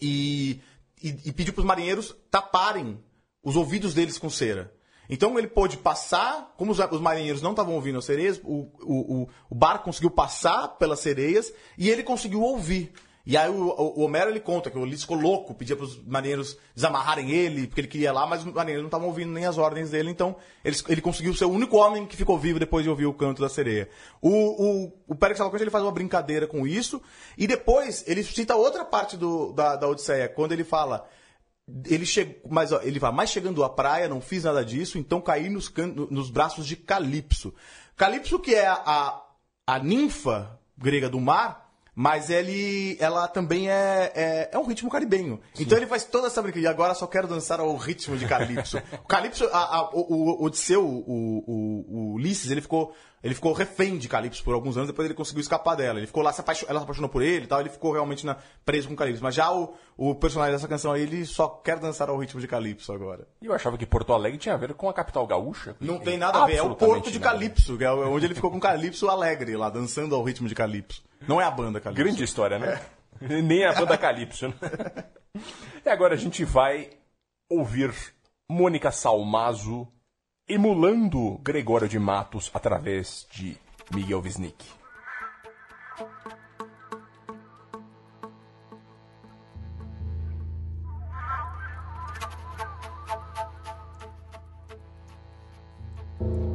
e, 0.01 0.61
e, 1.03 1.09
e 1.27 1.33
pediu 1.33 1.53
para 1.53 1.61
os 1.61 1.67
marinheiros 1.67 2.15
taparem 2.31 2.99
os 3.43 3.57
ouvidos 3.57 3.93
deles 3.95 4.19
com 4.19 4.31
cera. 4.31 4.73
Então 5.13 5.39
ele 5.39 5.47
pôde 5.47 5.77
passar, 5.77 6.55
como 6.57 6.73
os, 6.73 6.79
os 6.79 7.01
marinheiros 7.03 7.43
não 7.43 7.51
estavam 7.51 7.75
ouvindo 7.75 7.99
as 7.99 8.05
sereias, 8.07 8.41
o, 8.43 8.67
o, 8.81 9.29
o, 9.51 9.55
barco 9.55 9.85
conseguiu 9.85 10.11
passar 10.11 10.69
pelas 10.79 11.01
sereias 11.01 11.53
e 11.77 11.91
ele 11.91 12.03
conseguiu 12.03 12.41
ouvir. 12.41 12.91
E 13.27 13.37
aí 13.37 13.51
o, 13.51 13.69
o, 13.69 14.01
Homero 14.01 14.31
ele 14.31 14.41
conta 14.41 14.71
que 14.71 14.79
o 14.79 14.81
Ulisses 14.81 15.03
ficou 15.03 15.19
louco, 15.19 15.53
pedia 15.53 15.77
para 15.77 15.85
os 15.85 16.03
marinheiros 16.03 16.57
desamarrarem 16.75 17.31
ele, 17.31 17.67
porque 17.67 17.83
ele 17.83 17.89
queria 17.89 18.11
lá, 18.11 18.27
mas 18.27 18.41
os 18.41 18.55
marinheiros 18.55 18.85
não 18.85 18.89
estavam 18.89 19.07
ouvindo 19.07 19.31
nem 19.33 19.45
as 19.45 19.59
ordens 19.59 19.91
dele, 19.91 20.09
então 20.09 20.35
ele, 20.65 20.77
ele 20.89 21.03
conseguiu 21.03 21.35
ser 21.35 21.45
o 21.45 21.51
único 21.51 21.77
homem 21.77 22.07
que 22.07 22.17
ficou 22.17 22.39
vivo 22.39 22.59
depois 22.59 22.83
de 22.83 22.89
ouvir 22.89 23.05
o 23.05 23.13
canto 23.13 23.43
da 23.43 23.51
sereia. 23.51 23.91
O, 24.19 24.31
o, 24.31 24.93
o 25.09 25.17
ele 25.61 25.71
faz 25.71 25.85
uma 25.85 25.93
brincadeira 25.93 26.47
com 26.47 26.67
isso, 26.67 27.03
e 27.37 27.47
depois 27.47 28.03
ele 28.07 28.23
cita 28.23 28.57
outra 28.57 28.83
parte 28.83 29.19
do, 29.19 29.53
da, 29.53 29.77
da 29.77 29.87
Odisseia, 29.87 30.27
quando 30.27 30.53
ele 30.53 30.65
fala 30.65 31.07
ele 31.87 32.05
chega, 32.05 32.37
mas 32.51 32.73
ó, 32.73 32.81
ele 32.83 32.99
vai, 32.99 33.13
mas 33.13 33.31
chegando 33.31 33.63
à 33.65 33.69
praia, 33.71 34.09
não 34.09 34.21
fiz 34.21 34.45
nada 34.45 34.65
disso, 34.65 34.99
então 34.99 35.21
caí 35.21 35.49
nos, 35.49 35.69
can- 35.69 35.87
no- 35.87 36.11
nos 36.11 36.31
braços 36.31 36.67
de 36.67 36.77
Calipso. 36.77 37.55
Calipso 37.97 38.39
que 38.39 38.55
é 38.55 38.67
a, 38.67 39.23
a, 39.67 39.79
ninfa 39.79 40.59
grega 40.77 41.09
do 41.09 41.21
mar, 41.21 41.71
mas 41.95 42.31
ele, 42.31 42.97
ela 42.99 43.29
também 43.29 43.71
é, 43.71 44.11
é, 44.15 44.51
é 44.53 44.59
um 44.59 44.65
ritmo 44.67 44.91
caribenho. 44.91 45.41
Então 45.61 45.77
ele 45.77 45.87
faz 45.87 46.05
toda 46.05 46.27
essa 46.27 46.41
brincadeira. 46.41 46.71
E 46.71 46.73
agora 46.73 46.95
só 46.95 47.07
quero 47.07 47.29
dançar 47.29 47.61
ao 47.61 47.77
ritmo 47.77 48.17
de 48.17 48.27
Calipso. 48.27 48.79
o 49.05 49.05
Calipso, 49.07 49.45
a, 49.53 49.77
a, 49.77 49.91
o, 49.95 50.41
o 50.41 50.45
Odisseu, 50.45 50.85
o, 50.85 51.45
o, 51.47 51.85
o 51.89 52.13
Ulisses, 52.15 52.51
ele 52.51 52.63
ficou, 52.63 52.95
ele 53.23 53.35
ficou 53.35 53.53
refém 53.53 53.99
de 53.99 54.09
Calipso 54.09 54.43
por 54.43 54.55
alguns 54.55 54.77
anos, 54.77 54.89
depois 54.89 55.07
ele 55.07 55.15
conseguiu 55.15 55.41
escapar 55.41 55.77
dela. 55.77 55.99
Ele 55.99 56.07
ficou 56.07 56.23
lá, 56.23 56.33
se 56.33 56.41
apaixon... 56.41 56.67
ela 56.69 56.81
se 56.81 56.85
apaixonou 56.85 57.09
por 57.09 57.23
ele 57.23 57.45
e 57.45 57.47
tal, 57.47 57.61
ele 57.61 57.69
ficou 57.69 57.93
realmente 57.93 58.27
na... 58.27 58.37
preso 58.65 58.89
com 58.89 58.97
Calipso. 58.97 59.23
Mas 59.23 59.35
já 59.35 59.53
o, 59.53 59.75
o 59.97 60.15
personagem 60.15 60.55
dessa 60.55 60.67
canção 60.67 60.93
aí, 60.93 61.03
ele 61.03 61.25
só 61.25 61.49
quer 61.49 61.79
dançar 61.79 62.09
ao 62.09 62.19
ritmo 62.19 62.41
de 62.41 62.49
Calipso 62.49 62.93
agora. 62.93 63.29
E 63.41 63.47
eu 63.47 63.55
achava 63.55 63.79
que 63.79 63.87
Porto 63.87 64.13
Alegre 64.13 64.39
tinha 64.39 64.55
a 64.55 64.59
ver 64.59 64.75
com 64.75 64.89
a 64.89 64.95
capital 64.95 65.27
gaúcha. 65.27 65.77
Não 65.81 65.99
tem 65.99 66.19
nada 66.19 66.43
a 66.43 66.47
ver, 66.47 66.57
é 66.57 66.63
o 66.63 66.75
Porto 66.75 67.11
de 67.11 67.19
nada. 67.19 67.33
Calipso, 67.33 67.79
que 67.79 67.85
é 67.85 67.93
onde 67.93 68.27
ele 68.27 68.35
ficou 68.35 68.51
com 68.51 68.59
Calipso 68.59 69.09
alegre 69.09 69.57
lá, 69.57 69.71
dançando 69.71 70.15
ao 70.15 70.23
ritmo 70.23 70.49
de 70.49 70.55
Calipso. 70.55 71.03
Não 71.27 71.41
é 71.41 71.45
a 71.45 71.51
banda 71.51 71.81
Calipso. 71.81 72.05
Grande 72.05 72.25
história, 72.25 72.59
né? 72.59 72.81
Nem 73.21 73.65
a 73.65 73.73
banda 73.73 73.97
Calypso. 73.97 74.49
né? 74.49 74.55
e 75.85 75.89
agora 75.89 76.15
a 76.15 76.19
gente 76.19 76.45
vai 76.45 76.91
ouvir 77.49 77.95
Mônica 78.49 78.91
Salmazo 78.91 79.87
emulando 80.49 81.39
Gregório 81.43 81.89
de 81.89 81.99
Matos 81.99 82.51
através 82.53 83.27
de 83.33 83.57
Miguel 83.95 84.21
Wisnik. 84.21 84.65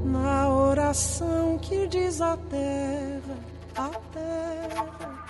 Na 0.06 0.50
oração 0.50 1.58
que 1.60 1.88
diz 1.88 2.22
a 2.22 2.38
terra, 2.38 3.38
a 3.76 3.90
terra, 4.14 5.26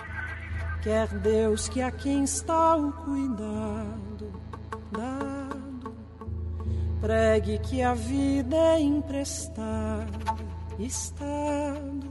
quer 0.82 1.08
Deus 1.20 1.68
que 1.68 1.80
a 1.80 1.90
quem 1.90 2.24
está 2.24 2.76
o 2.76 2.92
cuidado 2.92 4.08
dado, 4.90 5.27
pregue 7.00 7.58
que 7.58 7.82
a 7.82 7.94
vida 7.94 8.56
é 8.56 8.80
emprestada, 8.80 10.06
estado, 10.78 12.08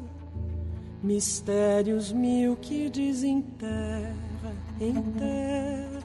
mistérios 1.03 2.11
mil 2.11 2.55
que 2.55 2.89
desenterra, 2.89 4.53
enterra. 4.79 5.97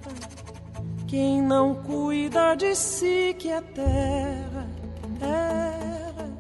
Quem 1.07 1.43
não 1.43 1.75
cuida 1.75 2.55
de 2.55 2.75
si 2.75 3.37
que 3.39 3.51
é 3.51 3.61
terra, 3.61 4.67
terra, 5.19 6.31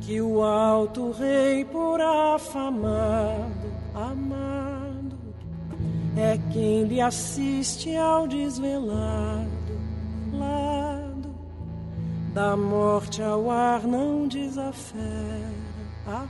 que 0.00 0.20
o 0.20 0.42
alto 0.42 1.10
rei 1.10 1.64
por 1.64 2.00
afamado, 2.00 3.72
amado, 3.94 5.18
é 6.16 6.38
quem 6.52 6.84
lhe 6.84 7.00
assiste 7.00 7.94
ao 7.96 8.26
desvelado 8.26 9.64
lado, 10.34 10.83
da 12.34 12.56
morte 12.56 13.22
ao 13.22 13.48
ar 13.48 13.84
não 13.84 14.26
desafera 14.26 15.64
a 16.04 16.24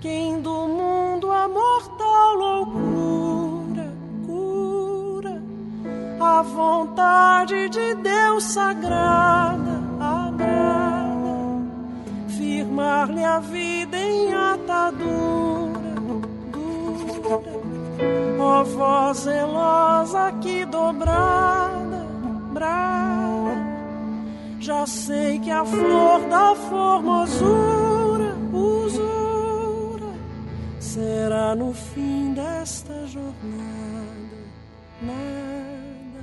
quem 0.00 0.40
do 0.42 0.68
mundo 0.68 1.32
a 1.32 1.48
mortal 1.48 2.34
loucura 2.36 3.92
cura, 4.26 5.42
a 6.20 6.42
vontade 6.42 7.68
de 7.70 7.94
Deus 7.96 8.44
sagrada 8.44 9.82
agrada, 9.98 11.38
firmar-lhe 12.28 13.24
a 13.24 13.40
vida 13.40 13.96
em 13.96 14.32
atadura 14.34 15.94
dura. 17.28 17.58
Ó 18.38 18.64
voz 18.64 19.18
zelosa 19.18 20.32
que 20.40 20.64
dobrada, 20.66 22.06
brada, 22.52 22.87
já 24.78 24.86
sei 24.86 25.40
que 25.40 25.50
a 25.50 25.64
flor 25.64 26.20
da 26.28 26.54
formosura, 26.54 28.36
usura, 28.52 30.12
será 30.78 31.56
no 31.56 31.72
fim 31.72 32.32
desta 32.32 32.94
jornada 33.06 34.38
nada. 35.02 36.22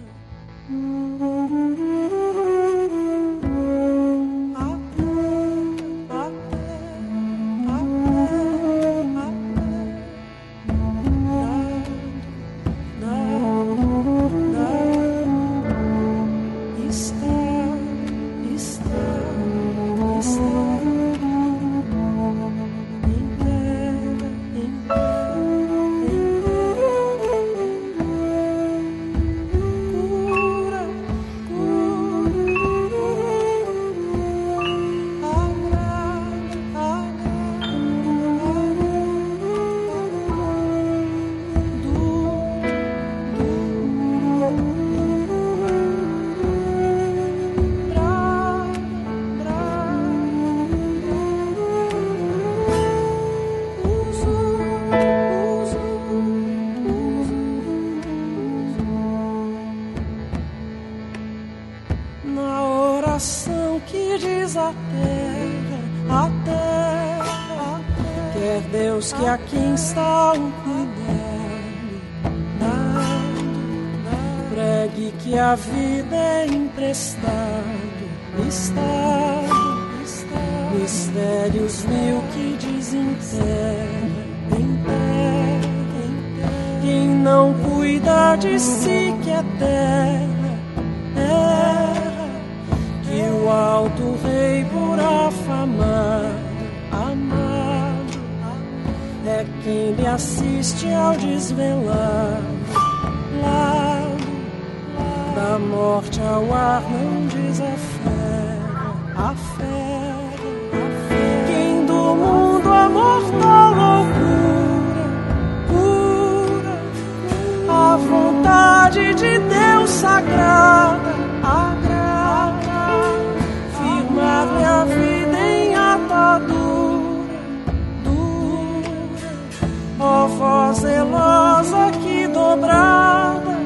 Voz 131.16 131.72
que 132.03 132.28
dobrada, 132.28 133.57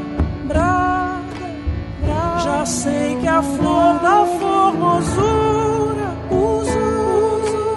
brada, 0.45 1.47
brada, 2.01 2.39
já 2.39 2.65
sei 2.65 3.17
que 3.19 3.27
a 3.27 3.41
flor 3.41 3.99
da 3.99 4.25
formosura, 4.39 6.07
usura, 6.31 7.71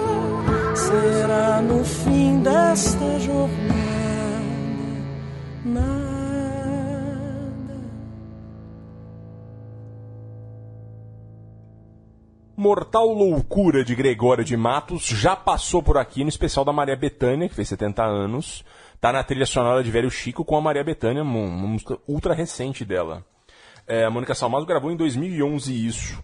será 0.75 1.61
no 1.61 1.83
fim 1.83 2.41
desta 2.41 3.19
jornada. 3.19 3.73
Nada. 5.65 6.13
Mortal 12.55 13.07
Loucura 13.07 13.83
de 13.83 13.95
Gregório 13.95 14.45
de 14.45 14.55
Matos 14.55 15.05
já 15.05 15.35
passou 15.35 15.81
por 15.81 15.97
aqui 15.97 16.23
no 16.23 16.29
especial 16.29 16.63
da 16.63 16.71
Maria 16.71 16.95
Bethânia, 16.95 17.49
que 17.49 17.55
fez 17.55 17.67
70 17.67 18.03
anos. 18.03 18.63
Tá 19.03 19.11
na 19.11 19.21
trilha 19.21 19.45
sonora 19.45 19.83
de 19.83 19.91
Velho 19.91 20.09
Chico 20.09 20.45
com 20.45 20.55
a 20.55 20.61
Maria 20.61 20.81
Bethânia, 20.81 21.23
uma 21.23 21.67
música 21.67 21.99
ultra 22.07 22.33
recente 22.33 22.85
dela. 22.85 23.25
É, 23.85 24.05
a 24.05 24.09
Mônica 24.09 24.33
Salmazo 24.33 24.65
gravou 24.65 24.89
em 24.89 24.95
2011 24.95 25.85
isso. 25.85 26.23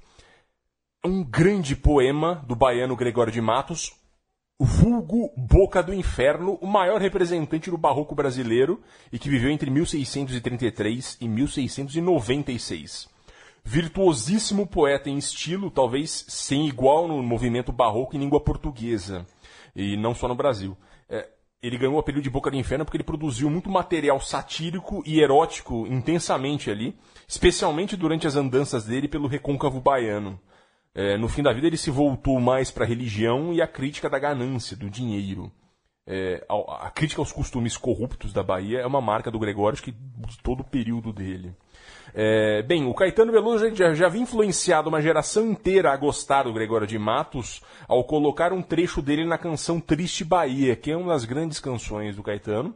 Um 1.04 1.22
grande 1.22 1.76
poema 1.76 2.36
do 2.48 2.56
baiano 2.56 2.96
Gregório 2.96 3.34
de 3.34 3.42
Matos, 3.42 3.92
vulgo 4.58 5.30
Boca 5.36 5.84
do 5.84 5.94
Inferno, 5.94 6.58
o 6.62 6.68
maior 6.68 7.02
representante 7.02 7.70
do 7.70 7.78
barroco 7.78 8.16
brasileiro 8.16 8.82
e 9.12 9.20
que 9.20 9.28
viveu 9.28 9.52
entre 9.52 9.70
1633 9.70 11.18
e 11.20 11.28
1696 11.28 13.10
virtuosíssimo 13.62 14.66
poeta 14.66 15.10
em 15.10 15.18
estilo, 15.18 15.70
talvez 15.70 16.24
sem 16.30 16.66
igual 16.66 17.10
no 17.10 17.22
movimento 17.22 17.74
barroco 17.74 18.16
em 18.16 18.20
língua 18.20 18.40
portuguesa, 18.40 19.26
e 19.76 19.98
não 19.98 20.16
só 20.16 20.30
no 20.30 20.34
Brasil. 20.34 20.78
É, 21.10 21.28
ele 21.62 21.78
ganhou 21.78 21.96
o 21.96 22.00
apelido 22.00 22.24
de 22.24 22.30
Boca 22.30 22.50
do 22.50 22.58
Inferno 22.58 22.86
porque 22.86 22.98
ele 22.98 23.04
produziu 23.04 23.50
muito 23.50 23.70
material 23.70 24.20
satírico 24.20 25.04
e 25.06 25.20
erótico 25.20 25.86
intensamente 25.88 26.72
ali, 26.72 26.98
especialmente 27.28 27.98
durante 27.98 28.26
as 28.26 28.36
andanças 28.36 28.86
dele 28.86 29.08
pelo 29.08 29.28
recôncavo 29.28 29.82
baiano. 29.82 30.40
É, 30.96 31.18
no 31.18 31.28
fim 31.28 31.44
da 31.44 31.54
vida 31.54 31.68
ele 31.68 31.78
se 31.78 31.92
voltou 31.92 32.40
mais 32.40 32.72
para 32.72 32.84
a 32.84 32.88
religião 32.88 33.54
e 33.54 33.62
a 33.62 33.68
crítica 33.68 34.10
da 34.10 34.18
ganância, 34.18 34.76
do 34.76 34.90
dinheiro. 34.90 35.52
É, 36.08 36.44
a, 36.50 36.88
a 36.88 36.92
crítica 36.92 37.22
aos 37.22 37.32
costumes 37.32 37.78
corruptos 37.78 38.34
da 38.34 38.42
Bahia 38.42 38.80
é 38.80 38.88
uma 38.88 39.02
marca 39.02 39.30
do 39.30 39.38
Gregório 39.38 39.82
que 39.82 39.92
de 39.92 40.38
todo 40.42 40.62
o 40.62 40.66
período 40.66 41.14
dele. 41.14 41.54
É, 42.14 42.62
bem, 42.64 42.86
o 42.86 42.94
Caetano 42.94 43.32
Veloso 43.32 43.74
já, 43.76 43.94
já 43.94 44.08
havia 44.08 44.22
influenciado 44.22 44.90
uma 44.90 45.02
geração 45.02 45.48
inteira 45.48 45.92
a 45.92 45.98
gostar 45.98 46.44
do 46.44 46.54
Gregório 46.54 46.88
de 46.88 46.98
Matos 46.98 47.62
ao 47.88 48.04
colocar 48.04 48.52
um 48.54 48.62
trecho 48.62 49.02
dele 49.02 49.26
na 49.26 49.38
canção 49.38 49.80
Triste 49.80 50.24
Bahia, 50.24 50.76
que 50.76 50.92
é 50.92 50.98
uma 50.98 51.14
das 51.14 51.26
grandes 51.26 51.60
canções 51.60 52.16
do 52.16 52.24
Caetano. 52.24 52.76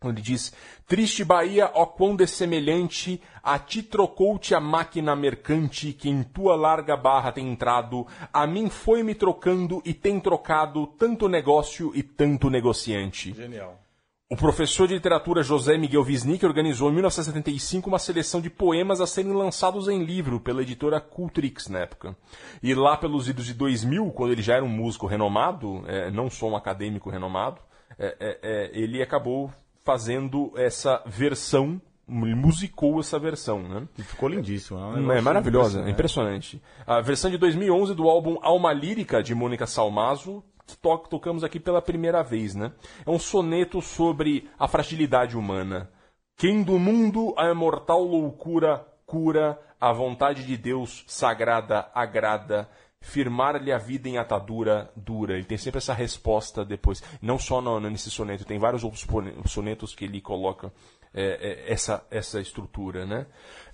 Onde 0.00 0.22
diz: 0.22 0.52
Triste 0.86 1.24
Bahia, 1.24 1.72
ó 1.74 1.84
quão 1.84 2.14
dessemelhante, 2.14 3.20
a 3.42 3.58
ti 3.58 3.82
trocou-te 3.82 4.54
a 4.54 4.60
máquina 4.60 5.16
mercante, 5.16 5.92
que 5.92 6.08
em 6.08 6.22
tua 6.22 6.54
larga 6.54 6.96
barra 6.96 7.32
tem 7.32 7.50
entrado, 7.50 8.06
a 8.32 8.46
mim 8.46 8.70
foi 8.70 9.02
me 9.02 9.14
trocando 9.14 9.82
e 9.84 9.92
tem 9.92 10.20
trocado 10.20 10.86
tanto 10.86 11.28
negócio 11.28 11.90
e 11.96 12.02
tanto 12.04 12.48
negociante. 12.48 13.34
Genial. 13.34 13.87
O 14.30 14.36
professor 14.36 14.86
de 14.86 14.92
literatura 14.92 15.42
José 15.42 15.78
Miguel 15.78 16.02
Wisnik 16.02 16.44
organizou 16.44 16.90
em 16.90 16.92
1975 16.92 17.88
uma 17.88 17.98
seleção 17.98 18.42
de 18.42 18.50
poemas 18.50 19.00
a 19.00 19.06
serem 19.06 19.32
lançados 19.32 19.88
em 19.88 20.04
livro 20.04 20.38
pela 20.38 20.60
editora 20.60 21.00
Cultrix 21.00 21.66
na 21.68 21.78
época. 21.78 22.14
E 22.62 22.74
lá 22.74 22.94
pelos 22.94 23.26
idos 23.26 23.46
de 23.46 23.54
2000, 23.54 24.10
quando 24.10 24.32
ele 24.32 24.42
já 24.42 24.56
era 24.56 24.64
um 24.64 24.68
músico 24.68 25.06
renomado, 25.06 25.82
é, 25.86 26.10
não 26.10 26.28
só 26.28 26.46
um 26.46 26.56
acadêmico 26.56 27.08
renomado, 27.08 27.62
é, 27.98 28.16
é, 28.20 28.38
é, 28.42 28.70
ele 28.78 29.02
acabou 29.02 29.50
fazendo 29.82 30.52
essa 30.56 31.02
versão, 31.06 31.80
musicou 32.06 33.00
essa 33.00 33.18
versão, 33.18 33.62
né? 33.62 33.88
E 33.96 34.02
ficou 34.02 34.28
lindíssimo. 34.28 34.78
É, 34.78 34.82
um 34.82 35.10
É 35.10 35.22
maravilhosa, 35.22 35.78
é 35.86 35.90
impressionante. 35.90 36.56
impressionante. 36.56 36.62
A 36.86 37.00
versão 37.00 37.30
de 37.30 37.38
2011 37.38 37.94
do 37.94 38.06
álbum 38.06 38.36
Alma 38.42 38.74
Lírica 38.74 39.22
de 39.22 39.34
Mônica 39.34 39.66
Salmazo, 39.66 40.44
to 40.76 41.08
tocamos 41.08 41.42
aqui 41.42 41.58
pela 41.58 41.80
primeira 41.80 42.22
vez, 42.22 42.54
né? 42.54 42.72
É 43.06 43.10
um 43.10 43.18
soneto 43.18 43.80
sobre 43.80 44.48
a 44.58 44.68
fragilidade 44.68 45.36
humana. 45.36 45.90
Quem 46.36 46.62
do 46.62 46.78
mundo 46.78 47.34
a 47.36 47.50
imortal 47.50 48.02
loucura 48.02 48.86
cura, 49.08 49.58
a 49.80 49.90
vontade 49.92 50.44
de 50.44 50.56
Deus 50.56 51.02
sagrada 51.06 51.90
agrada, 51.94 52.68
firmar-lhe 53.00 53.72
a 53.72 53.78
vida 53.78 54.08
em 54.08 54.18
atadura 54.18 54.90
dura. 54.94 55.34
Ele 55.34 55.44
tem 55.44 55.56
sempre 55.56 55.78
essa 55.78 55.94
resposta 55.94 56.64
depois. 56.64 57.02
Não 57.22 57.38
só 57.38 57.60
no, 57.60 57.80
nesse 57.80 58.10
soneto, 58.10 58.44
tem 58.44 58.58
vários 58.58 58.84
outros 58.84 59.06
sonetos 59.46 59.94
que 59.94 60.04
ele 60.04 60.20
coloca 60.20 60.70
é, 61.14 61.24
é, 61.24 61.72
essa, 61.72 62.04
essa 62.10 62.40
estrutura, 62.40 63.06
né? 63.06 63.26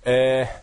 É, 0.04 0.62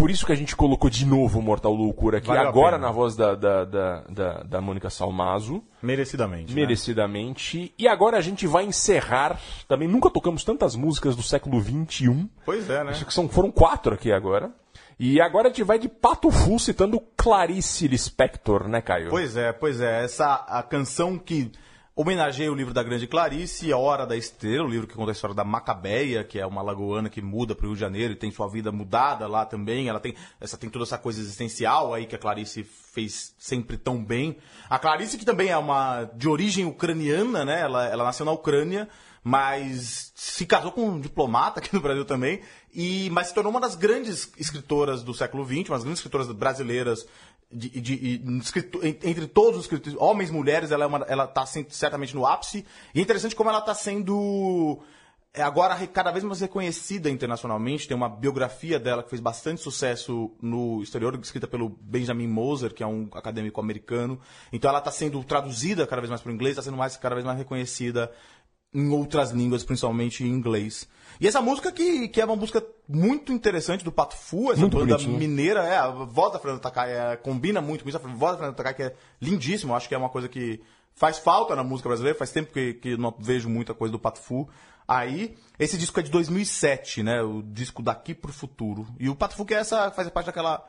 por 0.00 0.10
isso 0.10 0.24
que 0.24 0.32
a 0.32 0.34
gente 0.34 0.56
colocou 0.56 0.88
de 0.88 1.04
novo 1.04 1.40
o 1.40 1.42
Mortal 1.42 1.74
Loucura 1.74 2.16
aqui, 2.16 2.28
Vale 2.28 2.40
agora 2.40 2.78
na 2.78 2.90
voz 2.90 3.14
da, 3.14 3.34
da, 3.34 3.66
da, 3.66 4.00
da, 4.08 4.42
da 4.44 4.60
Mônica 4.62 4.88
Salmazo. 4.88 5.62
Merecidamente. 5.82 6.54
né? 6.54 6.60
Merecidamente. 6.62 7.74
E 7.78 7.86
agora 7.86 8.16
a 8.16 8.22
gente 8.22 8.46
vai 8.46 8.64
encerrar. 8.64 9.38
Também 9.68 9.86
nunca 9.86 10.08
tocamos 10.08 10.42
tantas 10.42 10.74
músicas 10.74 11.14
do 11.14 11.22
século 11.22 11.60
XXI. 11.60 12.26
Pois 12.46 12.70
é, 12.70 12.82
né? 12.82 12.92
Acho 12.92 13.04
que 13.04 13.12
são, 13.12 13.28
foram 13.28 13.50
quatro 13.50 13.92
aqui 13.92 14.10
agora. 14.10 14.50
E 14.98 15.20
agora 15.20 15.48
a 15.48 15.50
gente 15.50 15.64
vai 15.64 15.78
de 15.78 15.88
pato 15.88 16.30
full 16.30 16.58
citando 16.58 16.98
Clarice 17.14 17.86
Lispector, 17.86 18.68
né, 18.68 18.80
Caio? 18.80 19.10
Pois 19.10 19.36
é, 19.36 19.52
pois 19.52 19.82
é. 19.82 20.02
Essa 20.02 20.46
a 20.48 20.62
canção 20.62 21.18
que 21.18 21.52
homenageia 22.00 22.50
o 22.50 22.54
livro 22.54 22.72
da 22.72 22.82
Grande 22.82 23.06
Clarice, 23.06 23.70
A 23.70 23.76
Hora 23.76 24.06
da 24.06 24.16
Estrela, 24.16 24.64
o 24.64 24.70
livro 24.70 24.86
que 24.86 24.94
conta 24.94 25.10
a 25.10 25.12
história 25.12 25.36
da 25.36 25.44
Macabeia, 25.44 26.24
que 26.24 26.38
é 26.38 26.46
uma 26.46 26.62
lagoana 26.62 27.10
que 27.10 27.20
muda 27.20 27.54
para 27.54 27.66
o 27.66 27.68
Rio 27.68 27.74
de 27.74 27.80
Janeiro 27.80 28.14
e 28.14 28.16
tem 28.16 28.30
sua 28.30 28.48
vida 28.48 28.72
mudada 28.72 29.26
lá 29.26 29.44
também. 29.44 29.86
Ela 29.86 30.00
tem, 30.00 30.14
essa, 30.40 30.56
tem 30.56 30.70
toda 30.70 30.86
essa 30.86 30.96
coisa 30.96 31.20
existencial 31.20 31.92
aí 31.92 32.06
que 32.06 32.14
a 32.14 32.18
Clarice 32.18 32.62
fez 32.62 33.34
sempre 33.38 33.76
tão 33.76 34.02
bem. 34.02 34.38
A 34.70 34.78
Clarice, 34.78 35.18
que 35.18 35.26
também 35.26 35.48
é 35.48 35.58
uma 35.58 36.04
de 36.14 36.26
origem 36.26 36.64
ucraniana, 36.64 37.44
né? 37.44 37.60
Ela, 37.60 37.86
ela 37.86 38.04
nasceu 38.04 38.24
na 38.24 38.32
Ucrânia, 38.32 38.88
mas 39.22 40.10
se 40.14 40.46
casou 40.46 40.72
com 40.72 40.88
um 40.88 41.00
diplomata 41.00 41.60
aqui 41.60 41.74
no 41.74 41.82
Brasil 41.82 42.06
também, 42.06 42.40
e, 42.72 43.10
mas 43.10 43.26
se 43.26 43.34
tornou 43.34 43.50
uma 43.50 43.60
das 43.60 43.74
grandes 43.74 44.32
escritoras 44.38 45.02
do 45.02 45.12
século 45.12 45.44
XX, 45.44 45.68
uma 45.68 45.76
das 45.76 45.82
grandes 45.82 45.98
escritoras 45.98 46.32
brasileiras 46.32 47.06
de, 47.52 47.68
de- 47.68 48.18
de- 48.18 48.98
entre 49.02 49.26
todos 49.26 49.58
os 49.58 49.64
escritores, 49.64 49.98
homens 50.00 50.30
mulheres, 50.30 50.70
ela, 50.70 50.84
é 50.84 50.86
uma, 50.86 50.98
ela 51.08 51.26
tá 51.26 51.44
sen- 51.46 51.66
certamente 51.68 52.14
no 52.14 52.26
ápice. 52.26 52.64
E 52.94 52.98
é 53.00 53.02
interessante 53.02 53.34
como 53.34 53.50
ela 53.50 53.58
está 53.58 53.74
sendo 53.74 54.80
é, 55.34 55.42
agora 55.42 55.76
cada 55.88 56.10
vez 56.10 56.24
mais 56.24 56.40
reconhecida 56.40 57.10
internacionalmente. 57.10 57.86
Tem 57.88 57.96
uma 57.96 58.08
biografia 58.08 58.78
dela 58.78 59.02
que 59.02 59.10
fez 59.10 59.20
bastante 59.20 59.60
sucesso 59.60 60.30
no 60.40 60.82
exterior, 60.82 61.18
escrita 61.22 61.46
pelo 61.48 61.68
Benjamin 61.80 62.26
Moser, 62.28 62.72
que 62.74 62.82
é 62.82 62.86
um 62.86 63.08
acadêmico 63.12 63.60
americano. 63.60 64.20
Então 64.52 64.68
ela 64.68 64.78
está 64.78 64.90
sendo 64.90 65.22
traduzida 65.24 65.86
cada 65.86 66.00
vez 66.00 66.08
mais 66.10 66.20
para 66.22 66.30
o 66.30 66.34
inglês, 66.34 66.52
está 66.52 66.62
sendo 66.62 66.76
mais, 66.76 66.96
cada 66.96 67.14
vez 67.14 67.24
mais 67.24 67.38
reconhecida 67.38 68.10
em 68.72 68.88
outras 68.90 69.30
línguas, 69.30 69.64
principalmente 69.64 70.24
em 70.24 70.28
inglês. 70.28 70.88
E 71.20 71.26
essa 71.26 71.42
música 71.42 71.70
que, 71.70 72.08
que 72.08 72.20
é 72.20 72.24
uma 72.24 72.36
música 72.36 72.64
muito 72.88 73.32
interessante 73.32 73.84
do 73.84 73.92
Pato 73.92 74.16
Fu, 74.16 74.52
essa 74.52 74.60
Muito 74.60 74.78
banda 74.78 74.96
bonitinha. 74.96 75.18
mineira, 75.18 75.64
é, 75.64 75.76
a 75.76 75.90
voz 75.90 76.32
da 76.32 76.38
Fernanda 76.38 76.62
Takai 76.62 76.92
é, 76.92 77.16
combina 77.16 77.60
muito 77.60 77.82
com 77.82 77.90
isso, 77.90 77.98
a 77.98 78.00
voz 78.00 78.32
da 78.32 78.38
Fernanda 78.38 78.56
Takai 78.56 78.74
que 78.74 78.82
é 78.82 78.94
lindíssima, 79.20 79.72
eu 79.72 79.76
acho 79.76 79.88
que 79.88 79.94
é 79.94 79.98
uma 79.98 80.08
coisa 80.08 80.28
que 80.28 80.60
faz 80.94 81.18
falta 81.18 81.54
na 81.54 81.62
música 81.62 81.88
brasileira, 81.88 82.18
faz 82.18 82.30
tempo 82.30 82.52
que, 82.52 82.74
que 82.74 82.96
não 82.96 83.14
vejo 83.18 83.48
muita 83.48 83.74
coisa 83.74 83.92
do 83.92 83.98
Pato 83.98 84.20
Fu. 84.20 84.48
Aí, 84.88 85.36
esse 85.58 85.76
disco 85.76 86.00
é 86.00 86.02
de 86.02 86.10
2007, 86.10 87.02
né, 87.02 87.22
o 87.22 87.42
disco 87.42 87.82
Daqui 87.82 88.14
pro 88.14 88.32
Futuro. 88.32 88.86
E 88.98 89.08
o 89.08 89.14
Pato 89.14 89.36
Fu 89.36 89.44
que 89.44 89.54
é 89.54 89.58
essa, 89.58 89.90
faz 89.90 90.08
parte 90.08 90.26
daquela 90.26 90.66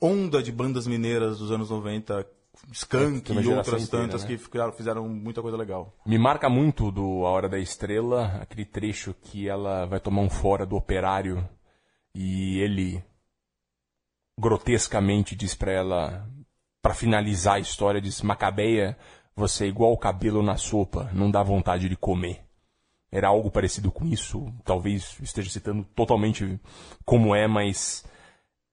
onda 0.00 0.42
de 0.42 0.52
bandas 0.52 0.86
mineiras 0.86 1.38
dos 1.38 1.50
anos 1.50 1.70
90, 1.70 2.26
Skank 2.72 3.32
e 3.32 3.48
outras 3.48 3.82
inteira, 3.82 4.06
tantas 4.06 4.22
né? 4.22 4.28
que 4.28 4.38
ficaram, 4.38 4.72
fizeram 4.72 5.08
muita 5.08 5.42
coisa 5.42 5.56
legal. 5.56 5.94
Me 6.04 6.18
marca 6.18 6.48
muito 6.48 6.90
do 6.90 7.24
A 7.26 7.30
Hora 7.30 7.48
da 7.48 7.58
Estrela, 7.58 8.38
aquele 8.40 8.64
trecho 8.64 9.14
que 9.14 9.48
ela 9.48 9.86
vai 9.86 10.00
tomar 10.00 10.22
um 10.22 10.30
fora 10.30 10.66
do 10.66 10.76
operário 10.76 11.48
e 12.14 12.58
ele 12.60 13.04
grotescamente 14.38 15.34
diz 15.34 15.54
pra 15.54 15.72
ela, 15.72 16.28
pra 16.82 16.94
finalizar 16.94 17.54
a 17.54 17.60
história, 17.60 18.00
diz: 18.00 18.22
Macabeia, 18.22 18.96
você 19.34 19.64
é 19.64 19.68
igual 19.68 19.92
o 19.92 19.98
cabelo 19.98 20.42
na 20.42 20.56
sopa, 20.56 21.10
não 21.12 21.30
dá 21.30 21.42
vontade 21.42 21.88
de 21.88 21.96
comer. 21.96 22.42
Era 23.10 23.28
algo 23.28 23.50
parecido 23.50 23.90
com 23.90 24.04
isso, 24.04 24.52
talvez 24.64 25.16
esteja 25.22 25.48
citando 25.48 25.84
totalmente 25.94 26.60
como 27.04 27.34
é, 27.34 27.46
mas 27.46 28.04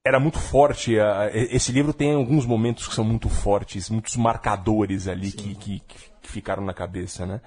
era 0.05 0.19
muito 0.19 0.37
forte. 0.39 0.99
a- 0.99 1.29
Esse 1.33 1.71
livro 1.71 1.93
tem 1.93 2.13
alguns 2.13 2.45
momentos 2.45 2.87
que 2.87 2.93
são 2.93 3.03
muito 3.05 3.29
fortes, 3.29 3.89
muitos 3.89 4.15
marcadores 4.17 5.07
ali 5.07 5.31
que, 5.31 5.55
que, 5.55 5.79
que 5.79 6.29
ficaram 6.29 6.63
na 6.63 6.73
cabeça, 6.73 7.25
né? 7.25 7.41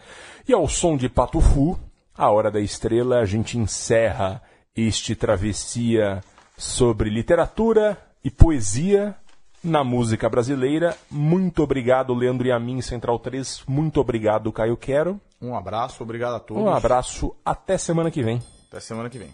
E 0.48 0.52
ao 0.52 0.66
som 0.66 0.96
de 0.96 1.08
Patufu, 1.08 1.78
a 2.16 2.30
hora 2.30 2.50
da 2.50 2.60
estrela, 2.60 3.18
a 3.18 3.26
gente 3.26 3.58
encerra 3.58 4.42
este 4.74 5.14
travessia 5.14 6.22
sobre 6.56 7.10
literatura 7.10 7.98
e 8.24 8.30
poesia 8.30 9.14
na 9.62 9.84
música 9.84 10.28
brasileira. 10.28 10.96
Muito 11.10 11.62
obrigado, 11.62 12.14
Leandro 12.14 12.46
e 12.46 12.52
a 12.52 12.58
mim, 12.58 12.80
Central 12.80 13.18
3. 13.18 13.64
Muito 13.68 14.00
obrigado, 14.00 14.50
Caio 14.52 14.76
Quero. 14.76 15.20
Um 15.42 15.54
abraço, 15.54 16.02
obrigado 16.02 16.36
a 16.36 16.40
todos. 16.40 16.62
Um 16.62 16.68
abraço, 16.70 17.36
até 17.44 17.76
semana 17.76 18.10
que 18.10 18.22
vem. 18.22 18.42
Até 18.68 18.80
semana 18.80 19.10
que 19.10 19.18
vem. 19.18 19.28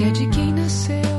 Que 0.00 0.04
é 0.04 0.10
de 0.12 0.26
quem 0.28 0.50
nasceu 0.54 1.09